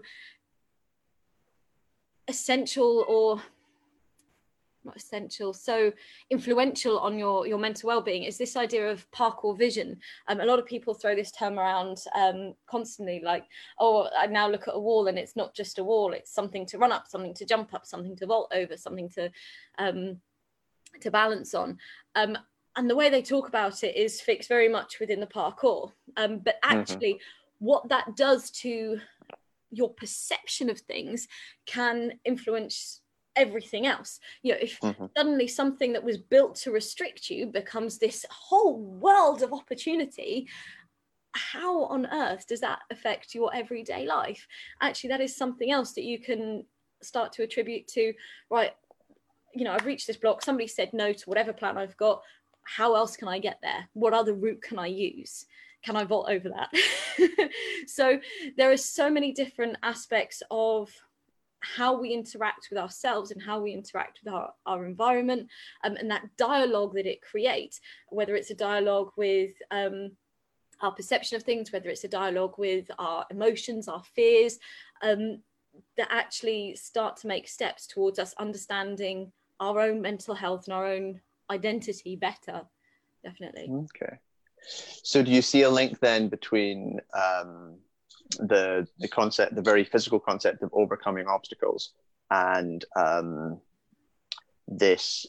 essential 2.28 3.06
or 3.08 3.42
not 4.86 4.96
essential 4.96 5.54
so 5.54 5.92
influential 6.30 7.00
on 7.00 7.18
your 7.18 7.46
your 7.46 7.58
mental 7.58 7.88
well-being 7.88 8.24
is 8.24 8.38
this 8.38 8.56
idea 8.56 8.90
of 8.90 9.10
parkour 9.12 9.58
vision 9.58 9.98
um, 10.28 10.40
a 10.40 10.46
lot 10.46 10.60
of 10.60 10.66
people 10.66 10.94
throw 10.94 11.16
this 11.16 11.32
term 11.32 11.60
around 11.60 11.98
um, 12.16 12.54
constantly 12.68 13.22
like 13.24 13.46
oh 13.80 14.08
i 14.18 14.26
now 14.26 14.48
look 14.48 14.68
at 14.68 14.76
a 14.76 14.80
wall 14.80 15.08
and 15.08 15.18
it's 15.18 15.36
not 15.36 15.54
just 15.54 15.80
a 15.80 15.84
wall 15.84 16.14
it's 16.14 16.34
something 16.34 16.66
to 16.66 16.78
run 16.78 16.92
up 16.92 17.08
something 17.08 17.34
to 17.34 17.46
jump 17.46 17.74
up 17.74 17.86
something 17.86 18.16
to 18.16 18.26
vault 18.26 18.52
over 18.54 18.78
something 18.78 19.10
to 19.10 19.30
um, 19.78 20.18
to 21.02 21.12
balance 21.12 21.54
on 21.54 21.78
um, 22.16 22.38
and 22.76 22.90
the 22.90 22.96
way 22.96 23.10
they 23.10 23.22
talk 23.22 23.48
about 23.48 23.84
it 23.84 23.96
is 23.96 24.22
fixed 24.22 24.48
very 24.48 24.70
much 24.70 25.00
within 25.00 25.20
the 25.20 25.28
parkour 25.28 25.92
um, 26.18 26.40
but 26.40 26.56
mm-hmm. 26.64 26.80
actually 26.80 27.14
mm-hmm. 27.14 27.66
what 27.66 27.88
that 27.90 28.16
does 28.16 28.50
to 28.50 29.00
your 29.72 29.90
perception 29.94 30.70
of 30.70 30.80
things 30.80 31.28
can 31.66 32.14
influence 32.26 33.02
everything 33.40 33.88
else. 33.88 34.20
You 34.44 34.54
know, 34.54 34.60
if 34.62 34.80
mm-hmm. 34.80 35.06
suddenly 35.18 35.48
something 35.48 35.94
that 35.94 36.04
was 36.04 36.18
built 36.18 36.56
to 36.58 36.72
restrict 36.72 37.30
you 37.30 37.48
becomes 37.48 37.98
this 37.98 38.26
whole 38.30 38.78
world 38.78 39.42
of 39.42 39.54
opportunity, 39.54 40.48
how 41.34 41.86
on 41.86 42.06
earth 42.08 42.48
does 42.48 42.60
that 42.60 42.80
affect 42.92 43.34
your 43.34 43.54
everyday 43.56 44.06
life? 44.06 44.46
Actually, 44.82 45.10
that 45.10 45.22
is 45.22 45.36
something 45.36 45.72
else 45.72 45.94
that 45.94 46.04
you 46.04 46.20
can 46.20 46.66
start 47.02 47.32
to 47.34 47.44
attribute 47.44 47.88
to, 47.88 48.14
right? 48.50 48.72
You 49.56 49.64
know, 49.64 49.74
I've 49.74 49.86
reached 49.86 50.08
this 50.08 50.18
block, 50.18 50.44
somebody 50.44 50.68
said 50.68 50.92
no 50.94 51.14
to 51.14 51.30
whatever 51.30 51.54
plan 51.54 51.78
I've 51.78 51.98
got. 51.98 52.22
How 52.66 52.96
else 52.96 53.16
can 53.16 53.28
I 53.28 53.40
get 53.40 53.60
there? 53.62 53.88
What 53.94 54.14
other 54.14 54.34
route 54.34 54.62
can 54.62 54.78
I 54.78 54.88
use? 54.88 55.46
Can 55.84 55.96
I 55.96 56.04
vault 56.04 56.30
over 56.30 56.50
that? 56.50 57.50
so 57.88 58.20
there 58.58 58.72
are 58.72 58.78
so 58.78 59.10
many 59.10 59.32
different 59.32 59.78
aspects 59.82 60.44
of 60.52 60.92
how 61.62 62.00
we 62.00 62.10
interact 62.10 62.68
with 62.70 62.80
ourselves 62.80 63.32
and 63.32 63.42
how 63.42 63.60
we 63.60 63.74
interact 63.74 64.20
with 64.24 64.34
our, 64.34 64.54
our 64.66 64.86
environment 64.86 65.48
um, 65.84 65.96
and 65.98 66.10
that 66.10 66.26
dialogue 66.38 66.94
that 66.94 67.06
it 67.06 67.22
creates, 67.22 67.82
whether 68.10 68.36
it's 68.36 68.52
a 68.52 68.56
dialogue 68.56 69.12
with 69.18 69.52
um, 69.72 70.12
our 70.82 70.92
perception 70.92 71.36
of 71.36 71.44
things, 71.44 71.72
whether 71.72 71.90
it's 71.90 72.04
a 72.04 72.10
dialogue 72.10 72.56
with 72.58 72.90
our 72.98 73.26
emotions, 73.30 73.88
our 73.88 74.04
fears, 74.16 74.58
um, 75.02 75.40
that 75.98 76.08
actually 76.12 76.76
start 76.76 77.18
to 77.18 77.28
make 77.28 77.48
steps 77.48 77.88
towards 77.88 78.20
us 78.20 78.34
understanding 78.38 79.32
our 79.60 79.80
own 79.80 80.02
mental 80.02 80.34
health 80.34 80.66
and 80.66 80.74
our 80.74 80.86
own 80.86 81.20
identity 81.50 82.16
better. 82.16 82.62
Definitely. 83.24 83.70
Okay. 83.70 84.18
So, 85.04 85.24
do 85.24 85.32
you 85.32 85.42
see 85.42 85.64
a 85.64 85.70
link 85.70 86.00
then 86.00 86.28
between 86.28 87.00
um, 87.14 87.78
the 88.38 88.88
the 89.00 89.08
concept, 89.08 89.56
the 89.56 89.62
very 89.62 89.84
physical 89.84 90.20
concept 90.20 90.62
of 90.64 90.70
overcoming 90.74 91.28
obstacles, 91.28 91.92
and 92.30 92.86
um, 92.96 93.60
this 94.68 95.26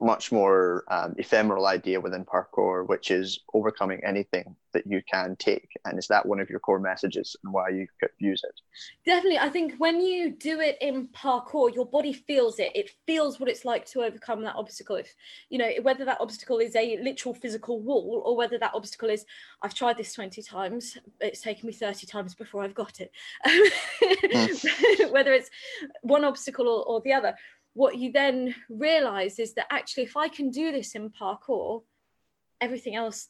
much 0.00 0.32
more 0.32 0.84
um, 0.88 1.14
ephemeral 1.18 1.66
idea 1.66 2.00
within 2.00 2.24
parkour, 2.24 2.86
which 2.88 3.10
is 3.10 3.40
overcoming 3.52 4.02
anything 4.04 4.56
that 4.72 4.86
you 4.86 5.02
can 5.10 5.36
take. 5.36 5.68
And 5.84 5.98
is 5.98 6.08
that 6.08 6.26
one 6.26 6.40
of 6.40 6.50
your 6.50 6.58
core 6.58 6.80
messages 6.80 7.36
and 7.44 7.52
why 7.52 7.68
you 7.68 7.86
use 8.18 8.42
it? 8.44 8.60
Definitely. 9.04 9.38
I 9.38 9.48
think 9.48 9.74
when 9.78 10.00
you 10.00 10.32
do 10.32 10.60
it 10.60 10.78
in 10.80 11.08
parkour, 11.08 11.74
your 11.74 11.86
body 11.86 12.12
feels 12.12 12.58
it. 12.58 12.72
It 12.74 12.90
feels 13.06 13.38
what 13.38 13.48
it's 13.48 13.64
like 13.64 13.86
to 13.86 14.02
overcome 14.02 14.42
that 14.42 14.56
obstacle. 14.56 14.96
If, 14.96 15.14
you 15.50 15.58
know, 15.58 15.70
whether 15.82 16.04
that 16.04 16.20
obstacle 16.20 16.58
is 16.58 16.74
a 16.76 16.98
literal 17.02 17.34
physical 17.34 17.80
wall 17.80 18.22
or 18.24 18.36
whether 18.36 18.58
that 18.58 18.74
obstacle 18.74 19.10
is, 19.10 19.24
I've 19.62 19.74
tried 19.74 19.96
this 19.98 20.12
20 20.14 20.42
times, 20.42 20.98
it's 21.20 21.40
taken 21.40 21.66
me 21.66 21.72
30 21.72 22.06
times 22.06 22.34
before 22.34 22.64
I've 22.64 22.74
got 22.74 23.00
it. 23.00 23.12
mm. 23.46 25.10
whether 25.12 25.32
it's 25.32 25.50
one 26.02 26.24
obstacle 26.24 26.68
or, 26.68 26.84
or 26.84 27.00
the 27.02 27.12
other 27.12 27.34
what 27.74 27.98
you 27.98 28.12
then 28.12 28.54
realize 28.70 29.38
is 29.38 29.54
that 29.54 29.66
actually, 29.70 30.04
if 30.04 30.16
I 30.16 30.28
can 30.28 30.50
do 30.50 30.72
this 30.72 30.94
in 30.94 31.10
parkour, 31.10 31.82
everything 32.60 32.94
else 32.94 33.28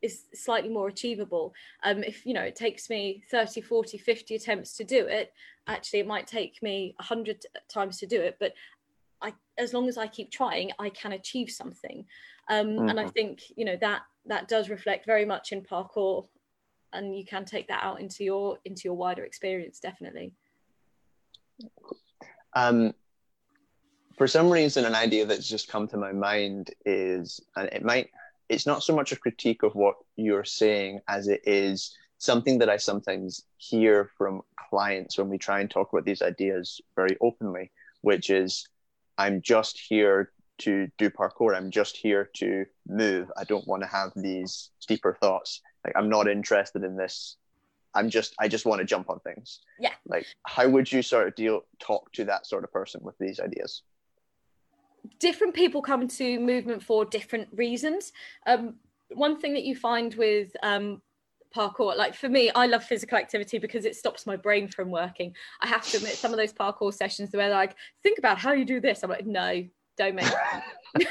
is 0.00 0.24
slightly 0.34 0.70
more 0.70 0.88
achievable. 0.88 1.54
Um, 1.84 2.02
if 2.02 2.26
you 2.26 2.34
know 2.34 2.42
it 2.42 2.56
takes 2.56 2.90
me 2.90 3.22
30, 3.30 3.60
40, 3.60 3.98
50 3.98 4.34
attempts 4.34 4.76
to 4.78 4.84
do 4.84 5.06
it, 5.06 5.32
actually 5.66 6.00
it 6.00 6.06
might 6.06 6.26
take 6.26 6.60
me 6.62 6.94
100 6.98 7.44
times 7.68 7.98
to 7.98 8.06
do 8.06 8.20
it, 8.20 8.36
but 8.40 8.52
I, 9.22 9.32
as 9.56 9.72
long 9.72 9.88
as 9.88 9.96
I 9.96 10.08
keep 10.08 10.30
trying, 10.32 10.72
I 10.78 10.90
can 10.90 11.12
achieve 11.12 11.50
something. 11.50 12.04
Um, 12.50 12.66
mm-hmm. 12.66 12.88
And 12.88 12.98
I 12.98 13.04
mm-hmm. 13.04 13.12
think 13.12 13.42
you 13.56 13.64
know 13.64 13.76
that 13.80 14.02
that 14.26 14.48
does 14.48 14.68
reflect 14.68 15.06
very 15.06 15.24
much 15.24 15.52
in 15.52 15.62
parkour, 15.62 16.26
and 16.92 17.16
you 17.16 17.24
can 17.24 17.44
take 17.44 17.68
that 17.68 17.84
out 17.84 18.00
into 18.00 18.24
your 18.24 18.58
into 18.64 18.82
your 18.84 18.94
wider 18.94 19.24
experience, 19.24 19.78
definitely. 19.80 20.32
Um, 22.54 22.92
for 24.22 24.28
some 24.28 24.50
reason, 24.50 24.84
an 24.84 24.94
idea 24.94 25.26
that's 25.26 25.48
just 25.48 25.66
come 25.66 25.88
to 25.88 25.96
my 25.96 26.12
mind 26.12 26.70
is, 26.86 27.40
and 27.56 27.68
it 27.72 27.84
might, 27.84 28.08
it's 28.48 28.68
not 28.68 28.84
so 28.84 28.94
much 28.94 29.10
a 29.10 29.16
critique 29.16 29.64
of 29.64 29.74
what 29.74 29.96
you're 30.14 30.44
saying 30.44 31.00
as 31.08 31.26
it 31.26 31.40
is 31.44 31.98
something 32.18 32.58
that 32.58 32.68
I 32.68 32.76
sometimes 32.76 33.42
hear 33.56 34.12
from 34.16 34.42
clients 34.70 35.18
when 35.18 35.28
we 35.28 35.38
try 35.38 35.58
and 35.58 35.68
talk 35.68 35.92
about 35.92 36.04
these 36.04 36.22
ideas 36.22 36.80
very 36.94 37.16
openly, 37.20 37.72
which 38.02 38.30
is, 38.30 38.68
I'm 39.18 39.42
just 39.42 39.76
here 39.76 40.30
to 40.58 40.88
do 40.98 41.10
parkour. 41.10 41.56
I'm 41.56 41.72
just 41.72 41.96
here 41.96 42.30
to 42.34 42.64
move. 42.86 43.28
I 43.36 43.42
don't 43.42 43.66
want 43.66 43.82
to 43.82 43.88
have 43.88 44.12
these 44.14 44.70
deeper 44.86 45.18
thoughts. 45.20 45.60
Like, 45.84 45.96
I'm 45.96 46.08
not 46.08 46.28
interested 46.28 46.84
in 46.84 46.94
this 46.94 47.38
I'm 47.94 48.08
just 48.08 48.34
I 48.40 48.48
just 48.48 48.64
want 48.64 48.78
to 48.78 48.84
jump 48.84 49.10
on 49.10 49.20
things. 49.20 49.60
Yeah. 49.78 49.92
Like 50.06 50.26
how 50.46 50.68
would 50.68 50.90
you 50.90 51.02
sort 51.02 51.28
of 51.28 51.34
deal 51.34 51.62
talk 51.78 52.10
to 52.12 52.24
that 52.24 52.46
sort 52.46 52.64
of 52.64 52.72
person 52.72 53.00
with 53.02 53.18
these 53.18 53.40
ideas? 53.40 53.82
Different 55.18 55.54
people 55.54 55.82
come 55.82 56.08
to 56.08 56.40
movement 56.40 56.82
for 56.82 57.04
different 57.04 57.48
reasons. 57.54 58.12
Um, 58.46 58.76
one 59.10 59.38
thing 59.40 59.54
that 59.54 59.64
you 59.64 59.76
find 59.76 60.14
with 60.14 60.50
um, 60.62 61.02
parkour, 61.54 61.96
like 61.96 62.14
for 62.14 62.28
me, 62.28 62.50
I 62.54 62.66
love 62.66 62.84
physical 62.84 63.18
activity 63.18 63.58
because 63.58 63.84
it 63.84 63.96
stops 63.96 64.26
my 64.26 64.36
brain 64.36 64.68
from 64.68 64.90
working. 64.90 65.34
I 65.60 65.66
have 65.68 65.86
to 65.88 65.98
admit, 65.98 66.14
some 66.14 66.32
of 66.32 66.38
those 66.38 66.52
parkour 66.52 66.92
sessions 66.94 67.30
where 67.32 67.50
like, 67.50 67.74
think 68.02 68.18
about 68.18 68.38
how 68.38 68.52
you 68.52 68.64
do 68.64 68.80
this. 68.80 69.02
I'm 69.02 69.10
like, 69.10 69.26
no, 69.26 69.64
don't 69.96 70.14
make 70.14 70.24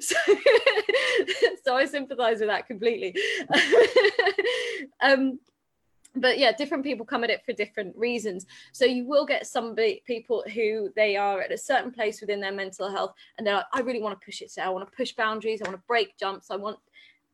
so, 0.00 0.16
so 1.64 1.76
I 1.76 1.86
sympathize 1.86 2.40
with 2.40 2.48
that 2.48 2.66
completely. 2.66 3.14
um, 5.02 5.38
but 6.20 6.38
yeah 6.38 6.52
different 6.52 6.84
people 6.84 7.04
come 7.04 7.24
at 7.24 7.30
it 7.30 7.44
for 7.44 7.52
different 7.52 7.96
reasons. 7.96 8.46
So 8.72 8.84
you 8.84 9.06
will 9.06 9.26
get 9.26 9.46
some 9.46 9.74
people 10.06 10.44
who 10.54 10.90
they 10.96 11.16
are 11.16 11.40
at 11.40 11.52
a 11.52 11.58
certain 11.58 11.90
place 11.90 12.20
within 12.20 12.40
their 12.40 12.52
mental 12.52 12.90
health 12.90 13.12
and 13.36 13.46
they're 13.46 13.54
like 13.54 13.64
i 13.72 13.80
really 13.80 14.02
want 14.02 14.18
to 14.18 14.24
push 14.24 14.42
it 14.42 14.50
so 14.50 14.62
i 14.62 14.68
want 14.68 14.88
to 14.88 14.96
push 14.96 15.12
boundaries 15.12 15.60
i 15.60 15.68
want 15.68 15.76
to 15.76 15.86
break 15.86 16.16
jumps 16.18 16.50
i 16.50 16.56
want 16.56 16.78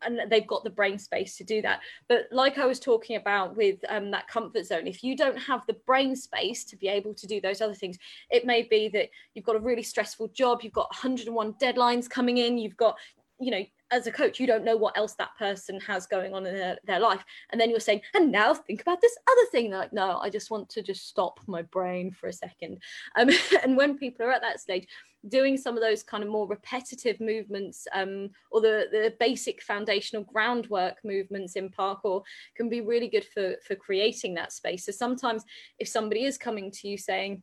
and 0.02 0.20
they've 0.28 0.46
got 0.46 0.64
the 0.64 0.70
brain 0.70 0.98
space 0.98 1.36
to 1.36 1.44
do 1.44 1.62
that. 1.62 1.80
But 2.08 2.26
like 2.30 2.58
i 2.58 2.66
was 2.66 2.78
talking 2.78 3.16
about 3.16 3.56
with 3.56 3.78
um, 3.88 4.10
that 4.10 4.28
comfort 4.28 4.66
zone 4.66 4.86
if 4.86 5.02
you 5.02 5.16
don't 5.16 5.38
have 5.38 5.66
the 5.66 5.76
brain 5.86 6.14
space 6.14 6.64
to 6.64 6.76
be 6.76 6.88
able 6.88 7.14
to 7.14 7.26
do 7.26 7.40
those 7.40 7.60
other 7.60 7.74
things 7.74 7.96
it 8.30 8.44
may 8.44 8.62
be 8.62 8.88
that 8.88 9.08
you've 9.34 9.44
got 9.44 9.56
a 9.56 9.60
really 9.60 9.82
stressful 9.82 10.28
job 10.28 10.60
you've 10.62 10.72
got 10.72 10.90
101 10.90 11.54
deadlines 11.54 12.08
coming 12.08 12.38
in 12.38 12.58
you've 12.58 12.76
got 12.76 12.96
you 13.40 13.50
know 13.50 13.64
as 13.90 14.06
a 14.06 14.12
coach, 14.12 14.40
you 14.40 14.46
don't 14.46 14.64
know 14.64 14.76
what 14.76 14.96
else 14.96 15.14
that 15.14 15.36
person 15.38 15.78
has 15.80 16.06
going 16.06 16.34
on 16.34 16.46
in 16.46 16.54
their, 16.54 16.78
their 16.84 17.00
life. 17.00 17.24
And 17.50 17.60
then 17.60 17.70
you're 17.70 17.80
saying, 17.80 18.00
and 18.14 18.32
now 18.32 18.54
think 18.54 18.82
about 18.82 19.00
this 19.00 19.16
other 19.30 19.46
thing. 19.50 19.70
They're 19.70 19.80
like, 19.80 19.92
no, 19.92 20.18
I 20.18 20.30
just 20.30 20.50
want 20.50 20.68
to 20.70 20.82
just 20.82 21.08
stop 21.08 21.38
my 21.46 21.62
brain 21.62 22.10
for 22.10 22.28
a 22.28 22.32
second. 22.32 22.78
Um, 23.16 23.30
and 23.62 23.76
when 23.76 23.98
people 23.98 24.26
are 24.26 24.32
at 24.32 24.42
that 24.42 24.60
stage, 24.60 24.88
doing 25.28 25.56
some 25.56 25.74
of 25.76 25.82
those 25.82 26.02
kind 26.02 26.22
of 26.22 26.28
more 26.28 26.46
repetitive 26.46 27.18
movements 27.20 27.86
um, 27.94 28.28
or 28.50 28.60
the, 28.60 28.88
the 28.90 29.14
basic 29.18 29.62
foundational 29.62 30.24
groundwork 30.24 30.98
movements 31.02 31.56
in 31.56 31.70
parkour 31.70 32.22
can 32.56 32.68
be 32.68 32.80
really 32.80 33.08
good 33.08 33.24
for, 33.24 33.54
for 33.66 33.74
creating 33.74 34.34
that 34.34 34.52
space. 34.52 34.84
So 34.84 34.92
sometimes 34.92 35.44
if 35.78 35.88
somebody 35.88 36.24
is 36.24 36.36
coming 36.36 36.70
to 36.72 36.88
you 36.88 36.98
saying, 36.98 37.42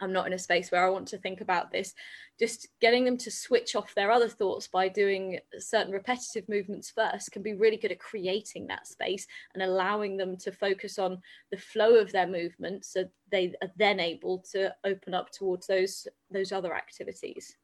I'm 0.00 0.12
not 0.12 0.26
in 0.26 0.32
a 0.32 0.38
space 0.38 0.70
where 0.70 0.84
I 0.84 0.90
want 0.90 1.08
to 1.08 1.18
think 1.18 1.40
about 1.40 1.72
this. 1.72 1.94
Just 2.38 2.68
getting 2.80 3.04
them 3.04 3.16
to 3.18 3.30
switch 3.30 3.74
off 3.74 3.94
their 3.94 4.10
other 4.10 4.28
thoughts 4.28 4.68
by 4.68 4.88
doing 4.88 5.38
certain 5.58 5.92
repetitive 5.92 6.48
movements 6.48 6.90
first 6.90 7.32
can 7.32 7.42
be 7.42 7.54
really 7.54 7.76
good 7.76 7.92
at 7.92 7.98
creating 7.98 8.66
that 8.68 8.86
space 8.86 9.26
and 9.54 9.62
allowing 9.62 10.16
them 10.16 10.36
to 10.38 10.52
focus 10.52 10.98
on 10.98 11.20
the 11.50 11.58
flow 11.58 11.96
of 11.96 12.12
their 12.12 12.26
movement 12.26 12.84
so 12.84 13.04
they 13.30 13.54
are 13.62 13.70
then 13.76 13.98
able 14.00 14.38
to 14.52 14.72
open 14.84 15.14
up 15.14 15.30
towards 15.30 15.66
those 15.66 16.06
those 16.30 16.52
other 16.52 16.74
activities. 16.74 17.56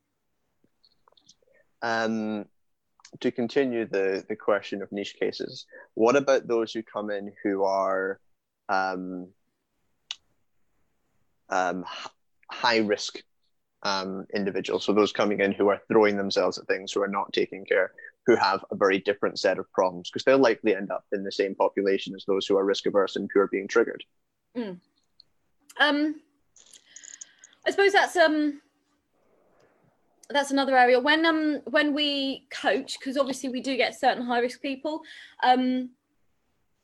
Um, 1.83 2.47
to 3.21 3.31
continue 3.31 3.87
the, 3.87 4.25
the 4.29 4.37
question 4.37 4.83
of 4.83 4.91
niche 4.91 5.17
cases, 5.21 5.67
what 5.95 6.17
about 6.17 6.49
those 6.49 6.73
who 6.73 6.83
come 6.83 7.11
in 7.11 7.33
who 7.43 7.63
are 7.63 8.19
um, 8.69 9.29
um, 11.51 11.85
high 12.51 12.79
risk 12.79 13.23
um, 13.83 14.27
individuals. 14.35 14.85
So 14.85 14.93
those 14.93 15.13
coming 15.13 15.41
in 15.41 15.53
who 15.53 15.69
are 15.69 15.81
throwing 15.89 16.17
themselves 16.17 16.59
at 16.59 16.67
things, 16.67 16.93
who 16.93 17.03
are 17.03 17.09
not 17.09 17.33
taking 17.33 17.65
care, 17.65 17.93
who 18.27 18.37
have 18.37 18.65
a 18.71 18.77
very 18.77 18.99
different 18.99 19.39
set 19.39 19.59
of 19.59 19.71
problems, 19.73 20.11
because 20.11 20.25
they'll 20.25 20.39
likely 20.39 20.75
end 20.75 20.91
up 20.91 21.05
in 21.13 21.23
the 21.23 21.33
same 21.33 21.55
population 21.55 22.15
as 22.15 22.25
those 22.27 22.47
who 22.47 22.57
are 22.57 22.65
risk 22.65 22.87
averse 22.87 23.17
and 23.17 23.29
who 23.33 23.41
are 23.41 23.49
being 23.49 23.69
triggered. 23.69 24.03
Mm. 24.57 24.79
Um, 25.79 26.15
I 27.67 27.71
suppose 27.71 27.93
that's 27.93 28.17
um 28.17 28.61
that's 30.31 30.51
another 30.51 30.77
area 30.77 31.01
when 31.01 31.27
um 31.27 31.61
when 31.67 31.95
we 31.95 32.47
coach 32.51 32.99
because 32.99 33.17
obviously 33.17 33.49
we 33.49 33.61
do 33.61 33.77
get 33.77 33.99
certain 33.99 34.25
high 34.25 34.39
risk 34.39 34.61
people 34.63 35.03
um 35.43 35.91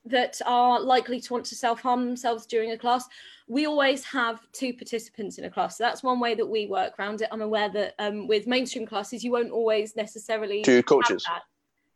that 0.05 0.41
are 0.47 0.81
likely 0.81 1.21
to 1.21 1.33
want 1.33 1.45
to 1.47 1.55
self 1.55 1.81
harm 1.81 2.07
themselves 2.07 2.47
during 2.47 2.73
a 2.73 2.79
class, 2.79 3.07
we 3.49 3.67
always 3.67 4.05
have 4.05 4.41
two 4.53 4.73
participants 4.73 5.39
in 5.39 5.45
a 5.45 5.51
class. 5.51 5.77
So 5.77 5.85
that's 5.85 6.03
one 6.03 6.21
way 6.21 6.35
that 6.35 6.47
we 6.47 6.67
work 6.67 6.99
around 6.99 7.21
it. 7.21 7.29
I'm 7.31 7.43
aware 7.43 7.69
that 7.71 7.95
um, 7.99 8.27
with 8.27 8.47
mainstream 8.47 8.87
classes, 8.87 9.23
you 9.23 9.33
won't 9.33 9.51
always 9.51 9.97
necessarily 9.97 10.63
two 10.63 10.83
coaches. 10.83 11.27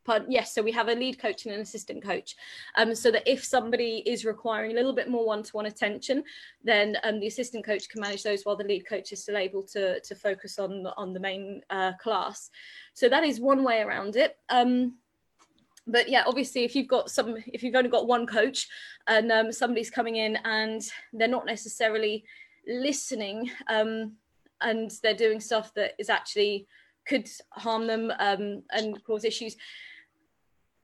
But 0.05 0.30
yes, 0.30 0.55
so 0.55 0.62
we 0.62 0.72
have 0.72 0.88
a 0.88 0.94
lead 0.94 1.18
coach 1.18 1.46
and 1.46 1.55
an 1.55 1.61
assistant 1.61 2.02
coach, 2.02 2.36
um, 2.76 2.94
so 2.94 3.11
that 3.11 3.22
if 3.26 3.42
somebody 3.42 4.02
is 4.05 4.24
requiring 4.24 4.72
a 4.72 4.74
little 4.74 4.92
bit 4.92 5.09
more 5.09 5.26
one-to-one 5.26 5.66
attention, 5.66 6.22
then 6.62 6.98
um, 7.05 7.20
the 7.20 7.26
assistant 7.26 7.64
coach 7.64 7.88
can 7.88 8.02
manage 8.02 8.22
those 8.22 8.42
while 8.42 8.57
the 8.57 8.64
lead 8.64 8.86
coach 8.86 9.12
is 9.12 9.22
still 9.22 9.38
able 9.38 9.62
to 9.62 10.00
to 10.00 10.14
focus 10.14 10.59
on 10.59 10.86
on 10.98 11.12
the 11.14 11.20
main 11.20 11.62
uh, 11.70 11.92
class. 12.00 12.50
So 12.92 13.09
that 13.09 13.24
is 13.24 13.40
one 13.40 13.64
way 13.64 13.80
around 13.80 14.16
it. 14.16 14.36
Um, 14.50 14.98
but 15.87 16.09
yeah 16.09 16.22
obviously 16.26 16.64
if 16.64 16.74
you've 16.74 16.89
got 16.89 17.11
some 17.11 17.37
if 17.47 17.62
you've 17.62 17.74
only 17.74 17.91
got 17.91 18.07
one 18.07 18.26
coach 18.26 18.68
and 19.07 19.30
um, 19.30 19.53
somebody's 19.53 19.91
coming 19.91 20.16
in 20.16 20.37
and 20.45 20.82
they're 21.12 21.28
not 21.28 21.47
necessarily 21.47 22.24
listening 22.66 23.51
um, 23.68 24.12
and 24.61 24.91
they're 25.03 25.14
doing 25.14 25.41
stuff 25.41 25.72
that 25.74 25.93
is 25.99 26.09
actually 26.09 26.66
could 27.07 27.28
harm 27.51 27.87
them 27.87 28.11
um, 28.18 28.62
and 28.70 29.03
cause 29.05 29.24
issues 29.24 29.57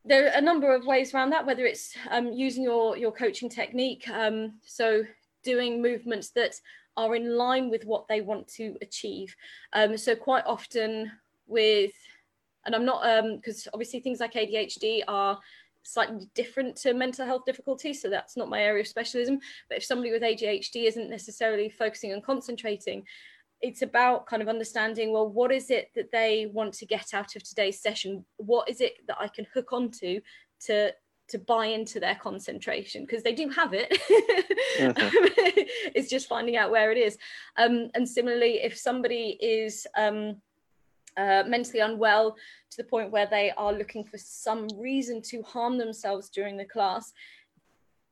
there 0.04 0.26
are 0.26 0.38
a 0.38 0.40
number 0.40 0.74
of 0.74 0.86
ways 0.86 1.14
around 1.14 1.30
that 1.30 1.46
whether 1.46 1.64
it's 1.64 1.94
um, 2.10 2.32
using 2.32 2.62
your 2.62 2.96
your 2.96 3.12
coaching 3.12 3.48
technique 3.48 4.08
um, 4.10 4.54
so 4.64 5.02
doing 5.42 5.80
movements 5.80 6.30
that 6.30 6.54
are 6.96 7.14
in 7.14 7.36
line 7.36 7.70
with 7.70 7.84
what 7.84 8.06
they 8.08 8.20
want 8.20 8.46
to 8.48 8.76
achieve. 8.82 9.34
Um, 9.72 9.96
so 9.96 10.14
quite 10.14 10.44
often 10.46 11.10
with 11.46 11.92
and 12.66 12.74
I'm 12.74 12.84
not 12.84 13.06
um 13.08 13.36
because 13.36 13.68
obviously 13.72 14.00
things 14.00 14.20
like 14.20 14.34
ADHD 14.34 15.02
are 15.08 15.38
slightly 15.82 16.28
different 16.34 16.76
to 16.76 16.92
mental 16.92 17.26
health 17.26 17.42
difficulties, 17.46 18.02
so 18.02 18.10
that's 18.10 18.36
not 18.36 18.50
my 18.50 18.62
area 18.62 18.82
of 18.82 18.88
specialism. 18.88 19.38
But 19.68 19.78
if 19.78 19.84
somebody 19.84 20.12
with 20.12 20.22
ADHD 20.22 20.86
isn't 20.86 21.10
necessarily 21.10 21.70
focusing 21.70 22.12
and 22.12 22.22
concentrating, 22.22 23.04
it's 23.60 23.82
about 23.82 24.26
kind 24.26 24.42
of 24.42 24.48
understanding 24.48 25.12
well 25.12 25.28
what 25.28 25.52
is 25.52 25.70
it 25.70 25.90
that 25.94 26.10
they 26.12 26.46
want 26.52 26.72
to 26.72 26.86
get 26.86 27.12
out 27.14 27.36
of 27.36 27.42
today's 27.42 27.80
session 27.80 28.24
what 28.36 28.68
is 28.68 28.80
it 28.80 28.94
that 29.06 29.16
i 29.20 29.28
can 29.28 29.46
hook 29.52 29.72
onto 29.72 30.20
to 30.60 30.90
to 31.28 31.38
buy 31.38 31.66
into 31.66 32.00
their 32.00 32.16
concentration 32.16 33.04
because 33.04 33.22
they 33.22 33.34
do 33.34 33.48
have 33.48 33.72
it 33.72 33.90
mm-hmm. 34.78 35.16
it's 35.94 36.10
just 36.10 36.28
finding 36.28 36.56
out 36.56 36.70
where 36.70 36.90
it 36.90 36.98
is 36.98 37.16
um, 37.56 37.88
and 37.94 38.08
similarly 38.08 38.60
if 38.62 38.76
somebody 38.76 39.38
is 39.40 39.86
um, 39.96 40.36
uh, 41.16 41.44
mentally 41.46 41.80
unwell 41.80 42.36
to 42.70 42.76
the 42.76 42.84
point 42.84 43.10
where 43.10 43.26
they 43.26 43.52
are 43.56 43.72
looking 43.72 44.04
for 44.04 44.18
some 44.18 44.68
reason 44.78 45.20
to 45.22 45.42
harm 45.42 45.78
themselves 45.78 46.28
during 46.28 46.56
the 46.56 46.64
class 46.64 47.12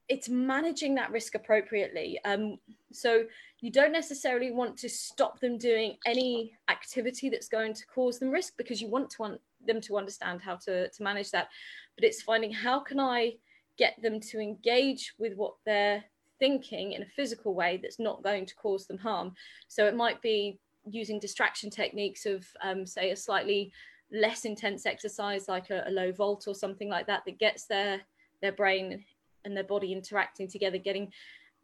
it's 0.09 0.29
managing 0.29 0.95
that 0.95 1.11
risk 1.11 1.35
appropriately. 1.35 2.19
Um, 2.25 2.59
so 2.93 3.25
you 3.61 3.71
don't 3.71 3.93
necessarily 3.93 4.51
want 4.51 4.77
to 4.79 4.89
stop 4.89 5.39
them 5.41 5.59
doing 5.59 5.97
any 6.07 6.53
activity 6.71 7.29
that's 7.29 7.49
going 7.49 7.75
to 7.75 7.87
cause 7.87 8.19
them 8.19 8.31
risk 8.31 8.55
because 8.57 8.81
you 8.81 8.89
want 8.89 9.11
to 9.11 9.17
want 9.21 9.41
them 9.67 9.81
to 9.83 9.99
understand 9.99 10.41
how 10.41 10.57
to, 10.57 10.89
to 10.89 11.03
manage 11.03 11.31
that. 11.33 11.49
But 11.97 12.05
it's 12.05 12.23
finding 12.23 12.53
how 12.53 12.81
can 12.81 12.99
i 13.01 13.35
get 13.77 14.01
them 14.03 14.19
to 14.19 14.41
engage 14.41 15.15
with 15.19 15.35
what 15.37 15.55
they're 15.65 16.03
thinking 16.41 16.93
in 16.93 17.03
a 17.03 17.09
physical 17.15 17.55
way 17.55 17.79
that's 17.81 18.01
not 18.01 18.25
going 18.25 18.47
to 18.47 18.55
cause 18.57 18.87
them 18.87 18.99
harm. 18.99 19.33
So 19.69 19.87
it 19.87 19.95
might 19.95 20.21
be 20.23 20.59
using 20.91 21.19
distraction 21.19 21.71
techniques 21.71 22.27
of, 22.27 22.47
um, 22.63 22.87
say, 22.87 23.11
a 23.11 23.17
slightly 23.17 23.73
less 24.11 24.45
intense 24.45 24.87
exercise 24.87 25.49
like 25.49 25.71
a, 25.71 25.85
a, 25.87 25.91
low 25.91 26.11
vault 26.13 26.45
or 26.47 26.55
something 26.55 26.89
like 26.89 27.07
that 27.07 27.23
that 27.27 27.39
gets 27.39 27.67
their 27.67 28.01
their 28.41 28.53
brain 28.53 29.05
and 29.45 29.57
their 29.57 29.65
body 29.65 29.93
interacting 29.93 30.49
together, 30.49 30.79
getting 30.79 31.13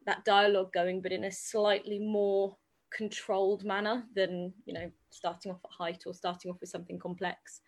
that 0.06 0.24
dialogue 0.24 0.72
going, 0.72 1.00
but 1.00 1.12
in 1.12 1.24
a 1.24 1.30
slightly 1.30 1.98
more 1.98 2.56
controlled 2.90 3.64
manner 3.64 4.04
than 4.14 4.52
you 4.66 4.74
know 4.74 4.90
starting 5.10 5.50
off 5.50 5.60
at 5.64 5.70
height 5.70 6.02
or 6.06 6.14
starting 6.14 6.50
off 6.50 6.60
with 6.60 6.70
something 6.70 6.98
complex. 6.98 7.60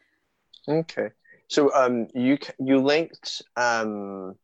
Okay, 0.69 1.09
so 1.49 1.73
um, 1.75 2.09
you 2.15 2.39
you 2.59 2.79
linked 2.79 3.43
um, 3.57 4.35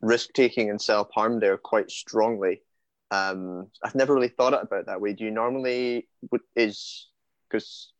risk 0.00 0.32
taking 0.32 0.70
and 0.70 0.80
self 0.80 1.08
harm 1.12 1.40
there 1.40 1.56
quite 1.56 1.90
strongly 1.90 2.62
um, 3.10 3.68
I've 3.84 3.94
never 3.94 4.14
really 4.14 4.28
thought 4.28 4.54
about 4.54 4.86
that 4.86 5.00
way. 5.00 5.12
Do 5.12 5.24
you 5.24 5.30
normally 5.30 6.08
is 6.54 7.08
because 7.48 7.92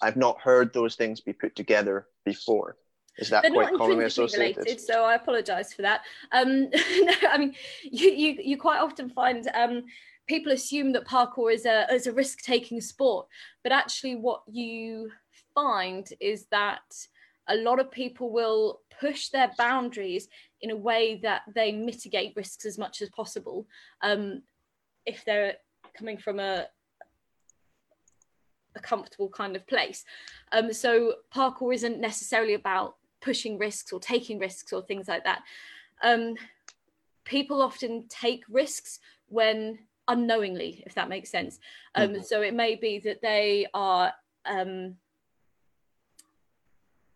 I've 0.00 0.16
not 0.16 0.40
heard 0.40 0.72
those 0.72 0.96
things 0.96 1.20
be 1.20 1.32
put 1.32 1.56
together 1.56 2.06
before. 2.24 2.76
Is 3.18 3.30
that 3.30 3.42
They're 3.42 3.52
quite 3.52 3.74
commonly 3.74 4.04
associated? 4.04 4.58
Related, 4.58 4.80
so 4.80 5.04
I 5.04 5.14
apologise 5.14 5.72
for 5.72 5.82
that. 5.82 6.02
Um, 6.32 6.70
no, 6.70 7.14
I 7.30 7.38
mean 7.38 7.54
you, 7.82 8.10
you 8.10 8.38
you 8.42 8.56
quite 8.56 8.80
often 8.80 9.08
find 9.08 9.48
um, 9.54 9.84
people 10.26 10.52
assume 10.52 10.92
that 10.92 11.06
parkour 11.06 11.52
is 11.52 11.64
a 11.64 11.86
is 11.92 12.06
a 12.06 12.12
risk 12.12 12.42
taking 12.42 12.80
sport, 12.80 13.26
but 13.62 13.72
actually 13.72 14.16
what 14.16 14.42
you 14.50 15.10
find 15.54 16.08
is 16.20 16.46
that 16.50 16.82
a 17.48 17.56
lot 17.56 17.78
of 17.78 17.90
people 17.90 18.32
will 18.32 18.80
push 19.00 19.28
their 19.28 19.50
boundaries 19.58 20.28
in 20.60 20.70
a 20.70 20.76
way 20.76 21.20
that 21.22 21.42
they 21.54 21.72
mitigate 21.72 22.34
risks 22.36 22.64
as 22.64 22.78
much 22.78 23.02
as 23.02 23.08
possible. 23.10 23.66
Um, 24.02 24.42
if 25.06 25.24
they're 25.24 25.56
coming 25.96 26.18
from 26.18 26.40
a 26.40 26.66
a 28.76 28.80
comfortable 28.80 29.28
kind 29.28 29.56
of 29.56 29.66
place. 29.66 30.04
Um, 30.52 30.72
so 30.72 31.14
parkour 31.34 31.74
isn't 31.74 32.00
necessarily 32.00 32.54
about 32.54 32.96
pushing 33.20 33.58
risks 33.58 33.92
or 33.92 34.00
taking 34.00 34.38
risks 34.38 34.72
or 34.72 34.82
things 34.82 35.08
like 35.08 35.24
that. 35.24 35.42
Um, 36.02 36.34
people 37.24 37.62
often 37.62 38.06
take 38.08 38.42
risks 38.48 39.00
when 39.28 39.78
unknowingly, 40.08 40.82
if 40.86 40.94
that 40.94 41.08
makes 41.08 41.30
sense. 41.30 41.58
Um, 41.94 42.10
mm-hmm. 42.10 42.22
So 42.22 42.42
it 42.42 42.54
may 42.54 42.74
be 42.74 42.98
that 43.00 43.22
they 43.22 43.66
are 43.72 44.12
um, 44.44 44.96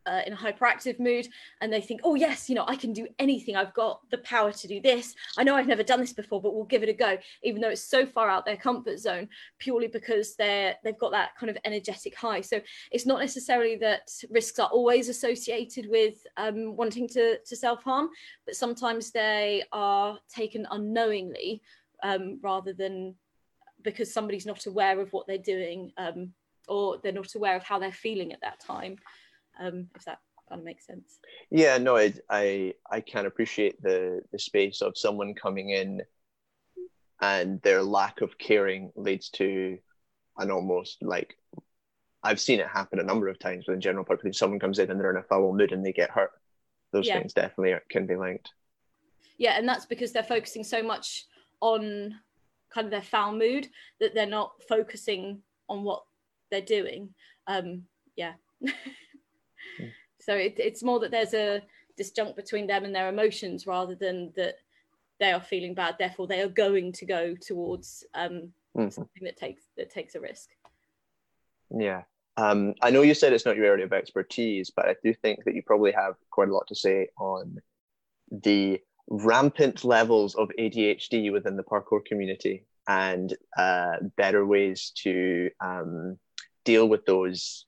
uh, 0.09 0.23
in 0.27 0.33
a 0.33 0.37
hyperactive 0.37 0.99
mood 0.99 1.29
and 1.61 1.73
they 1.73 1.81
think, 1.81 2.01
oh, 2.03 2.15
yes, 2.15 2.49
you 2.49 2.55
know, 2.55 2.65
I 2.67 2.77
can 2.77 2.93
do 2.93 3.07
anything. 3.19 3.57
I've 3.57 3.75
got 3.75 4.01
the 4.11 4.19
power 4.19 4.53
to 4.53 4.69
do 4.69 4.81
this. 4.81 5.15
I 5.37 5.45
know 5.45 5.55
I've 5.55 5.67
never 5.67 5.83
done 5.83 6.01
this 6.01 6.13
before, 6.13 6.41
but 6.41 6.55
we'll 6.55 6.65
give 6.65 6.83
it 6.83 6.89
a 6.89 6.95
go, 6.95 7.19
even 7.43 7.61
though 7.61 7.69
it's 7.69 7.85
so 7.85 8.07
far 8.07 8.29
out 8.29 8.47
their 8.47 8.57
comfort 8.57 8.99
zone, 8.99 9.29
purely 9.59 9.89
because 9.89 10.35
they're 10.37 10.77
they've 10.83 10.99
got 10.99 11.13
that 11.13 11.37
kind 11.39 11.51
of 11.51 11.59
energetic 11.65 12.17
high. 12.17 12.41
So 12.41 12.61
it's 12.91 13.07
not 13.07 13.21
necessarily 13.21 13.77
that 13.77 14.09
risks 14.31 14.59
are 14.59 14.69
always 14.69 15.09
associated 15.09 15.89
with 15.91 16.27
um, 16.37 16.77
wanting 16.77 17.09
to, 17.09 17.39
to 17.39 17.57
self 17.57 17.83
harm, 17.83 18.09
but 18.47 18.57
sometimes 18.57 19.11
they 19.11 19.65
are 19.73 20.19
taken 20.35 20.67
unknowingly 20.71 21.63
um, 22.03 22.39
rather 22.43 22.73
than 22.73 23.15
because 23.83 24.13
somebody's 24.13 24.47
not 24.47 24.67
aware 24.67 25.01
of 25.01 25.13
what 25.13 25.27
they're 25.27 25.39
doing 25.39 25.93
um, 25.99 26.33
or 26.69 26.99
they're 27.03 27.13
not 27.13 27.35
aware 27.35 27.57
of 27.57 27.63
how 27.63 27.79
they're 27.79 27.93
feeling 27.93 28.33
at 28.33 28.41
that 28.41 28.61
time 28.61 28.97
um, 29.59 29.89
if 29.95 30.05
that 30.05 30.21
kind 30.49 30.61
of 30.61 30.65
makes 30.65 30.87
sense. 30.87 31.19
Yeah, 31.51 31.79
no, 31.79 31.97
I 31.97 32.15
I, 32.29 32.75
I 32.91 33.01
can 33.01 33.27
appreciate 33.27 33.81
the 33.83 34.23
the 34.33 34.39
space 34.39 34.83
of 34.83 34.97
someone 34.97 35.35
coming 35.35 35.71
in 35.71 36.03
and 37.21 37.61
their 37.63 37.83
lack 37.83 38.21
of 38.21 38.39
caring 38.39 38.93
leads 38.95 39.29
to 39.31 39.79
an 40.39 40.51
almost 40.51 41.03
like 41.03 41.37
I've 42.23 42.41
seen 42.41 42.61
it 42.61 42.69
happen 42.69 42.99
a 42.99 43.05
number 43.05 43.29
of 43.29 43.39
times 43.39 43.67
with 43.67 43.77
the 43.77 43.81
general 43.83 44.05
population. 44.05 44.33
Someone 44.33 44.61
comes 44.61 44.79
in 44.79 44.91
and 44.91 45.01
they're 45.01 45.11
in 45.11 45.17
a 45.17 45.23
foul 45.23 45.55
mood 45.55 45.73
and 45.73 45.85
they 45.85 45.93
get 45.93 46.11
hurt. 46.11 46.33
Those 46.93 47.07
yeah. 47.07 47.19
things 47.19 47.33
definitely 47.33 47.73
are, 47.73 47.83
can 47.91 48.07
be 48.07 48.17
linked. 48.17 48.51
Yeah, 49.37 49.57
and 49.57 49.69
that's 49.69 49.87
because 49.87 50.13
they're 50.13 50.23
focusing 50.23 50.65
so 50.65 50.83
much 50.83 51.27
on 51.61 52.15
kind 52.71 52.87
of 52.87 52.91
their 52.91 53.03
foul 53.03 53.33
mood 53.33 53.69
that 54.01 54.15
they're 54.15 54.27
not 54.27 54.53
focusing 54.69 55.43
on 55.69 55.85
what 55.85 56.05
they're 56.51 56.61
doing. 56.61 57.11
Um, 57.47 57.85
yeah. 58.17 58.33
So 60.29 60.35
it, 60.35 60.57
it's 60.59 60.83
more 60.83 61.01
that 61.01 61.11
there's 61.11 61.33
a 61.33 61.63
disjunct 61.99 62.37
between 62.37 62.67
them 62.67 62.85
and 62.85 62.95
their 62.95 63.09
emotions 63.09 63.67
rather 63.67 63.95
than 63.95 64.31
that 64.37 64.57
they 65.19 65.33
are 65.33 65.41
feeling 65.41 65.73
bad, 65.73 65.97
therefore 65.99 66.27
they 66.27 66.43
are 66.43 66.49
going 66.49 66.93
to 66.93 67.07
go 67.07 67.35
towards 67.35 68.05
um, 68.15 68.53
mm-hmm. 68.77 68.91
something 68.91 69.23
that 69.25 69.39
takes 69.39 69.63
that 69.79 69.91
takes 69.91 70.17
a 70.17 70.21
risk. 70.21 70.51
Yeah. 71.75 72.03
Um, 72.37 72.75
I 72.83 72.91
know 72.91 73.01
you 73.01 73.15
said 73.15 73.33
it's 73.33 73.47
not 73.47 73.57
your 73.57 73.65
area 73.65 73.87
of 73.87 73.95
expertise, 73.95 74.71
but 74.71 74.87
I 74.87 74.97
do 75.03 75.15
think 75.15 75.45
that 75.45 75.55
you 75.55 75.63
probably 75.63 75.93
have 75.93 76.17
quite 76.31 76.51
a 76.51 76.55
lot 76.55 76.67
to 76.69 76.75
say 76.75 77.09
on 77.19 77.57
the 78.31 78.83
rampant 79.09 79.83
levels 79.83 80.35
of 80.35 80.51
ADHD 80.59 81.33
within 81.33 81.57
the 81.57 81.65
parkour 81.65 82.05
community 82.05 82.67
and 82.87 83.35
uh, 83.57 83.97
better 84.19 84.45
ways 84.45 84.93
to 85.05 85.51
um, 85.63 86.19
deal 86.65 86.87
with 86.87 87.07
those 87.07 87.65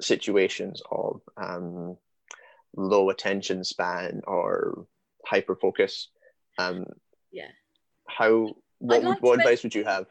situations 0.00 0.82
of 0.90 1.20
um, 1.36 1.96
low 2.76 3.10
attention 3.10 3.64
span 3.64 4.22
or 4.26 4.86
hyper 5.26 5.56
focus. 5.56 6.08
Um, 6.58 6.86
yeah. 7.32 7.48
How? 8.08 8.54
What, 8.78 9.02
like 9.02 9.22
what 9.22 9.38
advice 9.38 9.62
would 9.62 9.74
you 9.74 9.84
have? 9.84 10.06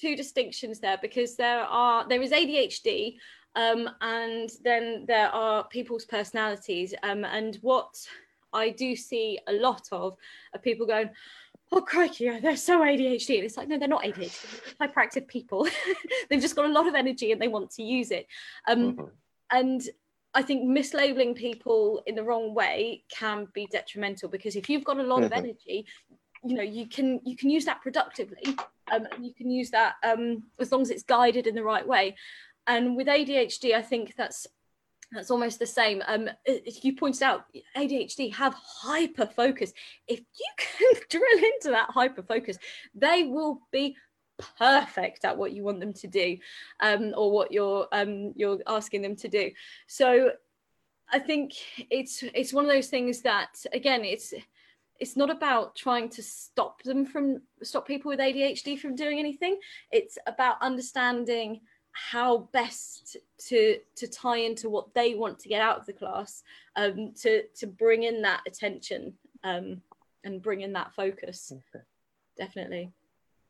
Two 0.00 0.16
distinctions 0.16 0.80
there 0.80 0.98
because 1.00 1.36
there 1.36 1.60
are 1.60 2.08
there 2.08 2.22
is 2.22 2.32
ADHD 2.32 3.16
um, 3.54 3.88
and 4.00 4.50
then 4.64 5.04
there 5.06 5.28
are 5.28 5.64
people's 5.68 6.04
personalities 6.04 6.94
um, 7.02 7.24
and 7.24 7.58
what 7.60 7.94
I 8.52 8.70
do 8.70 8.96
see 8.96 9.38
a 9.46 9.52
lot 9.52 9.86
of 9.92 10.16
are 10.52 10.58
people 10.58 10.86
going 10.86 11.10
oh 11.72 11.80
crikey, 11.80 12.38
they're 12.40 12.56
so 12.56 12.80
ADHD. 12.80 13.36
And 13.36 13.44
it's 13.44 13.56
like, 13.56 13.68
no, 13.68 13.78
they're 13.78 13.88
not 13.88 14.04
ADHD. 14.04 14.76
They're 14.78 14.88
hyperactive 14.88 15.26
people. 15.26 15.66
They've 16.30 16.40
just 16.40 16.54
got 16.54 16.66
a 16.66 16.72
lot 16.72 16.86
of 16.86 16.94
energy 16.94 17.32
and 17.32 17.40
they 17.40 17.48
want 17.48 17.70
to 17.72 17.82
use 17.82 18.10
it. 18.10 18.26
Um, 18.68 18.92
mm-hmm 18.92 19.04
and 19.54 19.88
I 20.34 20.42
think 20.42 20.64
mislabeling 20.64 21.36
people 21.36 22.02
in 22.06 22.16
the 22.16 22.24
wrong 22.24 22.54
way 22.54 23.04
can 23.08 23.46
be 23.54 23.66
detrimental 23.70 24.28
because 24.28 24.56
if 24.56 24.68
you've 24.68 24.84
got 24.84 24.98
a 24.98 25.02
lot 25.02 25.18
mm-hmm. 25.18 25.26
of 25.26 25.32
energy, 25.32 25.86
you 26.44 26.56
know 26.56 26.62
you 26.62 26.86
can 26.86 27.20
you 27.24 27.36
can 27.36 27.50
use 27.50 27.64
that 27.66 27.80
productively. 27.80 28.56
Um, 28.92 29.06
you 29.20 29.32
can 29.32 29.50
use 29.50 29.70
that 29.70 29.94
um, 30.02 30.42
as 30.58 30.72
long 30.72 30.82
as 30.82 30.90
it's 30.90 31.04
guided 31.04 31.46
in 31.46 31.54
the 31.54 31.62
right 31.62 31.86
way. 31.86 32.16
And 32.66 32.96
with 32.96 33.06
ADHD, 33.06 33.74
I 33.74 33.82
think 33.82 34.14
that's 34.16 34.46
that's 35.12 35.30
almost 35.30 35.60
the 35.60 35.66
same. 35.66 36.02
Um, 36.06 36.28
you 36.46 36.96
pointed 36.96 37.22
out 37.22 37.44
ADHD 37.76 38.34
have 38.34 38.54
hyper 38.54 39.26
focus. 39.26 39.72
If 40.08 40.18
you 40.18 40.52
can 40.58 41.02
drill 41.08 41.44
into 41.54 41.70
that 41.70 41.90
hyper 41.90 42.22
focus, 42.22 42.58
they 42.94 43.22
will 43.22 43.60
be 43.70 43.96
perfect 44.58 45.24
at 45.24 45.36
what 45.36 45.52
you 45.52 45.62
want 45.62 45.80
them 45.80 45.92
to 45.92 46.06
do 46.06 46.36
um, 46.80 47.12
or 47.16 47.30
what 47.30 47.52
you're 47.52 47.86
um, 47.92 48.32
you're 48.36 48.60
asking 48.66 49.02
them 49.02 49.16
to 49.16 49.28
do. 49.28 49.50
So 49.86 50.32
i 51.12 51.18
think 51.18 51.52
it's 51.90 52.24
it's 52.32 52.54
one 52.54 52.64
of 52.64 52.70
those 52.70 52.88
things 52.88 53.20
that 53.20 53.62
again 53.74 54.06
it's 54.06 54.32
it's 55.00 55.16
not 55.16 55.30
about 55.30 55.74
trying 55.74 56.08
to 56.08 56.22
stop 56.22 56.82
them 56.82 57.04
from 57.04 57.42
stop 57.62 57.86
people 57.86 58.08
with 58.08 58.20
adhd 58.20 58.78
from 58.78 58.94
doing 58.94 59.18
anything. 59.18 59.58
It's 59.90 60.18
about 60.26 60.60
understanding 60.60 61.60
how 61.92 62.48
best 62.52 63.16
to 63.48 63.78
to 63.96 64.06
tie 64.06 64.38
into 64.38 64.68
what 64.68 64.92
they 64.94 65.14
want 65.14 65.38
to 65.40 65.48
get 65.48 65.62
out 65.62 65.78
of 65.78 65.86
the 65.86 65.92
class 65.92 66.42
um, 66.76 67.12
to 67.22 67.42
to 67.56 67.66
bring 67.66 68.04
in 68.04 68.22
that 68.22 68.42
attention 68.46 69.14
um, 69.42 69.80
and 70.24 70.42
bring 70.42 70.62
in 70.62 70.72
that 70.72 70.94
focus. 70.94 71.52
Okay. 71.52 71.84
definitely 72.36 72.92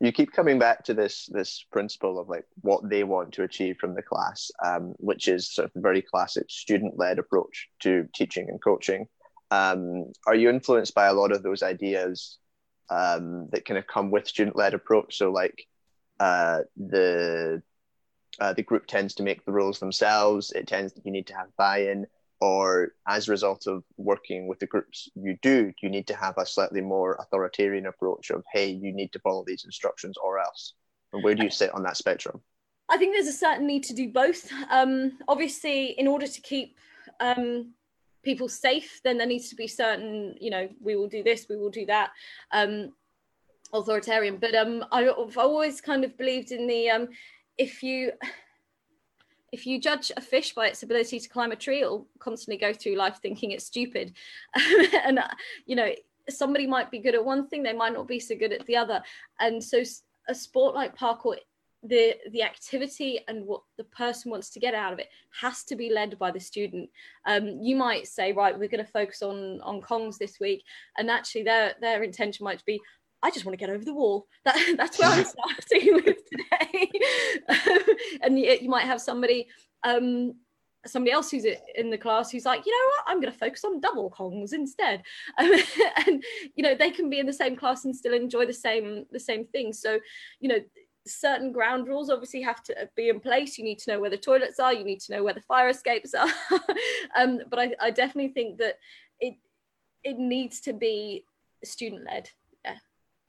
you 0.00 0.12
keep 0.12 0.32
coming 0.32 0.58
back 0.58 0.84
to 0.84 0.94
this 0.94 1.26
this 1.32 1.64
principle 1.70 2.18
of 2.18 2.28
like 2.28 2.44
what 2.60 2.88
they 2.88 3.04
want 3.04 3.32
to 3.32 3.42
achieve 3.42 3.76
from 3.78 3.94
the 3.94 4.02
class, 4.02 4.50
um, 4.64 4.94
which 4.98 5.28
is 5.28 5.52
sort 5.52 5.66
of 5.66 5.82
very 5.82 6.02
classic 6.02 6.46
student 6.48 6.98
led 6.98 7.18
approach 7.18 7.68
to 7.80 8.08
teaching 8.14 8.48
and 8.48 8.62
coaching. 8.62 9.06
Um, 9.50 10.12
are 10.26 10.34
you 10.34 10.50
influenced 10.50 10.94
by 10.94 11.06
a 11.06 11.14
lot 11.14 11.32
of 11.32 11.42
those 11.42 11.62
ideas 11.62 12.38
um, 12.90 13.48
that 13.52 13.64
kind 13.64 13.78
of 13.78 13.86
come 13.86 14.10
with 14.10 14.28
student 14.28 14.56
led 14.56 14.74
approach? 14.74 15.16
So 15.16 15.30
like 15.30 15.66
uh, 16.18 16.60
the 16.76 17.62
uh, 18.40 18.52
the 18.52 18.62
group 18.62 18.86
tends 18.86 19.14
to 19.14 19.22
make 19.22 19.44
the 19.44 19.52
rules 19.52 19.78
themselves. 19.78 20.50
It 20.50 20.66
tends 20.66 20.92
you 21.04 21.12
need 21.12 21.28
to 21.28 21.36
have 21.36 21.56
buy 21.56 21.82
in 21.82 22.06
or 22.44 22.92
as 23.08 23.26
a 23.26 23.30
result 23.30 23.66
of 23.66 23.82
working 23.96 24.46
with 24.46 24.58
the 24.58 24.66
groups 24.66 25.08
you 25.14 25.38
do, 25.40 25.72
you 25.80 25.88
need 25.88 26.06
to 26.06 26.14
have 26.14 26.34
a 26.36 26.44
slightly 26.44 26.82
more 26.82 27.14
authoritarian 27.14 27.86
approach 27.86 28.28
of, 28.28 28.44
hey, 28.52 28.68
you 28.68 28.92
need 28.92 29.10
to 29.14 29.18
follow 29.20 29.44
these 29.46 29.64
instructions 29.64 30.18
or 30.22 30.38
else? 30.38 30.74
And 31.14 31.24
where 31.24 31.34
do 31.34 31.42
you 31.42 31.48
sit 31.48 31.72
on 31.72 31.82
that 31.84 31.96
spectrum? 31.96 32.42
I 32.90 32.98
think 32.98 33.14
there's 33.14 33.34
a 33.34 33.38
certain 33.46 33.66
need 33.66 33.82
to 33.84 33.94
do 33.94 34.10
both. 34.10 34.52
Um, 34.70 35.16
obviously, 35.26 35.98
in 35.98 36.06
order 36.06 36.26
to 36.26 36.40
keep 36.42 36.76
um, 37.18 37.72
people 38.22 38.50
safe, 38.50 39.00
then 39.04 39.16
there 39.16 39.26
needs 39.26 39.48
to 39.48 39.56
be 39.56 39.66
certain, 39.66 40.36
you 40.38 40.50
know, 40.50 40.68
we 40.82 40.96
will 40.96 41.08
do 41.08 41.22
this, 41.22 41.46
we 41.48 41.56
will 41.56 41.70
do 41.70 41.86
that. 41.86 42.10
Um, 42.52 42.92
authoritarian 43.72 44.36
but 44.36 44.54
um 44.54 44.84
i've 44.92 45.36
always 45.36 45.80
kind 45.80 46.04
of 46.04 46.16
believed 46.16 46.52
in 46.52 46.68
the 46.68 46.88
um 46.90 47.08
if 47.58 47.82
you 47.82 48.12
if 49.54 49.68
you 49.68 49.80
judge 49.80 50.10
a 50.16 50.20
fish 50.20 50.52
by 50.52 50.66
its 50.66 50.82
ability 50.82 51.20
to 51.20 51.28
climb 51.28 51.52
a 51.52 51.56
tree, 51.56 51.82
it'll 51.82 52.08
constantly 52.18 52.58
go 52.58 52.72
through 52.72 52.96
life 52.96 53.20
thinking 53.22 53.52
it's 53.52 53.64
stupid. 53.64 54.12
and, 55.04 55.20
uh, 55.20 55.28
you 55.64 55.76
know, 55.76 55.90
somebody 56.28 56.66
might 56.66 56.90
be 56.90 56.98
good 56.98 57.14
at 57.14 57.24
one 57.24 57.46
thing, 57.46 57.62
they 57.62 57.72
might 57.72 57.92
not 57.92 58.08
be 58.08 58.18
so 58.18 58.34
good 58.36 58.52
at 58.52 58.66
the 58.66 58.76
other. 58.76 59.00
And 59.38 59.62
so 59.62 59.84
a 60.28 60.34
sport 60.34 60.74
like 60.74 60.96
parkour, 60.96 61.36
the 61.86 62.16
the 62.32 62.42
activity 62.42 63.20
and 63.28 63.46
what 63.46 63.60
the 63.76 63.84
person 63.84 64.30
wants 64.30 64.48
to 64.48 64.58
get 64.58 64.74
out 64.74 64.92
of 64.92 64.98
it 64.98 65.08
has 65.40 65.64
to 65.64 65.76
be 65.76 65.90
led 65.90 66.18
by 66.18 66.30
the 66.30 66.40
student. 66.40 66.88
Um, 67.26 67.58
you 67.60 67.76
might 67.76 68.08
say, 68.08 68.32
right, 68.32 68.58
we're 68.58 68.68
going 68.68 68.84
to 68.84 68.90
focus 68.90 69.22
on 69.22 69.60
on 69.60 69.82
Kongs 69.82 70.18
this 70.18 70.40
week, 70.40 70.64
and 70.98 71.10
actually 71.10 71.44
their 71.44 71.74
their 71.80 72.02
intention 72.02 72.42
might 72.42 72.64
be, 72.64 72.80
I 73.24 73.30
just 73.30 73.46
want 73.46 73.58
to 73.58 73.66
get 73.66 73.74
over 73.74 73.84
the 73.84 73.94
wall. 73.94 74.26
That, 74.44 74.74
that's 74.76 74.98
where 74.98 75.08
I'm 75.08 75.24
starting 75.66 75.94
with 76.04 76.18
today. 76.30 76.90
and 78.22 78.38
you, 78.38 78.58
you, 78.60 78.68
might 78.68 78.84
have 78.84 79.00
somebody, 79.00 79.48
um, 79.82 80.34
somebody 80.86 81.10
else 81.10 81.30
who's 81.30 81.46
in 81.74 81.88
the 81.88 81.96
class 81.96 82.30
who's 82.30 82.44
like, 82.44 82.66
you 82.66 82.72
know 82.72 82.90
what, 82.90 83.04
I'm 83.06 83.20
going 83.22 83.32
to 83.32 83.38
focus 83.38 83.64
on 83.64 83.80
double 83.80 84.10
kongs 84.10 84.52
instead. 84.52 85.02
Um, 85.38 85.52
and 86.06 86.22
you 86.54 86.62
know, 86.62 86.74
they 86.74 86.90
can 86.90 87.08
be 87.08 87.18
in 87.18 87.26
the 87.26 87.32
same 87.32 87.56
class 87.56 87.86
and 87.86 87.96
still 87.96 88.12
enjoy 88.12 88.44
the 88.44 88.52
same 88.52 89.06
the 89.10 89.18
same 89.18 89.46
thing. 89.46 89.72
So, 89.72 89.98
you 90.40 90.50
know, 90.50 90.58
certain 91.06 91.50
ground 91.50 91.88
rules 91.88 92.10
obviously 92.10 92.42
have 92.42 92.62
to 92.64 92.90
be 92.94 93.08
in 93.08 93.20
place. 93.20 93.56
You 93.56 93.64
need 93.64 93.78
to 93.80 93.92
know 93.92 94.00
where 94.00 94.10
the 94.10 94.18
toilets 94.18 94.60
are. 94.60 94.74
You 94.74 94.84
need 94.84 95.00
to 95.00 95.12
know 95.12 95.24
where 95.24 95.34
the 95.34 95.40
fire 95.40 95.70
escapes 95.70 96.12
are. 96.12 96.28
um, 97.16 97.40
but 97.48 97.58
I, 97.58 97.74
I 97.80 97.90
definitely 97.90 98.32
think 98.32 98.58
that 98.58 98.74
it 99.18 99.36
it 100.02 100.18
needs 100.18 100.60
to 100.60 100.74
be 100.74 101.24
student 101.64 102.04
led 102.04 102.28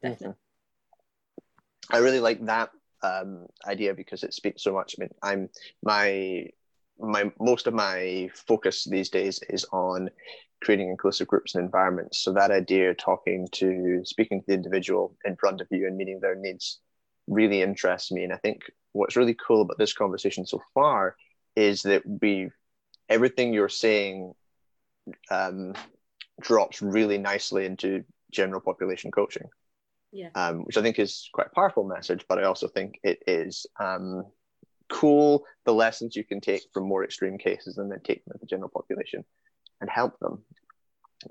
definitely. 0.09 0.35
I 1.91 1.97
really 1.97 2.19
like 2.19 2.45
that 2.45 2.71
um, 3.03 3.45
idea 3.65 3.93
because 3.93 4.23
it 4.23 4.33
speaks 4.33 4.63
so 4.63 4.73
much. 4.73 4.95
I 4.97 5.01
mean, 5.01 5.09
I'm 5.21 5.49
my 5.83 6.47
my 6.99 7.31
most 7.39 7.67
of 7.67 7.73
my 7.73 8.29
focus 8.47 8.85
these 8.89 9.09
days 9.09 9.41
is 9.49 9.65
on 9.71 10.09
creating 10.63 10.89
inclusive 10.89 11.27
groups 11.27 11.55
and 11.55 11.63
environments. 11.63 12.19
So 12.23 12.33
that 12.33 12.51
idea, 12.51 12.93
talking 12.95 13.47
to, 13.53 14.01
speaking 14.05 14.39
to 14.41 14.45
the 14.47 14.53
individual 14.53 15.15
in 15.25 15.35
front 15.35 15.61
of 15.61 15.67
you 15.69 15.85
and 15.85 15.97
meeting 15.97 16.19
their 16.19 16.35
needs, 16.35 16.79
really 17.27 17.61
interests 17.61 18.11
me. 18.11 18.23
And 18.23 18.33
I 18.33 18.37
think 18.37 18.61
what's 18.93 19.17
really 19.17 19.35
cool 19.35 19.61
about 19.61 19.77
this 19.77 19.93
conversation 19.93 20.45
so 20.45 20.61
far 20.73 21.15
is 21.55 21.83
that 21.83 22.03
we 22.21 22.49
everything 23.09 23.53
you're 23.53 23.69
saying 23.69 24.33
um, 25.29 25.73
drops 26.41 26.81
really 26.81 27.17
nicely 27.17 27.65
into 27.65 28.03
general 28.31 28.61
population 28.61 29.11
coaching. 29.11 29.47
Yeah. 30.15 30.29
Um, 30.33 30.63
which 30.63 30.77
I 30.77 30.81
think 30.81 30.97
is 30.97 31.29
quite 31.33 31.47
a 31.47 31.55
powerful 31.55 31.83
message, 31.83 32.25
but 32.29 32.39
I 32.39 32.43
also 32.43 32.69
think 32.69 32.99
it 33.03 33.21
is 33.27 33.65
um, 33.81 34.23
cool 34.89 35.43
the 35.65 35.73
lessons 35.73 36.15
you 36.15 36.23
can 36.23 36.39
take 36.39 36.61
from 36.73 36.87
more 36.87 37.03
extreme 37.03 37.37
cases 37.37 37.77
and 37.77 37.91
then 37.91 37.99
take 38.01 38.23
them 38.23 38.33
to 38.33 38.39
the 38.39 38.45
general 38.45 38.69
population 38.69 39.25
and 39.81 39.89
help 39.89 40.17
them. 40.19 40.43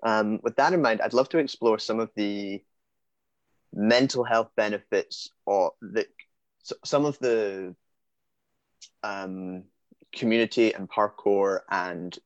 Um, 0.03 0.41
with 0.43 0.57
that 0.57 0.75
in 0.75 0.83
mind, 0.83 1.01
I'd 1.01 1.15
love 1.15 1.31
to 1.31 1.39
explore 1.39 1.79
some 1.79 1.99
of 1.99 2.11
the 2.15 2.63
mental 3.73 4.23
health 4.23 4.51
benefits 4.55 5.31
or 5.47 5.73
the, 5.81 6.07
some 6.85 7.07
of 7.07 7.19
the 7.21 7.75
um, 9.03 9.65
community 10.13 10.75
and 10.75 10.91
parkour 10.91 11.61
and 11.71 12.19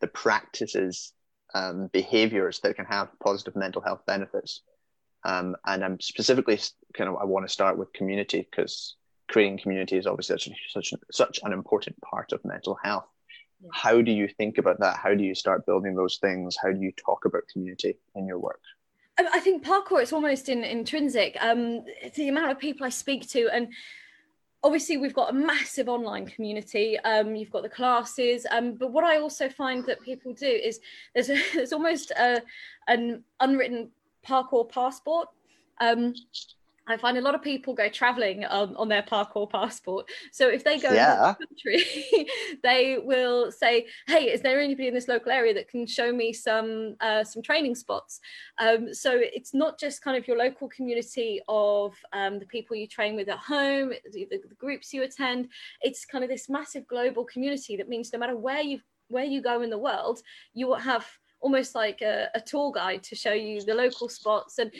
the 0.00 0.06
practices 0.06 1.12
um, 1.54 1.88
behaviors 1.92 2.60
that 2.60 2.76
can 2.76 2.84
have 2.84 3.08
positive 3.20 3.56
mental 3.56 3.82
health 3.82 4.02
benefits. 4.06 4.62
Um, 5.28 5.56
and 5.66 5.84
I'm 5.84 6.00
specifically 6.00 6.58
kind 6.94 7.10
of 7.10 7.16
I 7.16 7.24
want 7.24 7.46
to 7.46 7.52
start 7.52 7.76
with 7.76 7.92
community 7.92 8.48
because 8.50 8.96
creating 9.28 9.58
community 9.58 9.98
is 9.98 10.06
obviously 10.06 10.38
such 10.38 10.50
such 10.70 10.94
such 11.12 11.40
an 11.42 11.52
important 11.52 12.00
part 12.00 12.32
of 12.32 12.42
mental 12.46 12.78
health. 12.82 13.04
Yeah. 13.62 13.68
How 13.74 14.00
do 14.00 14.10
you 14.10 14.26
think 14.26 14.56
about 14.56 14.80
that? 14.80 14.96
How 14.96 15.14
do 15.14 15.22
you 15.22 15.34
start 15.34 15.66
building 15.66 15.94
those 15.94 16.16
things? 16.16 16.56
How 16.62 16.72
do 16.72 16.80
you 16.80 16.92
talk 16.92 17.26
about 17.26 17.42
community 17.52 17.98
in 18.14 18.26
your 18.26 18.38
work? 18.38 18.62
I 19.18 19.40
think 19.40 19.64
parkour 19.64 20.00
it's 20.00 20.14
almost 20.14 20.48
in, 20.48 20.64
intrinsic. 20.64 21.36
Um, 21.40 21.84
the 22.14 22.28
amount 22.28 22.52
of 22.52 22.58
people 22.58 22.86
I 22.86 22.90
speak 22.90 23.28
to 23.30 23.50
and 23.52 23.68
obviously 24.62 24.96
we've 24.96 25.14
got 25.14 25.30
a 25.30 25.32
massive 25.32 25.88
online 25.88 26.26
community 26.26 26.98
um, 27.00 27.36
you've 27.36 27.50
got 27.50 27.62
the 27.62 27.68
classes 27.68 28.44
um, 28.50 28.74
but 28.74 28.92
what 28.92 29.04
i 29.04 29.16
also 29.18 29.48
find 29.48 29.86
that 29.86 30.00
people 30.00 30.32
do 30.34 30.46
is 30.46 30.80
there's, 31.14 31.30
a, 31.30 31.40
there's 31.54 31.72
almost 31.72 32.10
a, 32.10 32.42
an 32.88 33.22
unwritten 33.38 33.90
parkour 34.26 34.68
passport 34.68 35.28
um, 35.80 36.14
I 36.88 36.96
find 36.96 37.18
a 37.18 37.20
lot 37.20 37.34
of 37.34 37.42
people 37.42 37.74
go 37.74 37.88
traveling 37.88 38.44
on, 38.46 38.74
on 38.76 38.88
their 38.88 39.02
parkour 39.02 39.48
passport. 39.48 40.08
So 40.32 40.48
if 40.48 40.64
they 40.64 40.78
go 40.78 40.90
yeah. 40.90 41.34
the 41.38 41.46
country, 41.46 42.26
they 42.62 42.98
will 42.98 43.52
say, 43.52 43.86
"Hey, 44.06 44.30
is 44.30 44.40
there 44.40 44.60
anybody 44.60 44.88
in 44.88 44.94
this 44.94 45.06
local 45.06 45.30
area 45.30 45.52
that 45.54 45.68
can 45.68 45.86
show 45.86 46.12
me 46.12 46.32
some 46.32 46.96
uh, 47.00 47.24
some 47.24 47.42
training 47.42 47.74
spots?" 47.74 48.20
Um, 48.58 48.94
so 48.94 49.10
it's 49.14 49.52
not 49.52 49.78
just 49.78 50.02
kind 50.02 50.16
of 50.16 50.26
your 50.26 50.38
local 50.38 50.68
community 50.68 51.40
of 51.48 51.94
um, 52.12 52.38
the 52.38 52.46
people 52.46 52.74
you 52.74 52.86
train 52.86 53.16
with 53.16 53.28
at 53.28 53.38
home, 53.38 53.92
the, 54.12 54.26
the, 54.30 54.40
the 54.48 54.54
groups 54.54 54.92
you 54.92 55.02
attend. 55.02 55.48
It's 55.82 56.06
kind 56.06 56.24
of 56.24 56.30
this 56.30 56.48
massive 56.48 56.86
global 56.86 57.24
community 57.24 57.76
that 57.76 57.88
means 57.88 58.12
no 58.12 58.18
matter 58.18 58.36
where 58.36 58.62
you 58.62 58.80
where 59.08 59.24
you 59.24 59.42
go 59.42 59.62
in 59.62 59.70
the 59.70 59.78
world, 59.78 60.20
you 60.54 60.66
will 60.66 60.76
have 60.76 61.06
almost 61.40 61.74
like 61.74 62.02
a, 62.02 62.28
a, 62.34 62.40
tour 62.40 62.72
guide 62.72 63.02
to 63.02 63.14
show 63.14 63.32
you 63.32 63.62
the 63.62 63.74
local 63.74 64.08
spots 64.08 64.58
and 64.58 64.72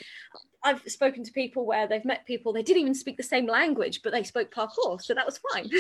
I've 0.62 0.82
spoken 0.86 1.22
to 1.22 1.32
people 1.32 1.66
where 1.66 1.86
they've 1.86 2.04
met 2.04 2.26
people 2.26 2.52
they 2.52 2.62
didn't 2.62 2.82
even 2.82 2.94
speak 2.94 3.16
the 3.16 3.22
same 3.22 3.46
language, 3.46 4.00
but 4.02 4.12
they 4.12 4.24
spoke 4.24 4.52
parkour, 4.52 5.00
so 5.00 5.14
that 5.14 5.24
was 5.24 5.38
fine. 5.52 5.70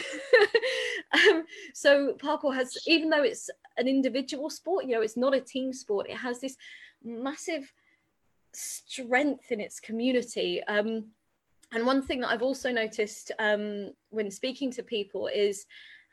um, 1.30 1.44
so 1.74 2.14
parkour 2.14 2.54
has, 2.54 2.76
even 2.86 3.10
though 3.10 3.22
it's 3.22 3.50
an 3.76 3.88
individual 3.88 4.50
sport, 4.50 4.84
you 4.84 4.92
know, 4.92 5.02
it's 5.02 5.16
not 5.16 5.34
a 5.34 5.40
team 5.40 5.72
sport. 5.72 6.08
It 6.08 6.16
has 6.16 6.40
this 6.40 6.56
massive 7.02 7.72
strength 8.52 9.50
in 9.50 9.60
its 9.60 9.80
community. 9.80 10.62
Um, 10.64 11.06
and 11.72 11.84
one 11.84 12.02
thing 12.02 12.20
that 12.20 12.30
I've 12.30 12.42
also 12.42 12.70
noticed 12.70 13.32
um, 13.38 13.92
when 14.10 14.30
speaking 14.30 14.70
to 14.72 14.82
people 14.82 15.26
is 15.26 15.66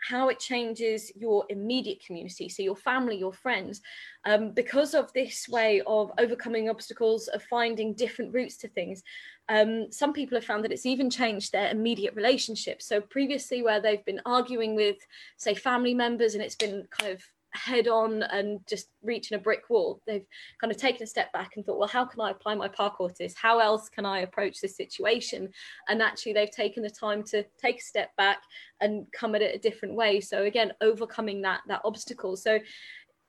how 0.08 0.30
it 0.30 0.39
changes 0.39 1.12
your 1.16 1.45
immediate 1.49 2.03
community, 2.06 2.49
so 2.49 2.62
your 2.62 2.76
family, 2.76 3.18
your 3.18 3.34
friends, 3.34 3.82
um, 4.26 4.51
because 4.51 4.93
of 4.93 5.12
this 5.14 5.47
way 5.49 5.82
of 5.88 6.12
overcoming 6.20 6.70
obstacles, 6.70 7.28
of 7.30 7.43
finding 7.43 7.93
different 7.93 8.34
routes 8.34 8.58
to 8.58 8.68
things. 8.68 9.03
Um, 9.49 9.91
some 9.91 10.14
people 10.14 10.38
have 10.38 10.45
found 10.45 10.64
that 10.64 10.72
it's 10.72 10.86
even 10.86 11.10
changed 11.10 11.51
their 11.51 11.70
immediate 11.70 12.16
relationships. 12.16 12.86
So 12.88 13.01
previously, 13.01 13.62
where 13.62 13.80
they've 13.80 14.06
been 14.06 14.22
arguing 14.26 14.76
with, 14.76 14.97
say, 15.38 15.53
family 15.53 15.93
members, 15.93 16.34
and 16.34 16.43
it's 16.43 16.56
been 16.56 16.88
kind 16.89 17.14
of 17.14 17.22
head 17.56 17.88
on 17.88 18.24
and 18.24 18.60
just 18.68 18.89
reaching 19.03 19.38
a 19.38 19.41
brick 19.41 19.70
wall. 19.70 20.01
They've 20.06 20.26
kind 20.60 20.72
of 20.72 20.78
taken 20.78 21.03
a 21.03 21.08
step 21.08 21.32
back 21.34 21.53
and 21.56 21.66
thought, 21.66 21.80
well, 21.80 21.88
how 21.88 22.06
can 22.06 22.22
I 22.22 22.32
apply 22.32 22.56
my 22.56 22.68
parkour 22.68 23.10
to 23.10 23.16
this? 23.18 23.36
How 23.36 23.60
else 23.60 23.89
can 23.89 24.06
I 24.06 24.20
approach 24.20 24.62
this 24.62 24.78
situation? 24.78 25.49
And 25.88 26.01
actually, 26.01 26.34
they've 26.34 26.51
taken 26.51 26.84
the 26.84 26.89
time 26.89 27.24
to 27.26 27.45
take 27.62 27.80
a 27.80 27.84
step 27.84 28.16
back 28.18 28.39
and 28.82 29.06
come 29.12 29.36
at 29.36 29.41
it 29.41 29.56
a 29.56 29.60
different 29.60 29.95
way. 29.95 30.22
So 30.22 30.43
again, 30.43 30.74
overcoming 30.82 31.41
that 31.41 31.62
that 31.68 31.82
obstacle. 31.84 32.36
So 32.36 32.60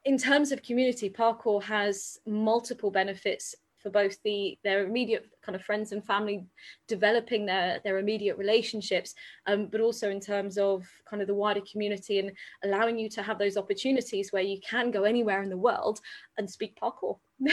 in 0.05 0.16
terms 0.16 0.53
of 0.53 0.62
community, 0.62 1.11
parkour 1.11 1.62
has 1.64 2.18
multiple 2.27 2.91
benefits 2.91 3.55
for 3.87 3.91
both 3.91 4.20
the 4.24 4.59
their 4.64 4.84
immediate 4.84 5.26
kind 5.45 5.55
of 5.55 5.62
friends 5.62 5.93
and 5.93 6.05
family 6.05 6.45
developing 6.89 7.47
their 7.47 7.80
their 7.84 7.99
immediate 7.99 8.37
relationships 8.37 9.14
um, 9.47 9.68
but 9.70 9.80
also 9.80 10.11
in 10.11 10.18
terms 10.18 10.59
of 10.59 10.84
kind 11.09 11.22
of 11.22 11.28
the 11.28 11.34
wider 11.34 11.61
community 11.70 12.18
and 12.18 12.32
allowing 12.64 12.99
you 12.99 13.09
to 13.09 13.22
have 13.22 13.39
those 13.39 13.57
opportunities 13.57 14.32
where 14.32 14.43
you 14.43 14.59
can 14.61 14.91
go 14.91 15.05
anywhere 15.05 15.41
in 15.41 15.49
the 15.49 15.57
world 15.57 16.01
and 16.37 16.51
speak 16.51 16.76
parkour 16.82 17.16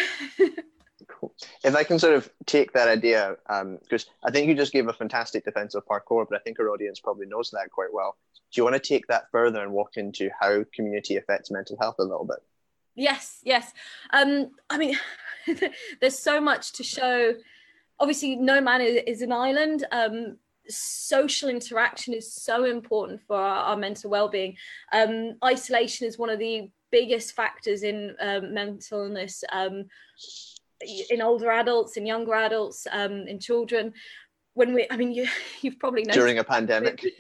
Cool. 1.09 1.35
If 1.65 1.75
I 1.75 1.83
can 1.83 1.99
sort 1.99 2.13
of 2.13 2.29
take 2.45 2.71
that 2.71 2.87
idea, 2.87 3.35
because 3.45 4.05
um, 4.05 4.13
I 4.23 4.31
think 4.31 4.47
you 4.47 4.55
just 4.55 4.71
gave 4.71 4.87
a 4.87 4.93
fantastic 4.93 5.43
defense 5.43 5.75
of 5.75 5.85
parkour, 5.85 6.25
but 6.29 6.39
I 6.39 6.41
think 6.43 6.57
our 6.61 6.69
audience 6.69 7.01
probably 7.01 7.25
knows 7.25 7.49
that 7.51 7.71
quite 7.71 7.91
well. 7.91 8.15
Do 8.53 8.61
you 8.61 8.63
want 8.63 8.75
to 8.75 8.79
take 8.79 9.05
that 9.07 9.25
further 9.29 9.61
and 9.61 9.73
walk 9.73 9.97
into 9.97 10.29
how 10.39 10.63
community 10.73 11.17
affects 11.17 11.51
mental 11.51 11.75
health 11.81 11.95
a 11.99 12.03
little 12.03 12.23
bit? 12.23 12.37
Yes, 12.95 13.39
yes. 13.43 13.73
Um, 14.11 14.51
I 14.69 14.77
mean, 14.77 14.97
there's 16.01 16.19
so 16.19 16.39
much 16.39 16.73
to 16.73 16.83
show. 16.83 17.33
Obviously, 17.99 18.35
no 18.35 18.61
man 18.61 18.81
is, 18.81 19.01
is 19.07 19.21
an 19.21 19.31
island. 19.31 19.85
Um, 19.91 20.37
social 20.67 21.49
interaction 21.49 22.13
is 22.13 22.33
so 22.33 22.65
important 22.65 23.21
for 23.27 23.35
our, 23.35 23.65
our 23.65 23.77
mental 23.77 24.09
well-being. 24.09 24.55
Um, 24.91 25.35
isolation 25.43 26.07
is 26.07 26.17
one 26.17 26.29
of 26.29 26.39
the 26.39 26.69
biggest 26.91 27.35
factors 27.35 27.83
in 27.83 28.15
um, 28.19 28.53
mental 28.53 29.03
illness 29.03 29.43
um, 29.51 29.85
in 31.09 31.21
older 31.21 31.49
adults, 31.51 31.97
in 31.97 32.05
younger 32.05 32.33
adults, 32.33 32.87
um, 32.91 33.27
in 33.27 33.39
children 33.39 33.93
when 34.55 34.73
we 34.73 34.87
i 34.91 34.97
mean 34.97 35.11
you 35.11 35.27
you've 35.61 35.79
probably 35.79 36.01
noticed 36.01 36.19
during 36.19 36.39
a 36.39 36.43
pandemic. 36.43 37.03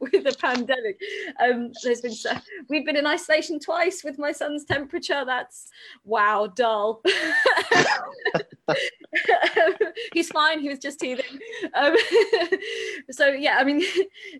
With 0.00 0.24
the 0.24 0.36
pandemic. 0.40 0.98
Um 1.40 1.72
there's 1.82 2.00
been 2.00 2.12
so 2.12 2.32
we've 2.68 2.84
been 2.84 2.96
in 2.96 3.06
isolation 3.06 3.60
twice 3.60 4.02
with 4.02 4.18
my 4.18 4.32
son's 4.32 4.64
temperature. 4.64 5.24
That's 5.24 5.68
wow 6.04 6.46
dull. 6.46 7.02
Um, 8.68 8.74
he's 10.12 10.28
fine. 10.28 10.60
He 10.60 10.68
was 10.68 10.78
just 10.78 11.00
teething. 11.00 11.38
Um, 11.74 11.96
so 13.10 13.28
yeah 13.28 13.56
i 13.58 13.64
mean 13.64 13.82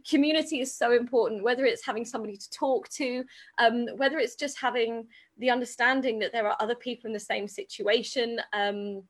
community 0.09 0.61
is 0.61 0.75
so 0.75 0.93
important 0.93 1.43
whether 1.43 1.65
it's 1.65 1.85
having 1.85 2.05
somebody 2.05 2.37
to 2.37 2.51
talk 2.51 2.89
to 2.89 3.25
um, 3.59 3.87
whether 3.97 4.19
it's 4.19 4.35
just 4.35 4.59
having 4.59 5.07
the 5.39 5.51
understanding 5.51 6.19
that 6.19 6.33
there 6.33 6.47
are 6.47 6.57
other 6.61 6.75
people 6.75 7.09
in 7.09 7.13
the 7.13 7.21
same 7.21 7.49
situation 7.49 8.41
um, 8.53 9.03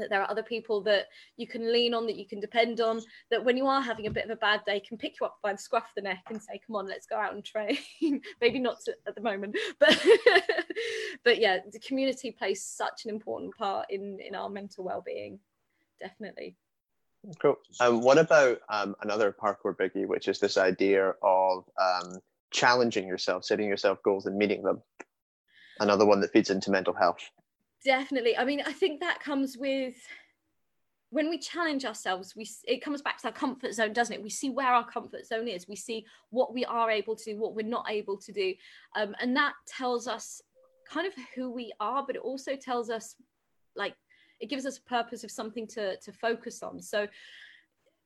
that 0.00 0.10
there 0.10 0.22
are 0.22 0.30
other 0.30 0.42
people 0.42 0.80
that 0.82 1.06
you 1.36 1.46
can 1.46 1.72
lean 1.72 1.94
on 1.94 2.06
that 2.06 2.16
you 2.16 2.26
can 2.26 2.40
depend 2.40 2.80
on 2.80 3.00
that 3.30 3.44
when 3.44 3.56
you 3.56 3.66
are 3.66 3.80
having 3.80 4.06
a 4.06 4.10
bit 4.10 4.24
of 4.24 4.30
a 4.30 4.36
bad 4.36 4.60
day 4.66 4.80
can 4.80 4.98
pick 4.98 5.20
you 5.20 5.26
up 5.26 5.38
by 5.42 5.52
the 5.52 5.58
scruff 5.58 5.92
the 5.94 6.02
neck 6.02 6.22
and 6.28 6.40
say 6.40 6.60
come 6.66 6.76
on 6.76 6.86
let's 6.86 7.06
go 7.06 7.16
out 7.16 7.34
and 7.34 7.44
train. 7.44 7.78
Maybe 8.40 8.58
not 8.58 8.80
to, 8.84 8.94
at 9.06 9.14
the 9.14 9.20
moment 9.20 9.56
but 9.78 10.06
but 11.24 11.38
yeah 11.38 11.58
the 11.72 11.78
community 11.80 12.30
plays 12.30 12.64
such 12.64 13.04
an 13.04 13.10
important 13.10 13.56
part 13.56 13.86
in 13.90 14.18
in 14.20 14.34
our 14.34 14.48
mental 14.48 14.84
well-being. 14.84 15.38
Definitely. 16.00 16.56
Cool. 17.42 17.56
Um, 17.80 18.00
what 18.00 18.16
about 18.16 18.60
um, 18.70 18.96
another 19.02 19.30
parkour 19.38 19.76
biggie 19.76 20.06
which 20.06 20.26
is 20.26 20.40
this 20.40 20.56
idea 20.56 21.12
of 21.22 21.64
um, 21.80 22.18
challenging 22.50 23.06
yourself 23.06 23.44
setting 23.44 23.68
yourself 23.68 24.02
goals 24.02 24.26
and 24.26 24.36
meeting 24.36 24.62
them? 24.62 24.82
Another 25.80 26.06
one 26.06 26.20
that 26.20 26.32
feeds 26.32 26.50
into 26.50 26.70
mental 26.70 26.94
health 26.94 27.30
definitely. 27.84 28.36
I 28.36 28.44
mean 28.44 28.62
i 28.66 28.72
think 28.72 29.00
that 29.00 29.20
comes 29.20 29.56
with 29.56 29.94
when 31.10 31.28
we 31.28 31.38
challenge 31.38 31.84
ourselves 31.84 32.36
we 32.36 32.48
it 32.66 32.82
comes 32.82 33.02
back 33.02 33.18
to 33.20 33.26
our 33.28 33.32
comfort 33.32 33.74
zone 33.74 33.92
doesn't 33.92 34.14
it? 34.14 34.22
We 34.22 34.30
see 34.30 34.50
where 34.50 34.72
our 34.72 34.86
comfort 34.86 35.26
zone 35.26 35.48
is. 35.48 35.68
We 35.68 35.76
see 35.76 36.06
what 36.30 36.54
we 36.54 36.64
are 36.64 36.90
able 36.90 37.16
to 37.16 37.24
do 37.32 37.38
what 37.38 37.54
we're 37.54 37.66
not 37.66 37.86
able 37.90 38.16
to 38.18 38.32
do. 38.32 38.54
Um, 38.96 39.14
and 39.20 39.36
that 39.36 39.54
tells 39.66 40.06
us 40.06 40.40
kind 40.88 41.06
of 41.06 41.12
who 41.34 41.50
we 41.50 41.72
are 41.80 42.04
but 42.06 42.16
it 42.16 42.22
also 42.22 42.56
tells 42.56 42.90
us 42.90 43.14
like 43.76 43.94
it 44.40 44.48
gives 44.48 44.66
us 44.66 44.78
a 44.78 44.82
purpose 44.82 45.22
of 45.24 45.30
something 45.30 45.66
to 45.68 45.96
to 45.98 46.12
focus 46.12 46.62
on. 46.62 46.80
So 46.80 47.06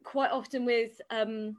quite 0.05 0.31
often 0.31 0.65
with 0.65 1.01
um 1.11 1.57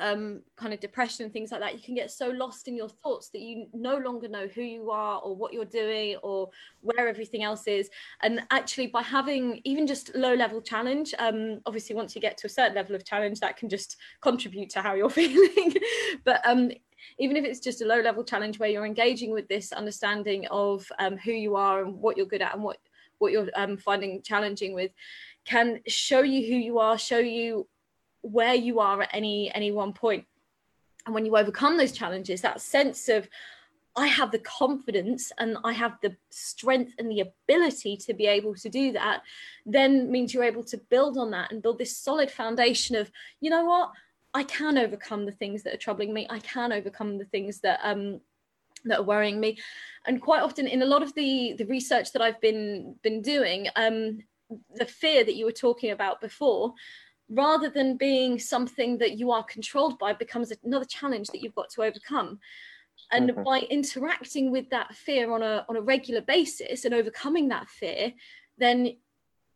um, 0.00 0.42
kind 0.56 0.72
of 0.72 0.80
depression 0.80 1.24
and 1.24 1.32
things 1.32 1.50
like 1.52 1.60
that, 1.60 1.74
you 1.74 1.82
can 1.82 1.94
get 1.94 2.10
so 2.10 2.28
lost 2.28 2.68
in 2.68 2.76
your 2.76 2.88
thoughts 2.88 3.30
that 3.30 3.40
you 3.40 3.66
no 3.72 3.96
longer 3.96 4.28
know 4.28 4.46
who 4.48 4.62
you 4.62 4.90
are 4.90 5.20
or 5.20 5.36
what 5.36 5.52
you're 5.52 5.64
doing 5.64 6.16
or 6.22 6.50
where 6.80 7.08
everything 7.08 7.42
else 7.42 7.66
is. 7.66 7.90
And 8.22 8.42
actually, 8.50 8.88
by 8.88 9.02
having 9.02 9.60
even 9.64 9.86
just 9.86 10.14
low 10.14 10.34
level 10.34 10.60
challenge, 10.60 11.14
um, 11.18 11.60
obviously, 11.66 11.94
once 11.94 12.14
you 12.14 12.20
get 12.20 12.36
to 12.38 12.46
a 12.46 12.50
certain 12.50 12.74
level 12.74 12.94
of 12.94 13.04
challenge, 13.04 13.40
that 13.40 13.56
can 13.56 13.68
just 13.68 13.96
contribute 14.20 14.70
to 14.70 14.82
how 14.82 14.94
you're 14.94 15.10
feeling. 15.18 15.74
but 16.24 16.40
um, 16.46 16.70
even 17.18 17.36
if 17.36 17.44
it's 17.44 17.60
just 17.60 17.82
a 17.82 17.86
low 17.86 18.00
level 18.00 18.24
challenge 18.24 18.58
where 18.58 18.68
you're 18.68 18.86
engaging 18.86 19.32
with 19.32 19.48
this 19.48 19.72
understanding 19.72 20.46
of 20.50 20.86
um, 20.98 21.16
who 21.16 21.32
you 21.32 21.56
are 21.56 21.84
and 21.84 21.94
what 21.94 22.16
you're 22.16 22.26
good 22.26 22.42
at 22.42 22.54
and 22.54 22.62
what 22.62 22.78
what 23.18 23.32
you're 23.32 23.48
um, 23.56 23.76
finding 23.76 24.22
challenging 24.22 24.74
with 24.74 24.92
can 25.44 25.80
show 25.86 26.22
you 26.22 26.46
who 26.46 26.58
you 26.58 26.78
are 26.78 26.96
show 26.96 27.18
you 27.18 27.66
where 28.22 28.54
you 28.54 28.80
are 28.80 29.02
at 29.02 29.10
any 29.12 29.52
any 29.54 29.72
one 29.72 29.92
point. 29.92 30.24
And 31.06 31.14
when 31.14 31.26
you 31.26 31.36
overcome 31.36 31.76
those 31.76 31.92
challenges 31.92 32.42
that 32.42 32.60
sense 32.60 33.08
of 33.08 33.28
i 33.96 34.06
have 34.06 34.30
the 34.30 34.38
confidence 34.40 35.32
and 35.38 35.56
i 35.64 35.72
have 35.72 35.94
the 36.02 36.14
strength 36.28 36.92
and 36.98 37.10
the 37.10 37.20
ability 37.20 37.96
to 37.96 38.12
be 38.12 38.26
able 38.26 38.54
to 38.54 38.68
do 38.68 38.92
that 38.92 39.22
then 39.64 40.10
means 40.10 40.34
you're 40.34 40.44
able 40.44 40.62
to 40.62 40.76
build 40.90 41.16
on 41.16 41.30
that 41.30 41.50
and 41.50 41.62
build 41.62 41.78
this 41.78 41.96
solid 41.96 42.30
foundation 42.30 42.94
of 42.94 43.10
you 43.40 43.48
know 43.50 43.64
what? 43.64 43.90
I 44.34 44.44
can 44.44 44.78
overcome 44.78 45.24
the 45.24 45.32
things 45.32 45.62
that 45.62 45.74
are 45.74 45.78
troubling 45.78 46.12
me. 46.12 46.26
I 46.28 46.38
can 46.40 46.72
overcome 46.72 47.18
the 47.18 47.24
things 47.24 47.60
that 47.60 47.80
um 47.82 48.20
that 48.84 49.00
are 49.00 49.04
worrying 49.04 49.40
me. 49.40 49.58
And 50.06 50.20
quite 50.20 50.42
often 50.42 50.66
in 50.66 50.82
a 50.82 50.86
lot 50.86 51.02
of 51.02 51.14
the 51.14 51.54
the 51.58 51.66
research 51.66 52.12
that 52.12 52.22
i've 52.22 52.40
been 52.40 52.94
been 53.02 53.22
doing 53.22 53.68
um 53.76 54.18
the 54.76 54.86
fear 54.86 55.24
that 55.24 55.36
you 55.36 55.44
were 55.44 55.52
talking 55.52 55.90
about 55.90 56.20
before 56.20 56.72
rather 57.28 57.68
than 57.68 57.96
being 57.96 58.38
something 58.38 58.98
that 58.98 59.18
you 59.18 59.30
are 59.30 59.44
controlled 59.44 59.98
by 59.98 60.12
becomes 60.12 60.52
another 60.64 60.84
challenge 60.84 61.28
that 61.28 61.42
you've 61.42 61.54
got 61.54 61.70
to 61.70 61.82
overcome. 61.82 62.38
And 63.12 63.30
mm-hmm. 63.30 63.42
by 63.42 63.60
interacting 63.70 64.50
with 64.50 64.68
that 64.70 64.94
fear 64.94 65.32
on 65.32 65.42
a 65.42 65.64
on 65.68 65.76
a 65.76 65.80
regular 65.80 66.20
basis 66.20 66.84
and 66.84 66.94
overcoming 66.94 67.48
that 67.48 67.68
fear 67.68 68.12
then 68.58 68.96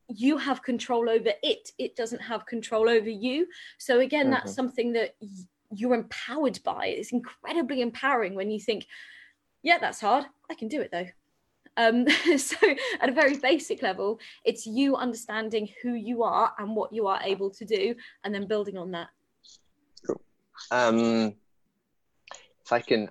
you 0.08 0.36
have 0.36 0.62
control 0.62 1.08
over 1.08 1.32
it. 1.42 1.70
It 1.78 1.96
doesn't 1.96 2.20
have 2.20 2.46
control 2.46 2.88
over 2.88 3.08
you. 3.08 3.46
So 3.78 4.00
again 4.00 4.26
mm-hmm. 4.26 4.34
that's 4.34 4.54
something 4.54 4.92
that 4.92 5.16
you're 5.70 5.94
empowered 5.94 6.60
by. 6.64 6.86
It's 6.86 7.12
incredibly 7.12 7.80
empowering 7.80 8.34
when 8.34 8.50
you 8.50 8.60
think 8.60 8.86
yeah 9.62 9.78
that's 9.78 10.00
hard. 10.00 10.24
I 10.50 10.54
can 10.54 10.68
do 10.68 10.80
it 10.80 10.90
though 10.92 11.08
um, 11.76 12.06
so, 12.36 12.56
at 13.00 13.08
a 13.08 13.12
very 13.12 13.36
basic 13.36 13.82
level, 13.82 14.18
it's 14.44 14.66
you 14.66 14.96
understanding 14.96 15.68
who 15.82 15.94
you 15.94 16.22
are 16.22 16.52
and 16.58 16.76
what 16.76 16.92
you 16.92 17.06
are 17.06 17.20
able 17.22 17.50
to 17.50 17.64
do, 17.64 17.94
and 18.24 18.34
then 18.34 18.46
building 18.46 18.76
on 18.76 18.90
that. 18.92 19.08
Cool. 20.06 20.20
Um, 20.70 21.34
if 22.64 22.72
I 22.72 22.80
can 22.80 23.10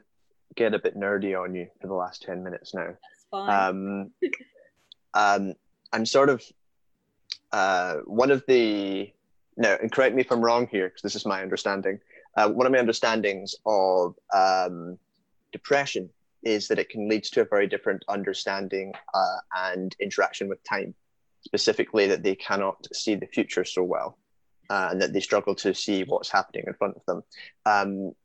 get 0.55 0.73
a 0.73 0.79
bit 0.79 0.97
nerdy 0.97 1.39
on 1.39 1.55
you 1.55 1.67
for 1.79 1.87
the 1.87 1.93
last 1.93 2.23
10 2.23 2.43
minutes 2.43 2.73
now. 2.73 2.87
That's 2.87 3.25
fine. 3.29 3.69
Um, 3.69 4.11
um, 5.13 5.53
I'm 5.93 6.05
sort 6.05 6.29
of 6.29 6.43
uh, 7.51 7.95
one 8.05 8.31
of 8.31 8.43
the, 8.47 9.11
no, 9.57 9.77
and 9.81 9.91
correct 9.91 10.15
me 10.15 10.21
if 10.21 10.31
I'm 10.31 10.41
wrong 10.41 10.67
here, 10.67 10.89
because 10.89 11.01
this 11.01 11.15
is 11.15 11.25
my 11.25 11.41
understanding. 11.41 11.99
Uh, 12.37 12.49
one 12.49 12.65
of 12.65 12.71
my 12.71 12.79
understandings 12.79 13.55
of 13.65 14.15
um, 14.33 14.97
depression 15.51 16.09
is 16.43 16.67
that 16.67 16.79
it 16.79 16.89
can 16.89 17.07
lead 17.07 17.23
to 17.23 17.41
a 17.41 17.45
very 17.45 17.67
different 17.67 18.03
understanding 18.07 18.93
uh, 19.13 19.37
and 19.69 19.95
interaction 19.99 20.47
with 20.47 20.63
time, 20.63 20.93
specifically 21.41 22.07
that 22.07 22.23
they 22.23 22.35
cannot 22.35 22.87
see 22.93 23.15
the 23.15 23.27
future 23.27 23.65
so 23.65 23.83
well 23.83 24.17
uh, 24.69 24.87
and 24.91 25.01
that 25.01 25.11
they 25.11 25.19
struggle 25.19 25.53
to 25.53 25.73
see 25.73 26.03
what's 26.03 26.31
happening 26.31 26.63
in 26.65 26.73
front 26.73 26.95
of 26.95 27.05
them. 27.05 27.23
Um, 27.65 28.15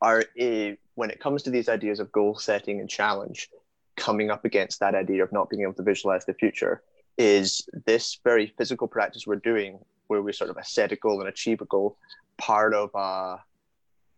are 0.00 0.24
uh, 0.40 0.72
when 0.96 1.10
it 1.10 1.20
comes 1.20 1.42
to 1.44 1.50
these 1.50 1.68
ideas 1.68 2.00
of 2.00 2.12
goal 2.12 2.36
setting 2.36 2.80
and 2.80 2.90
challenge, 2.90 3.48
coming 3.96 4.30
up 4.30 4.44
against 4.44 4.80
that 4.80 4.94
idea 4.94 5.22
of 5.22 5.32
not 5.32 5.48
being 5.48 5.62
able 5.62 5.72
to 5.74 5.82
visualize 5.82 6.24
the 6.26 6.34
future, 6.34 6.82
is 7.16 7.66
this 7.86 8.18
very 8.24 8.52
physical 8.58 8.88
practice 8.88 9.26
we're 9.26 9.36
doing, 9.36 9.78
where 10.08 10.20
we 10.20 10.32
sort 10.32 10.50
of 10.50 10.56
set 10.66 10.92
a 10.92 10.96
goal 10.96 11.20
and 11.20 11.28
achieve 11.28 11.60
a 11.60 11.64
goal, 11.66 11.96
part 12.36 12.74
of 12.74 12.90
a, 12.94 13.40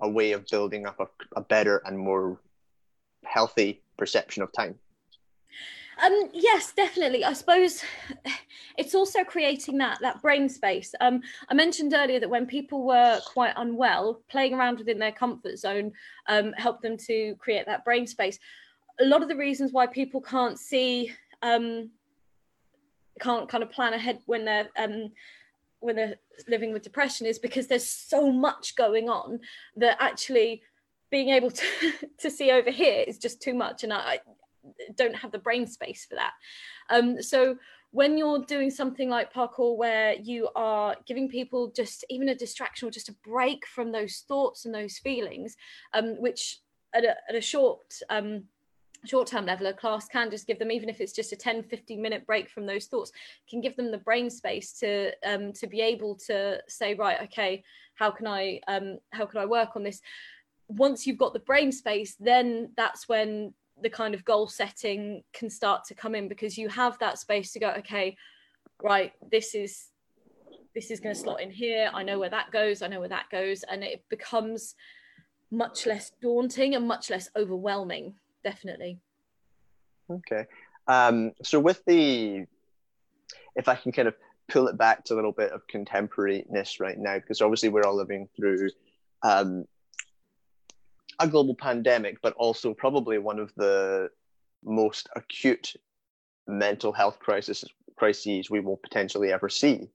a 0.01 0.09
way 0.09 0.33
of 0.33 0.47
building 0.47 0.87
up 0.87 0.99
a, 0.99 1.07
a 1.37 1.43
better 1.43 1.83
and 1.85 1.99
more 1.99 2.41
healthy 3.27 3.83
perception 3.97 4.43
of 4.43 4.53
time? 4.53 4.79
Um, 6.05 6.29
yes, 6.35 6.73
definitely. 6.73 7.25
I 7.25 7.33
suppose 7.33 7.83
it's 8.77 8.95
also 8.95 9.25
creating 9.25 9.79
that 9.79 9.99
that 10.03 10.21
brain 10.21 10.49
space. 10.49 10.95
Um, 11.01 11.23
I 11.49 11.55
mentioned 11.55 11.95
earlier 11.95 12.21
that 12.21 12.29
when 12.29 12.47
people 12.47 12.87
were 12.87 13.21
quite 13.27 13.55
unwell, 13.57 14.21
playing 14.29 14.55
around 14.55 14.79
within 14.79 14.99
their 14.99 15.13
comfort 15.13 15.59
zone 15.59 15.93
um, 16.29 16.53
helped 16.53 16.83
them 16.83 16.97
to 17.07 17.35
create 17.39 17.65
that 17.67 17.85
brain 17.85 18.07
space. 18.07 18.39
A 19.01 19.05
lot 19.05 19.23
of 19.23 19.29
the 19.29 19.37
reasons 19.37 19.73
why 19.73 19.87
people 19.87 20.21
can't 20.21 20.59
see, 20.59 21.13
um, 21.43 21.91
can't 23.21 23.49
kind 23.49 23.63
of 23.63 23.71
plan 23.71 23.95
ahead 23.95 24.21
when 24.27 24.45
they're 24.45 24.69
um, 24.77 25.11
when 25.81 25.97
they're 25.97 26.17
living 26.49 26.73
with 26.73 26.83
depression 26.83 27.27
is 27.27 27.39
because 27.39 27.67
there's 27.67 27.89
so 27.89 28.31
much 28.31 28.77
going 28.77 29.09
on 29.09 29.41
that 29.77 29.97
actually 30.01 30.63
being 31.11 31.31
able 31.31 31.51
to 31.51 31.65
to 32.19 32.31
see 32.31 32.51
over 32.51 32.71
here 32.71 33.05
is 33.07 33.19
just 33.19 33.41
too 33.41 33.55
much 33.55 33.85
and 33.85 33.93
I, 33.93 34.21
don't 34.97 35.15
have 35.15 35.33
the 35.33 35.39
brain 35.39 35.67
space 35.67 36.05
for 36.09 36.17
that. 36.17 36.33
Um, 36.91 37.23
so 37.23 37.57
when 37.93 38.19
you're 38.19 38.41
doing 38.41 38.71
something 38.71 39.09
like 39.09 39.33
parkour 39.33 39.77
where 39.77 40.15
you 40.15 40.49
are 40.55 40.97
giving 41.07 41.29
people 41.29 41.73
just 41.75 42.05
even 42.11 42.29
a 42.29 42.35
distraction 42.35 42.89
or 42.89 42.91
just 42.91 43.09
a 43.09 43.17
break 43.25 43.67
from 43.67 43.93
those 43.93 44.25
thoughts 44.29 44.65
and 44.65 44.75
those 44.75 44.99
feelings 44.99 45.57
um, 45.95 46.21
which 46.21 46.61
at 46.95 47.05
a, 47.05 47.15
at 47.29 47.35
a 47.35 47.41
short 47.41 47.81
um, 48.11 48.43
short 49.05 49.29
term 49.29 49.47
level 49.47 49.67
a 49.67 49.73
class 49.73 50.09
can 50.09 50.31
just 50.31 50.47
give 50.47 50.59
them 50.59 50.71
even 50.71 50.89
if 50.89 51.01
it's 51.01 51.13
just 51.13 51.33
a 51.33 51.37
10 51.37 51.63
15 51.63 52.03
minute 52.03 52.27
break 52.27 52.51
from 52.51 52.67
those 52.67 52.87
thoughts 52.87 53.13
can 53.49 53.61
give 53.61 53.77
them 53.77 53.91
the 53.91 53.99
brain 53.99 54.29
space 54.29 54.73
to 54.73 55.13
um, 55.25 55.53
to 55.53 55.67
be 55.67 55.81
able 55.81 56.15
to 56.17 56.59
say 56.69 56.95
right 56.95 57.23
okay 57.23 57.63
how 57.95 58.11
can 58.11 58.27
i 58.27 58.61
um, 58.69 58.99
how 59.11 59.25
can 59.25 59.41
i 59.41 59.47
work 59.47 59.77
on 59.77 59.83
this 59.83 60.01
once 60.69 61.07
you've 61.07 61.19
got 61.19 61.33
the 61.33 61.41
brain 61.41 61.73
space, 61.73 62.17
then 62.19 62.71
that's 62.77 63.09
when 63.09 63.55
the 63.83 63.91
kind 63.91 64.15
of 64.15 64.25
goal 64.25 64.49
setting 64.49 65.23
can 65.33 65.51
start 65.51 65.85
to 65.85 65.95
come 65.95 66.15
in 66.15 66.29
because 66.29 66.57
you 66.57 66.69
have 66.69 66.99
that 66.99 67.19
space 67.19 67.53
to 67.53 67.61
go, 67.61 67.71
okay, 67.79 68.17
right, 68.83 69.13
this 69.31 69.55
is 69.55 69.91
this 70.75 70.91
is 70.91 71.01
going 71.01 71.15
to 71.15 71.21
slot 71.21 71.41
in 71.41 71.51
here. 71.51 71.91
I 71.95 72.03
know 72.03 72.19
where 72.19 72.29
that 72.29 72.51
goes. 72.51 72.83
I 72.83 72.89
know 72.89 73.01
where 73.01 73.09
that 73.09 73.31
goes, 73.31 73.63
and 73.63 73.83
it 73.83 74.05
becomes 74.11 74.75
much 75.51 75.87
less 75.87 76.13
daunting 76.21 76.75
and 76.75 76.87
much 76.87 77.09
less 77.09 77.31
overwhelming. 77.35 78.15
Definitely. 78.45 79.01
Okay. 80.11 80.45
Um, 80.87 81.33
so 81.43 81.59
with 81.59 81.83
the, 81.87 82.45
if 83.55 83.69
I 83.69 83.75
can 83.75 83.91
kind 83.91 84.07
of 84.07 84.15
pull 84.49 84.69
it 84.69 84.77
back 84.77 85.05
to 85.05 85.15
a 85.15 85.17
little 85.17 85.33
bit 85.33 85.51
of 85.51 85.63
contemporariness 85.67 86.79
right 86.79 86.99
now, 86.99 87.17
because 87.19 87.41
obviously 87.41 87.71
we're 87.71 87.85
all 87.85 87.97
living 87.97 88.29
through 88.37 88.69
um, 89.23 89.65
a 91.19 91.29
global 91.29 91.55
pandemic, 91.55 92.21
but 92.23 92.35
also 92.35 92.75
probably 92.75 93.19
one 93.19 93.39
of 93.39 93.53
the 93.57 94.09
most 94.65 95.09
acute 95.17 95.75
mental 96.47 96.93
health 96.93 97.19
crisis, 97.19 97.65
crises 97.97 98.51
we 98.51 98.61
will 98.61 98.77
potentially 98.77 99.33
ever 99.33 99.49
see. 99.49 99.89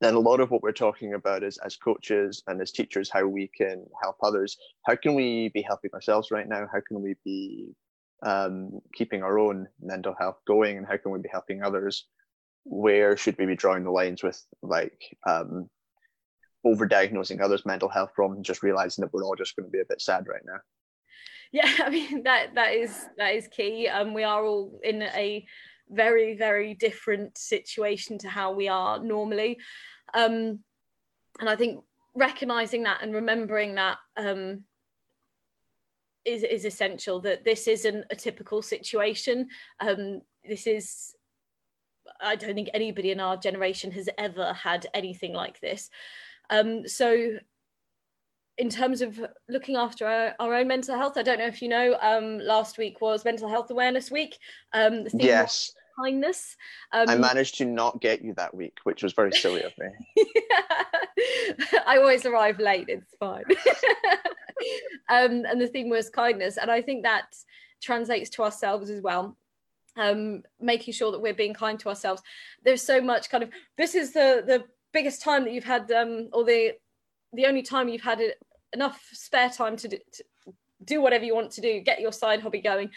Then 0.00 0.14
a 0.14 0.18
lot 0.18 0.40
of 0.40 0.50
what 0.50 0.62
we're 0.62 0.72
talking 0.72 1.14
about 1.14 1.42
is 1.42 1.58
as 1.58 1.76
coaches 1.76 2.42
and 2.46 2.60
as 2.60 2.72
teachers, 2.72 3.10
how 3.10 3.26
we 3.26 3.48
can 3.48 3.84
help 4.02 4.16
others. 4.22 4.56
How 4.86 4.96
can 4.96 5.14
we 5.14 5.50
be 5.50 5.60
helping 5.60 5.90
ourselves 5.92 6.30
right 6.30 6.48
now? 6.48 6.66
How 6.72 6.80
can 6.80 7.02
we 7.02 7.16
be 7.22 7.74
um, 8.22 8.80
keeping 8.94 9.22
our 9.22 9.38
own 9.38 9.68
mental 9.80 10.14
health 10.18 10.38
going? 10.46 10.78
And 10.78 10.86
how 10.86 10.96
can 10.96 11.10
we 11.10 11.18
be 11.18 11.28
helping 11.30 11.62
others? 11.62 12.06
Where 12.64 13.16
should 13.16 13.36
we 13.38 13.44
be 13.44 13.56
drawing 13.56 13.84
the 13.84 13.90
lines 13.90 14.22
with 14.22 14.42
like 14.62 15.16
um, 15.28 15.68
overdiagnosing 16.66 17.40
others' 17.40 17.66
mental 17.66 17.88
health 17.88 18.12
problems, 18.14 18.46
just 18.46 18.62
realizing 18.62 19.02
that 19.02 19.12
we're 19.12 19.24
all 19.24 19.34
just 19.34 19.56
going 19.56 19.66
to 19.66 19.72
be 19.72 19.80
a 19.80 19.84
bit 19.84 20.00
sad 20.00 20.26
right 20.28 20.42
now. 20.44 20.58
Yeah, 21.52 21.70
I 21.78 21.90
mean 21.90 22.22
that 22.24 22.54
that 22.54 22.74
is 22.74 23.06
that 23.18 23.34
is 23.34 23.48
key. 23.48 23.88
Um, 23.88 24.14
we 24.14 24.24
are 24.24 24.44
all 24.44 24.78
in 24.82 25.02
a 25.02 25.44
very 25.88 26.36
very 26.36 26.74
different 26.74 27.36
situation 27.36 28.18
to 28.18 28.28
how 28.28 28.52
we 28.52 28.68
are 28.68 28.98
normally, 29.02 29.58
um, 30.14 30.60
and 31.40 31.48
I 31.48 31.56
think 31.56 31.82
recognizing 32.14 32.84
that 32.84 33.02
and 33.02 33.14
remembering 33.14 33.76
that 33.76 33.98
um, 34.16 34.64
is 36.24 36.42
is 36.42 36.64
essential. 36.64 37.20
That 37.20 37.44
this 37.44 37.66
isn't 37.66 38.04
a 38.10 38.16
typical 38.16 38.62
situation. 38.62 39.48
Um, 39.80 40.22
this 40.48 40.66
is 40.66 41.14
I 42.20 42.36
don't 42.36 42.54
think 42.54 42.70
anybody 42.74 43.10
in 43.10 43.20
our 43.20 43.36
generation 43.36 43.90
has 43.92 44.08
ever 44.18 44.52
had 44.52 44.86
anything 44.94 45.32
like 45.32 45.60
this. 45.60 45.90
Um, 46.50 46.86
so 46.86 47.38
in 48.58 48.68
terms 48.68 49.00
of 49.00 49.18
looking 49.48 49.76
after 49.76 50.06
our, 50.06 50.34
our, 50.38 50.54
own 50.54 50.68
mental 50.68 50.96
health, 50.96 51.16
I 51.16 51.22
don't 51.22 51.38
know 51.38 51.46
if 51.46 51.62
you 51.62 51.68
know, 51.68 51.96
um, 52.02 52.38
last 52.40 52.76
week 52.76 53.00
was 53.00 53.24
Mental 53.24 53.48
Health 53.48 53.70
Awareness 53.70 54.10
Week. 54.10 54.36
Um, 54.74 55.06
yes. 55.14 55.72
kindness. 55.98 56.56
Um, 56.92 57.08
I 57.08 57.16
managed 57.16 57.56
to 57.58 57.64
not 57.64 58.00
get 58.02 58.22
you 58.22 58.34
that 58.34 58.54
week, 58.54 58.78
which 58.84 59.02
was 59.02 59.14
very 59.14 59.32
silly 59.32 59.62
of 59.62 59.72
me. 59.78 59.88
I 61.86 61.96
always 61.96 62.26
arrive 62.26 62.58
late. 62.58 62.88
It's 62.88 63.14
fine. 63.18 63.44
um, 65.08 65.44
and 65.46 65.60
the 65.60 65.68
theme 65.68 65.88
was 65.88 66.10
kindness, 66.10 66.58
and 66.58 66.70
I 66.70 66.82
think 66.82 67.04
that 67.04 67.26
translates 67.80 68.28
to 68.30 68.42
ourselves 68.42 68.90
as 68.90 69.00
well. 69.00 69.36
Um, 69.96 70.42
making 70.60 70.94
sure 70.94 71.12
that 71.12 71.20
we're 71.20 71.34
being 71.34 71.54
kind 71.54 71.78
to 71.80 71.88
ourselves. 71.88 72.22
There's 72.64 72.82
so 72.82 73.00
much 73.00 73.28
kind 73.28 73.42
of 73.42 73.50
this 73.76 73.94
is 73.94 74.12
the 74.12 74.44
the 74.46 74.64
biggest 74.92 75.22
time 75.22 75.44
that 75.44 75.52
you've 75.52 75.64
had, 75.64 75.90
um, 75.92 76.28
or 76.32 76.44
the 76.44 76.72
the 77.32 77.46
only 77.46 77.62
time 77.62 77.88
you've 77.88 78.02
had 78.02 78.20
enough 78.72 79.08
spare 79.12 79.50
time 79.50 79.76
to, 79.76 79.88
to 79.88 80.24
do 80.84 81.00
whatever 81.00 81.24
you 81.24 81.34
want 81.34 81.50
to 81.52 81.60
do 81.60 81.80
get 81.80 82.00
your 82.00 82.12
side 82.12 82.40
hobby 82.40 82.60
going. 82.60 82.90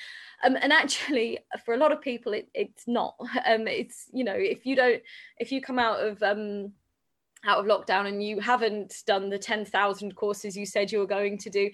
Um, 0.44 0.58
and 0.62 0.72
actually 0.72 1.40
for 1.66 1.74
a 1.74 1.78
lot 1.78 1.92
of 1.92 2.02
people 2.02 2.34
it, 2.34 2.50
it's 2.54 2.88
not. 2.88 3.16
Um, 3.46 3.68
it's 3.68 4.08
you 4.14 4.24
know 4.24 4.36
if 4.36 4.66
you 4.66 4.76
don't 4.76 5.02
if 5.38 5.52
you 5.52 5.62
come 5.62 5.80
out 5.80 6.00
of 6.00 6.22
um, 6.24 6.72
out 7.46 7.60
of 7.60 7.66
lockdown 7.66 8.08
and 8.08 8.24
you 8.24 8.40
haven't 8.40 9.04
done 9.06 9.30
the 9.30 9.38
10,000 9.38 10.16
courses 10.16 10.56
you 10.56 10.66
said 10.66 10.92
you 10.92 11.00
were 11.00 11.06
going 11.06 11.38
to 11.38 11.50
do 11.50 11.70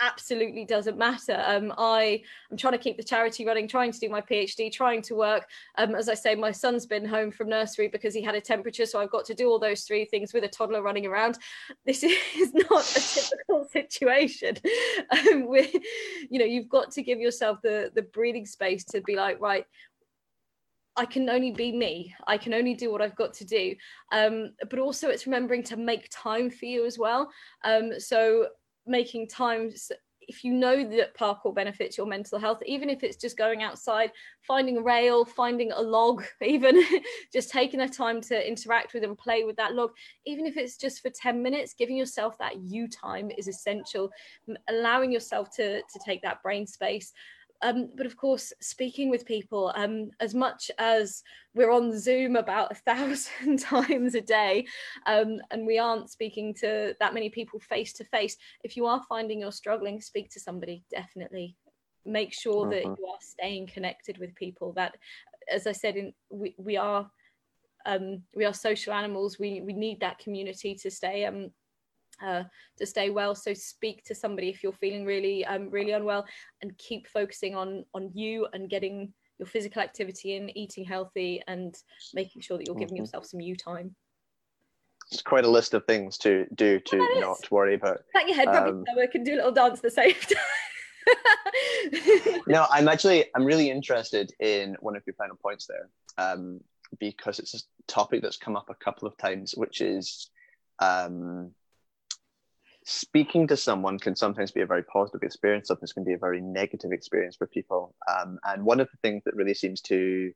absolutely 0.00 0.64
doesn't 0.64 0.96
matter. 0.96 1.42
Um, 1.46 1.72
I 1.78 2.22
am 2.50 2.56
trying 2.56 2.72
to 2.72 2.78
keep 2.78 2.96
the 2.96 3.02
charity 3.02 3.44
running, 3.44 3.68
trying 3.68 3.92
to 3.92 3.98
do 3.98 4.08
my 4.08 4.20
PhD, 4.20 4.72
trying 4.72 5.02
to 5.02 5.14
work. 5.14 5.48
Um, 5.78 5.94
as 5.94 6.08
I 6.08 6.14
say, 6.14 6.34
my 6.34 6.52
son's 6.52 6.86
been 6.86 7.04
home 7.04 7.30
from 7.30 7.48
nursery 7.48 7.88
because 7.88 8.14
he 8.14 8.22
had 8.22 8.34
a 8.34 8.40
temperature, 8.40 8.86
so 8.86 9.00
I've 9.00 9.10
got 9.10 9.24
to 9.26 9.34
do 9.34 9.48
all 9.48 9.58
those 9.58 9.82
three 9.82 10.04
things 10.04 10.32
with 10.32 10.44
a 10.44 10.48
toddler 10.48 10.82
running 10.82 11.06
around. 11.06 11.38
This 11.86 12.02
is 12.36 12.54
not 12.54 12.84
a 12.96 13.00
typical 13.00 13.64
situation. 13.70 14.56
Um, 15.10 15.48
you 16.30 16.38
know, 16.38 16.44
you've 16.44 16.68
got 16.68 16.90
to 16.92 17.02
give 17.02 17.20
yourself 17.20 17.58
the 17.62 17.90
the 17.94 18.02
breathing 18.02 18.46
space 18.46 18.84
to 18.86 19.00
be 19.00 19.16
like, 19.16 19.40
right. 19.40 19.66
I 20.94 21.06
can 21.06 21.30
only 21.30 21.52
be 21.52 21.72
me. 21.72 22.14
I 22.26 22.36
can 22.36 22.52
only 22.52 22.74
do 22.74 22.92
what 22.92 23.00
I've 23.00 23.16
got 23.16 23.32
to 23.34 23.46
do. 23.46 23.74
Um, 24.12 24.50
but 24.68 24.78
also, 24.78 25.08
it's 25.08 25.26
remembering 25.26 25.62
to 25.64 25.76
make 25.78 26.10
time 26.10 26.50
for 26.50 26.66
you 26.66 26.84
as 26.84 26.98
well. 26.98 27.30
Um, 27.64 27.98
so 27.98 28.48
making 28.86 29.28
time 29.28 29.70
if 30.28 30.44
you 30.44 30.52
know 30.52 30.88
that 30.88 31.16
parkour 31.16 31.54
benefits 31.54 31.96
your 31.96 32.06
mental 32.06 32.38
health 32.38 32.62
even 32.64 32.88
if 32.88 33.02
it's 33.02 33.16
just 33.16 33.36
going 33.36 33.62
outside 33.62 34.10
finding 34.40 34.78
a 34.78 34.82
rail 34.82 35.24
finding 35.24 35.72
a 35.72 35.80
log 35.80 36.24
even 36.42 36.82
just 37.32 37.50
taking 37.50 37.80
the 37.80 37.88
time 37.88 38.20
to 38.20 38.48
interact 38.48 38.94
with 38.94 39.04
and 39.04 39.18
play 39.18 39.44
with 39.44 39.56
that 39.56 39.74
log 39.74 39.90
even 40.26 40.46
if 40.46 40.56
it's 40.56 40.76
just 40.76 41.02
for 41.02 41.10
10 41.10 41.42
minutes 41.42 41.74
giving 41.74 41.96
yourself 41.96 42.36
that 42.38 42.60
you 42.62 42.88
time 42.88 43.30
is 43.36 43.48
essential. 43.48 44.10
Allowing 44.68 45.12
yourself 45.12 45.50
to 45.56 45.80
to 45.80 46.00
take 46.04 46.22
that 46.22 46.42
brain 46.42 46.66
space 46.66 47.12
um, 47.62 47.90
but 47.96 48.06
of 48.06 48.16
course, 48.16 48.52
speaking 48.60 49.08
with 49.08 49.24
people, 49.24 49.72
um, 49.76 50.10
as 50.20 50.34
much 50.34 50.70
as 50.78 51.22
we're 51.54 51.70
on 51.70 51.96
Zoom 51.98 52.36
about 52.36 52.72
a 52.72 52.74
thousand 52.86 53.60
times 53.60 54.14
a 54.14 54.20
day, 54.20 54.66
um, 55.06 55.38
and 55.50 55.66
we 55.66 55.78
aren't 55.78 56.10
speaking 56.10 56.52
to 56.54 56.94
that 56.98 57.14
many 57.14 57.30
people 57.30 57.60
face 57.60 57.92
to 57.94 58.04
face, 58.04 58.36
if 58.64 58.76
you 58.76 58.86
are 58.86 59.02
finding 59.08 59.40
you're 59.40 59.52
struggling, 59.52 60.00
speak 60.00 60.30
to 60.30 60.40
somebody, 60.40 60.84
definitely. 60.90 61.56
Make 62.04 62.32
sure 62.32 62.68
that 62.68 62.84
uh-huh. 62.84 62.96
you 62.98 63.06
are 63.06 63.18
staying 63.20 63.68
connected 63.68 64.18
with 64.18 64.34
people. 64.34 64.72
That, 64.72 64.96
as 65.50 65.68
I 65.68 65.72
said, 65.72 65.96
in, 65.96 66.12
we, 66.30 66.54
we 66.58 66.76
are 66.76 67.08
um, 67.86 68.22
we 68.34 68.44
are 68.44 68.54
social 68.54 68.92
animals. 68.92 69.38
We 69.38 69.60
we 69.60 69.72
need 69.72 70.00
that 70.00 70.18
community 70.18 70.74
to 70.76 70.90
stay 70.90 71.24
um, 71.26 71.50
uh, 72.22 72.44
to 72.78 72.86
stay 72.86 73.10
well. 73.10 73.34
So 73.34 73.54
speak 73.54 74.04
to 74.04 74.14
somebody 74.14 74.48
if 74.48 74.62
you're 74.62 74.72
feeling 74.72 75.04
really 75.04 75.44
um, 75.44 75.70
really 75.70 75.92
unwell, 75.92 76.26
and 76.62 76.76
keep 76.78 77.08
focusing 77.08 77.54
on 77.54 77.84
on 77.94 78.10
you 78.14 78.46
and 78.52 78.70
getting 78.70 79.12
your 79.38 79.46
physical 79.46 79.82
activity 79.82 80.36
in, 80.36 80.56
eating 80.56 80.84
healthy, 80.84 81.42
and 81.48 81.74
making 82.14 82.42
sure 82.42 82.58
that 82.58 82.66
you're 82.66 82.76
giving 82.76 82.94
mm-hmm. 82.94 83.02
yourself 83.02 83.26
some 83.26 83.40
you 83.40 83.56
time. 83.56 83.94
It's 85.10 85.22
quite 85.22 85.44
a 85.44 85.50
list 85.50 85.74
of 85.74 85.84
things 85.84 86.16
to 86.18 86.46
do 86.54 86.80
to 86.80 86.96
not 87.20 87.50
worry 87.50 87.74
about. 87.74 88.00
Pat 88.14 88.26
your 88.26 88.36
head, 88.36 88.48
um, 88.48 88.84
can 89.10 89.24
do 89.24 89.34
a 89.34 89.36
little 89.36 89.52
dance 89.52 89.78
at 89.78 89.82
the 89.82 89.90
same 89.90 90.14
time. 90.14 90.36
no, 92.46 92.66
I'm 92.70 92.88
actually 92.88 93.26
I'm 93.34 93.44
really 93.44 93.70
interested 93.70 94.32
in 94.40 94.76
one 94.80 94.96
of 94.96 95.02
your 95.06 95.14
final 95.14 95.36
points 95.36 95.66
there, 95.66 95.88
um, 96.16 96.60
because 96.98 97.38
it's 97.38 97.54
a 97.54 97.60
topic 97.86 98.22
that's 98.22 98.36
come 98.36 98.56
up 98.56 98.70
a 98.70 98.74
couple 98.74 99.06
of 99.06 99.16
times, 99.18 99.54
which 99.54 99.80
is 99.80 100.30
um, 100.78 101.50
speaking 102.84 103.46
to 103.46 103.56
someone 103.56 103.98
can 103.98 104.16
sometimes 104.16 104.50
be 104.50 104.60
a 104.60 104.66
very 104.66 104.82
positive 104.82 105.22
experience. 105.22 105.68
Sometimes 105.68 105.92
can 105.92 106.04
be 106.04 106.14
a 106.14 106.18
very 106.18 106.40
negative 106.40 106.92
experience 106.92 107.36
for 107.36 107.46
people. 107.46 107.94
Um, 108.10 108.38
and 108.44 108.64
one 108.64 108.80
of 108.80 108.88
the 108.90 108.98
things 109.02 109.22
that 109.24 109.36
really 109.36 109.54
seems 109.54 109.80
to 109.82 110.32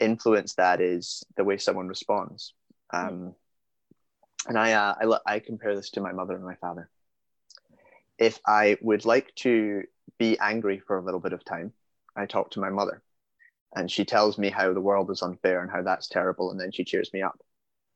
influence 0.00 0.54
that 0.54 0.80
is 0.80 1.24
the 1.36 1.44
way 1.44 1.56
someone 1.56 1.88
responds. 1.88 2.52
Um, 2.92 3.34
and 4.46 4.58
I, 4.58 4.72
uh, 4.72 5.18
I, 5.26 5.34
I 5.34 5.38
compare 5.38 5.74
this 5.74 5.90
to 5.90 6.00
my 6.00 6.12
mother 6.12 6.34
and 6.34 6.44
my 6.44 6.56
father. 6.56 6.88
If 8.18 8.40
I 8.46 8.76
would 8.80 9.04
like 9.04 9.34
to 9.36 9.84
be 10.18 10.38
angry 10.38 10.80
for 10.80 10.98
a 10.98 11.02
little 11.02 11.20
bit 11.20 11.32
of 11.32 11.44
time, 11.44 11.72
I 12.16 12.26
talk 12.26 12.52
to 12.52 12.60
my 12.60 12.70
mother, 12.70 13.02
and 13.74 13.90
she 13.90 14.04
tells 14.04 14.38
me 14.38 14.50
how 14.50 14.72
the 14.72 14.80
world 14.80 15.10
is 15.10 15.22
unfair 15.22 15.62
and 15.62 15.70
how 15.70 15.82
that's 15.82 16.06
terrible, 16.06 16.52
and 16.52 16.60
then 16.60 16.70
she 16.70 16.84
cheers 16.84 17.12
me 17.12 17.22
up 17.22 17.40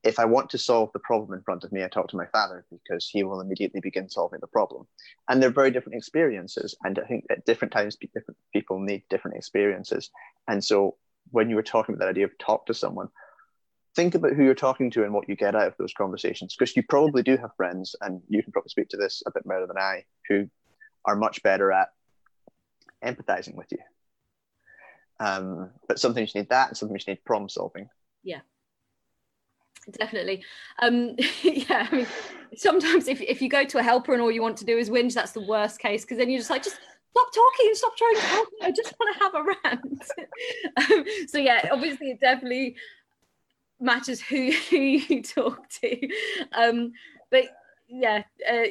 if 0.05 0.19
I 0.19 0.25
want 0.25 0.51
to 0.51 0.59
solve 0.59 0.91
the 0.93 1.01
problem 1.01 1.37
in 1.37 1.43
front 1.43 1.65
of 1.65 1.73
me, 1.73 1.83
I 1.83 1.89
talk 1.89 2.09
to 2.09 2.17
my 2.17 2.27
father 2.27 2.65
because 2.71 3.09
he 3.09 3.25
will 3.25 3.41
immediately 3.41 3.81
begin 3.81 4.09
solving 4.09 4.39
the 4.41 4.47
problem. 4.47 4.87
And 5.29 5.43
they're 5.43 5.51
very 5.51 5.71
different 5.71 5.97
experiences. 5.97 6.77
And 6.85 6.99
I 6.99 7.07
think 7.07 7.25
at 7.31 7.45
different 7.45 7.73
times, 7.73 7.97
different 8.15 8.39
people 8.53 8.79
need 8.79 9.03
different 9.11 9.37
experiences. 9.37 10.11
And 10.47 10.63
so 10.63 10.97
when 11.31 11.51
you 11.51 11.57
were 11.57 11.63
talking 11.63 11.95
about 11.95 12.05
that 12.05 12.11
idea 12.11 12.27
of 12.27 12.39
talk 12.39 12.67
to 12.67 12.75
someone, 12.75 13.09
think 13.97 14.15
about 14.15 14.35
who 14.35 14.45
you're 14.45 14.55
talking 14.55 14.91
to 14.93 15.03
and 15.03 15.13
what 15.13 15.29
you 15.29 15.35
get 15.35 15.57
out 15.57 15.67
of 15.67 15.77
those 15.79 15.93
conversations. 15.95 16.55
Because 16.57 16.77
you 16.77 16.85
probably 16.85 17.23
do 17.25 17.37
have 17.37 17.57
friends, 17.57 17.97
and 18.01 18.23
you 18.29 18.43
can 18.43 18.53
probably 18.53 18.71
speak 18.71 18.89
to 18.91 18.97
this 18.97 19.23
a 19.27 19.33
bit 19.33 19.47
better 19.49 19.67
than 19.67 19.79
I, 19.79 20.05
who 20.29 20.49
are 21.07 21.17
much 21.17 21.43
better 21.43 21.73
at 21.73 21.89
empathizing 23.05 23.57
with 23.57 23.73
you. 23.73 23.79
Um, 25.19 25.71
but 25.89 25.99
sometimes 25.99 26.35
you 26.35 26.43
need 26.43 26.51
that, 26.51 26.69
and 26.69 26.77
sometimes 26.77 27.05
you 27.07 27.15
need 27.15 27.25
problem 27.25 27.49
solving. 27.49 27.89
Yeah 28.23 28.41
definitely. 29.93 30.45
Um 30.81 31.17
yeah 31.43 31.89
i 31.91 31.95
mean 31.95 32.07
sometimes 32.57 33.09
if, 33.09 33.21
if 33.21 33.43
you 33.43 33.49
go 33.49 33.65
to 33.65 33.79
a 33.79 33.83
helper 33.83 34.13
and 34.13 34.23
all 34.23 34.31
you 34.31 34.43
want 34.43 34.57
to 34.59 34.65
do 34.65 34.77
is 34.79 34.91
whinge 34.91 35.15
that's 35.15 35.33
the 35.33 35.47
worst 35.47 35.79
case 35.79 36.03
because 36.03 36.19
then 36.19 36.31
you're 36.31 36.39
just 36.39 36.51
like 36.51 36.63
just 36.63 36.79
stop 37.11 37.35
talking 37.35 37.67
and 37.67 37.77
stop 37.77 37.97
trying 37.97 38.15
to 38.15 38.23
help 38.23 38.49
me 38.53 38.67
i 38.67 38.71
just 38.71 38.95
want 38.99 39.17
to 39.17 39.23
have 39.23 39.35
a 39.35 39.43
rant. 39.43 40.03
Um, 40.91 41.05
so 41.27 41.39
yeah 41.39 41.69
obviously 41.73 42.11
it 42.11 42.21
definitely 42.21 42.77
matters 43.81 44.21
who, 44.21 44.51
who 44.71 44.77
you 44.77 45.23
talk 45.23 45.69
to. 45.83 46.09
Um 46.53 46.93
but 47.31 47.45
yeah 47.89 48.23
uh, 48.49 48.69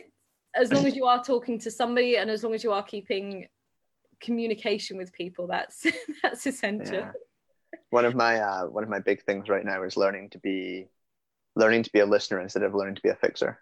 as 0.56 0.72
long 0.72 0.86
as 0.86 0.96
you 0.96 1.06
are 1.06 1.24
talking 1.24 1.60
to 1.60 1.72
somebody 1.72 2.18
and 2.18 2.30
as 2.30 2.44
long 2.44 2.54
as 2.54 2.64
you 2.64 2.72
are 2.72 2.84
keeping 2.84 3.48
communication 4.20 4.98
with 4.98 5.14
people 5.14 5.48
that's 5.48 5.86
that's 6.24 6.48
essential. 6.48 6.96
Yeah. 6.96 7.12
one 7.90 8.06
of 8.06 8.16
my 8.16 8.40
uh, 8.40 8.66
one 8.66 8.84
of 8.84 8.90
my 8.90 9.00
big 9.00 9.24
things 9.24 9.50
right 9.50 9.66
now 9.66 9.84
is 9.84 9.98
learning 9.98 10.30
to 10.32 10.40
be 10.40 10.88
learning 11.58 11.84
to 11.84 11.92
be 11.92 12.00
a 12.00 12.06
listener 12.06 12.40
instead 12.40 12.64
of 12.64 12.74
learning 12.74 12.96
to 12.96 13.02
be 13.02 13.10
a 13.10 13.16
fixer. 13.16 13.60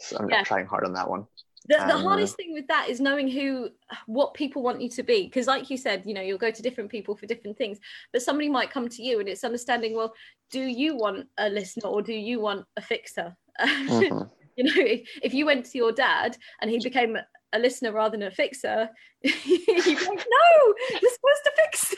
So 0.00 0.16
I'm 0.18 0.28
yeah. 0.28 0.42
trying 0.42 0.66
hard 0.66 0.84
on 0.84 0.94
that 0.94 1.08
one. 1.08 1.26
The, 1.66 1.76
the 1.76 1.94
um, 1.94 2.02
hardest 2.02 2.36
thing 2.36 2.52
with 2.52 2.66
that 2.66 2.90
is 2.90 3.00
knowing 3.00 3.26
who 3.26 3.70
what 4.06 4.34
people 4.34 4.62
want 4.62 4.82
you 4.82 4.88
to 4.90 5.02
be 5.02 5.24
because 5.24 5.46
like 5.46 5.70
you 5.70 5.78
said 5.78 6.02
you 6.04 6.12
know 6.12 6.20
you'll 6.20 6.36
go 6.36 6.50
to 6.50 6.60
different 6.60 6.90
people 6.90 7.16
for 7.16 7.24
different 7.24 7.56
things 7.56 7.78
but 8.12 8.20
somebody 8.20 8.50
might 8.50 8.70
come 8.70 8.86
to 8.86 9.02
you 9.02 9.18
and 9.18 9.30
it's 9.30 9.44
understanding 9.44 9.96
well 9.96 10.12
do 10.50 10.60
you 10.60 10.94
want 10.94 11.26
a 11.38 11.48
listener 11.48 11.88
or 11.88 12.02
do 12.02 12.12
you 12.12 12.38
want 12.38 12.66
a 12.76 12.82
fixer 12.82 13.34
mm-hmm. 13.62 14.24
you 14.56 14.64
know 14.64 14.74
if, 14.76 15.08
if 15.22 15.32
you 15.32 15.46
went 15.46 15.64
to 15.64 15.78
your 15.78 15.90
dad 15.90 16.36
and 16.60 16.70
he 16.70 16.78
became 16.80 17.16
a 17.54 17.58
listener 17.58 17.92
rather 17.92 18.18
than 18.18 18.26
a 18.26 18.30
fixer 18.30 18.90
you'd 19.22 19.84
be 19.84 19.94
like 19.94 20.06
no 20.06 20.74
you're 20.90 21.14
supposed 21.16 21.44
to 21.44 21.52
fix 21.56 21.94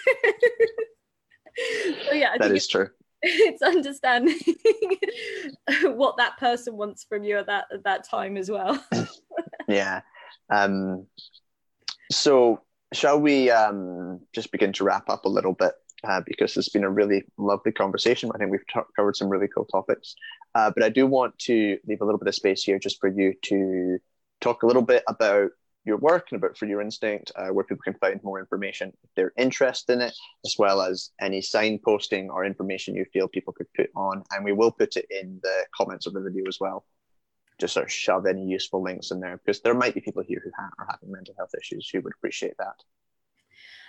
so 2.06 2.12
yeah 2.12 2.30
I 2.34 2.38
that 2.38 2.52
is 2.52 2.68
true 2.68 2.88
it's 3.22 3.62
understanding 3.62 4.38
what 5.96 6.16
that 6.16 6.36
person 6.38 6.76
wants 6.76 7.04
from 7.04 7.24
you 7.24 7.38
at 7.38 7.46
that 7.46 7.64
at 7.72 7.84
that 7.84 8.04
time 8.08 8.36
as 8.36 8.50
well 8.50 8.82
yeah 9.68 10.00
um 10.50 11.06
so 12.10 12.60
shall 12.92 13.20
we 13.20 13.50
um 13.50 14.20
just 14.34 14.52
begin 14.52 14.72
to 14.72 14.84
wrap 14.84 15.08
up 15.08 15.24
a 15.24 15.28
little 15.28 15.52
bit 15.52 15.72
uh, 16.04 16.20
because 16.26 16.56
it's 16.56 16.68
been 16.68 16.84
a 16.84 16.90
really 16.90 17.24
lovely 17.38 17.72
conversation. 17.72 18.30
I 18.34 18.38
think 18.38 18.50
we've 18.50 18.66
t- 18.66 18.80
covered 18.94 19.16
some 19.16 19.28
really 19.28 19.48
cool 19.48 19.64
topics. 19.64 20.14
Uh, 20.54 20.70
but 20.74 20.84
I 20.84 20.88
do 20.88 21.06
want 21.06 21.38
to 21.40 21.78
leave 21.86 22.00
a 22.00 22.04
little 22.04 22.18
bit 22.18 22.28
of 22.28 22.34
space 22.34 22.62
here 22.62 22.78
just 22.78 23.00
for 23.00 23.08
you 23.08 23.34
to 23.42 23.98
talk 24.40 24.62
a 24.62 24.66
little 24.66 24.82
bit 24.82 25.02
about 25.08 25.50
your 25.86 25.98
work 25.98 26.28
and 26.30 26.42
about 26.42 26.58
Free 26.58 26.68
Your 26.68 26.80
Instinct, 26.80 27.30
uh, 27.36 27.48
where 27.48 27.64
people 27.64 27.82
can 27.82 27.94
find 27.94 28.22
more 28.22 28.40
information 28.40 28.92
if 29.04 29.10
they're 29.14 29.32
interested 29.38 29.92
in 29.92 30.02
it, 30.02 30.14
as 30.44 30.56
well 30.58 30.82
as 30.82 31.10
any 31.20 31.40
signposting 31.40 32.28
or 32.28 32.44
information 32.44 32.96
you 32.96 33.06
feel 33.12 33.28
people 33.28 33.52
could 33.52 33.72
put 33.74 33.90
on. 33.94 34.24
And 34.32 34.44
we 34.44 34.52
will 34.52 34.72
put 34.72 34.96
it 34.96 35.06
in 35.10 35.38
the 35.42 35.64
comments 35.74 36.06
of 36.06 36.12
the 36.12 36.20
video 36.20 36.44
as 36.48 36.58
well. 36.60 36.84
Just 37.58 37.74
sort 37.74 37.86
of 37.86 37.92
shove 37.92 38.26
any 38.26 38.44
useful 38.44 38.82
links 38.82 39.12
in 39.12 39.20
there 39.20 39.38
because 39.38 39.62
there 39.62 39.74
might 39.74 39.94
be 39.94 40.00
people 40.00 40.22
here 40.22 40.42
who 40.44 40.50
ha- 40.58 40.70
are 40.78 40.88
having 40.90 41.10
mental 41.10 41.34
health 41.38 41.54
issues 41.58 41.88
who 41.88 42.00
would 42.00 42.12
appreciate 42.14 42.56
that. 42.58 42.82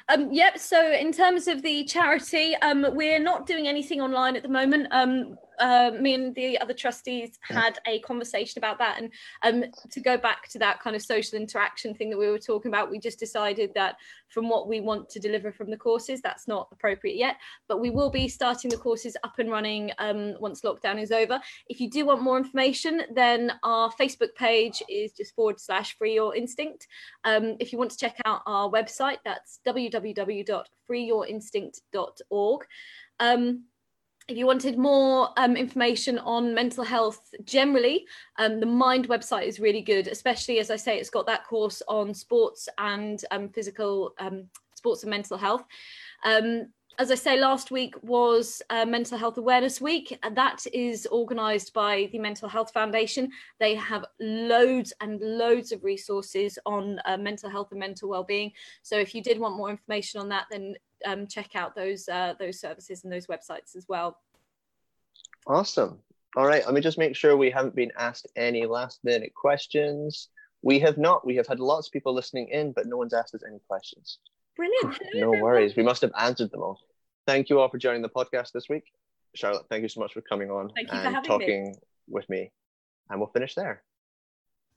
Um, 0.10 0.32
yep. 0.32 0.58
So 0.58 0.92
in 0.92 1.12
terms 1.12 1.48
of 1.48 1.62
the 1.64 1.84
charity, 1.84 2.56
um, 2.58 2.86
we're 2.94 3.20
not 3.20 3.46
doing 3.46 3.68
anything 3.68 4.00
online 4.00 4.38
at 4.38 4.44
the 4.44 4.50
moment. 4.50 4.88
Um, 4.92 5.38
uh, 5.60 5.92
me 6.00 6.14
and 6.14 6.36
the 6.36 6.60
other 6.60 6.74
trustees 6.74 7.38
had 7.42 7.80
a 7.88 8.00
conversation 8.00 8.60
about 8.60 8.78
that, 8.80 9.00
and 9.00 9.12
um, 9.44 9.70
to 9.92 10.00
go 10.00 10.18
back 10.18 10.48
to 10.50 10.60
that 10.60 10.80
kind 10.80 10.96
of 10.96 11.02
social 11.02 11.38
interaction 11.38 11.94
thing 11.94 12.10
that 12.10 12.18
we 12.18 12.30
were 12.30 12.40
talking 12.40 12.70
about, 12.70 12.92
we 12.92 13.00
just 13.00 13.20
decided 13.20 13.72
that 13.76 13.98
from 14.30 14.50
what 14.50 14.68
we 14.68 14.82
want 14.82 15.10
to 15.10 15.20
deliver 15.20 15.52
from 15.52 15.72
the 15.72 15.78
courses, 15.78 16.22
that's 16.22 16.48
not 16.48 16.68
appropriate 16.72 17.16
yet. 17.16 17.38
But 17.68 17.80
we 17.80 17.90
will 17.90 18.10
be 18.10 18.28
starting 18.28 18.70
the 18.70 18.78
courses 18.78 19.16
up 19.24 19.40
and 19.40 19.50
running 19.50 19.92
um, 20.00 20.36
once 20.40 20.62
lockdown 20.62 21.02
is 21.02 21.12
over. 21.12 21.40
If 21.68 21.80
you 21.80 21.90
do 21.90 22.06
want 22.06 22.22
more 22.22 22.38
information, 22.38 23.04
then 23.14 23.54
our 23.64 23.92
Facebook 23.94 24.36
page 24.36 24.84
is 24.90 25.14
just 25.14 25.34
forward 25.36 25.60
slash 25.60 25.98
free 25.98 26.16
your 26.16 26.36
instinct. 26.36 26.88
Um, 27.24 27.56
if 27.60 27.72
you 27.72 27.78
want 27.78 27.92
to 27.92 27.98
check 27.98 28.18
out 28.26 28.42
our 28.46 28.70
website, 28.70 29.20
that's 29.24 29.62
www.freeyourinstinct.org. 29.66 32.66
Um, 33.20 33.64
if 34.28 34.38
you 34.38 34.46
wanted 34.46 34.78
more 34.78 35.30
um, 35.38 35.56
information 35.56 36.20
on 36.20 36.54
mental 36.54 36.84
health 36.84 37.34
generally, 37.46 38.06
um, 38.38 38.60
the 38.60 38.66
Mind 38.66 39.08
website 39.08 39.48
is 39.48 39.60
really 39.60 39.82
good, 39.82 40.08
especially 40.08 40.60
as 40.60 40.70
I 40.70 40.76
say, 40.76 41.00
it's 41.00 41.10
got 41.10 41.26
that 41.28 41.48
course 41.48 41.82
on 41.88 42.14
sports 42.14 42.68
and 42.78 43.24
um, 43.32 43.50
physical 43.50 44.14
um, 44.20 44.50
sports 44.76 45.04
and 45.04 45.10
mental 45.10 45.38
health. 45.38 45.64
Um, 46.26 46.68
as 47.00 47.12
I 47.12 47.16
say, 47.16 47.40
last 47.40 47.70
week 47.70 47.94
was 48.02 48.62
uh, 48.72 48.84
Mental 48.84 49.20
Health 49.20 49.38
Awareness 49.38 49.80
Week, 49.80 50.18
and 50.24 50.36
that 50.36 50.66
is 50.74 51.08
organised 51.12 51.72
by 51.72 52.10
the 52.12 52.18
Mental 52.18 52.50
Health 52.50 52.74
Foundation. 52.74 53.30
They 53.60 53.76
have 53.76 54.04
loads 54.20 54.94
and 55.00 55.22
loads 55.22 55.72
of 55.72 55.84
resources 55.84 56.58
on 56.66 57.00
uh, 57.06 57.18
mental 57.18 57.52
health 57.52 57.68
and 57.70 57.80
mental 57.80 58.10
well-being. 58.10 58.52
So 58.82 58.98
if 58.98 59.14
you 59.14 59.22
did 59.22 59.40
want 59.40 59.58
more 59.58 59.70
information 59.70 60.20
on 60.20 60.30
that, 60.30 60.46
then 60.50 60.74
um, 61.06 61.28
check 61.28 61.56
out 61.56 61.76
those 61.76 62.08
uh, 62.08 62.34
those 62.40 62.60
services 62.60 63.04
and 63.04 63.12
those 63.12 63.28
websites 63.28 63.76
as 63.76 63.86
well. 63.88 64.18
Awesome. 65.46 66.00
All 66.36 66.46
right, 66.46 66.64
let 66.66 66.74
me 66.74 66.82
just 66.82 66.98
make 66.98 67.16
sure 67.16 67.36
we 67.36 67.50
haven't 67.50 67.76
been 67.76 67.92
asked 67.98 68.28
any 68.36 68.66
last 68.66 69.00
minute 69.04 69.34
questions. 69.34 70.30
We 70.62 70.80
have 70.80 70.98
not. 70.98 71.26
We 71.26 71.36
have 71.38 71.48
had 71.48 71.60
lots 71.60 71.88
of 71.88 71.94
people 71.94 72.14
listening 72.14 72.50
in, 72.50 72.74
but 72.74 72.86
no 72.86 72.98
one's 72.98 73.14
asked 73.14 73.34
us 73.34 73.44
any 73.48 73.60
questions. 73.68 74.20
Brilliant. 74.56 75.00
no 75.14 75.32
worries. 75.32 75.76
We 75.76 75.84
must 75.84 76.02
have 76.02 76.12
answered 76.18 76.52
them 76.52 76.62
all. 76.62 76.80
Thank 77.26 77.50
you 77.50 77.60
all 77.60 77.70
for 77.70 77.78
joining 77.78 78.02
the 78.02 78.10
podcast 78.10 78.52
this 78.54 78.70
week. 78.70 78.84
Charlotte, 79.36 79.66
thank 79.70 79.84
you 79.84 79.90
so 79.90 80.00
much 80.00 80.14
for 80.14 80.22
coming 80.22 80.50
on 80.50 80.72
thank 80.76 80.92
you 80.92 80.98
and 80.98 81.16
for 81.16 81.24
talking 81.24 81.66
me. 81.66 81.74
with 82.08 82.28
me. 82.30 82.52
And 83.10 83.20
we'll 83.20 83.30
finish 83.30 83.54
there. 83.56 83.84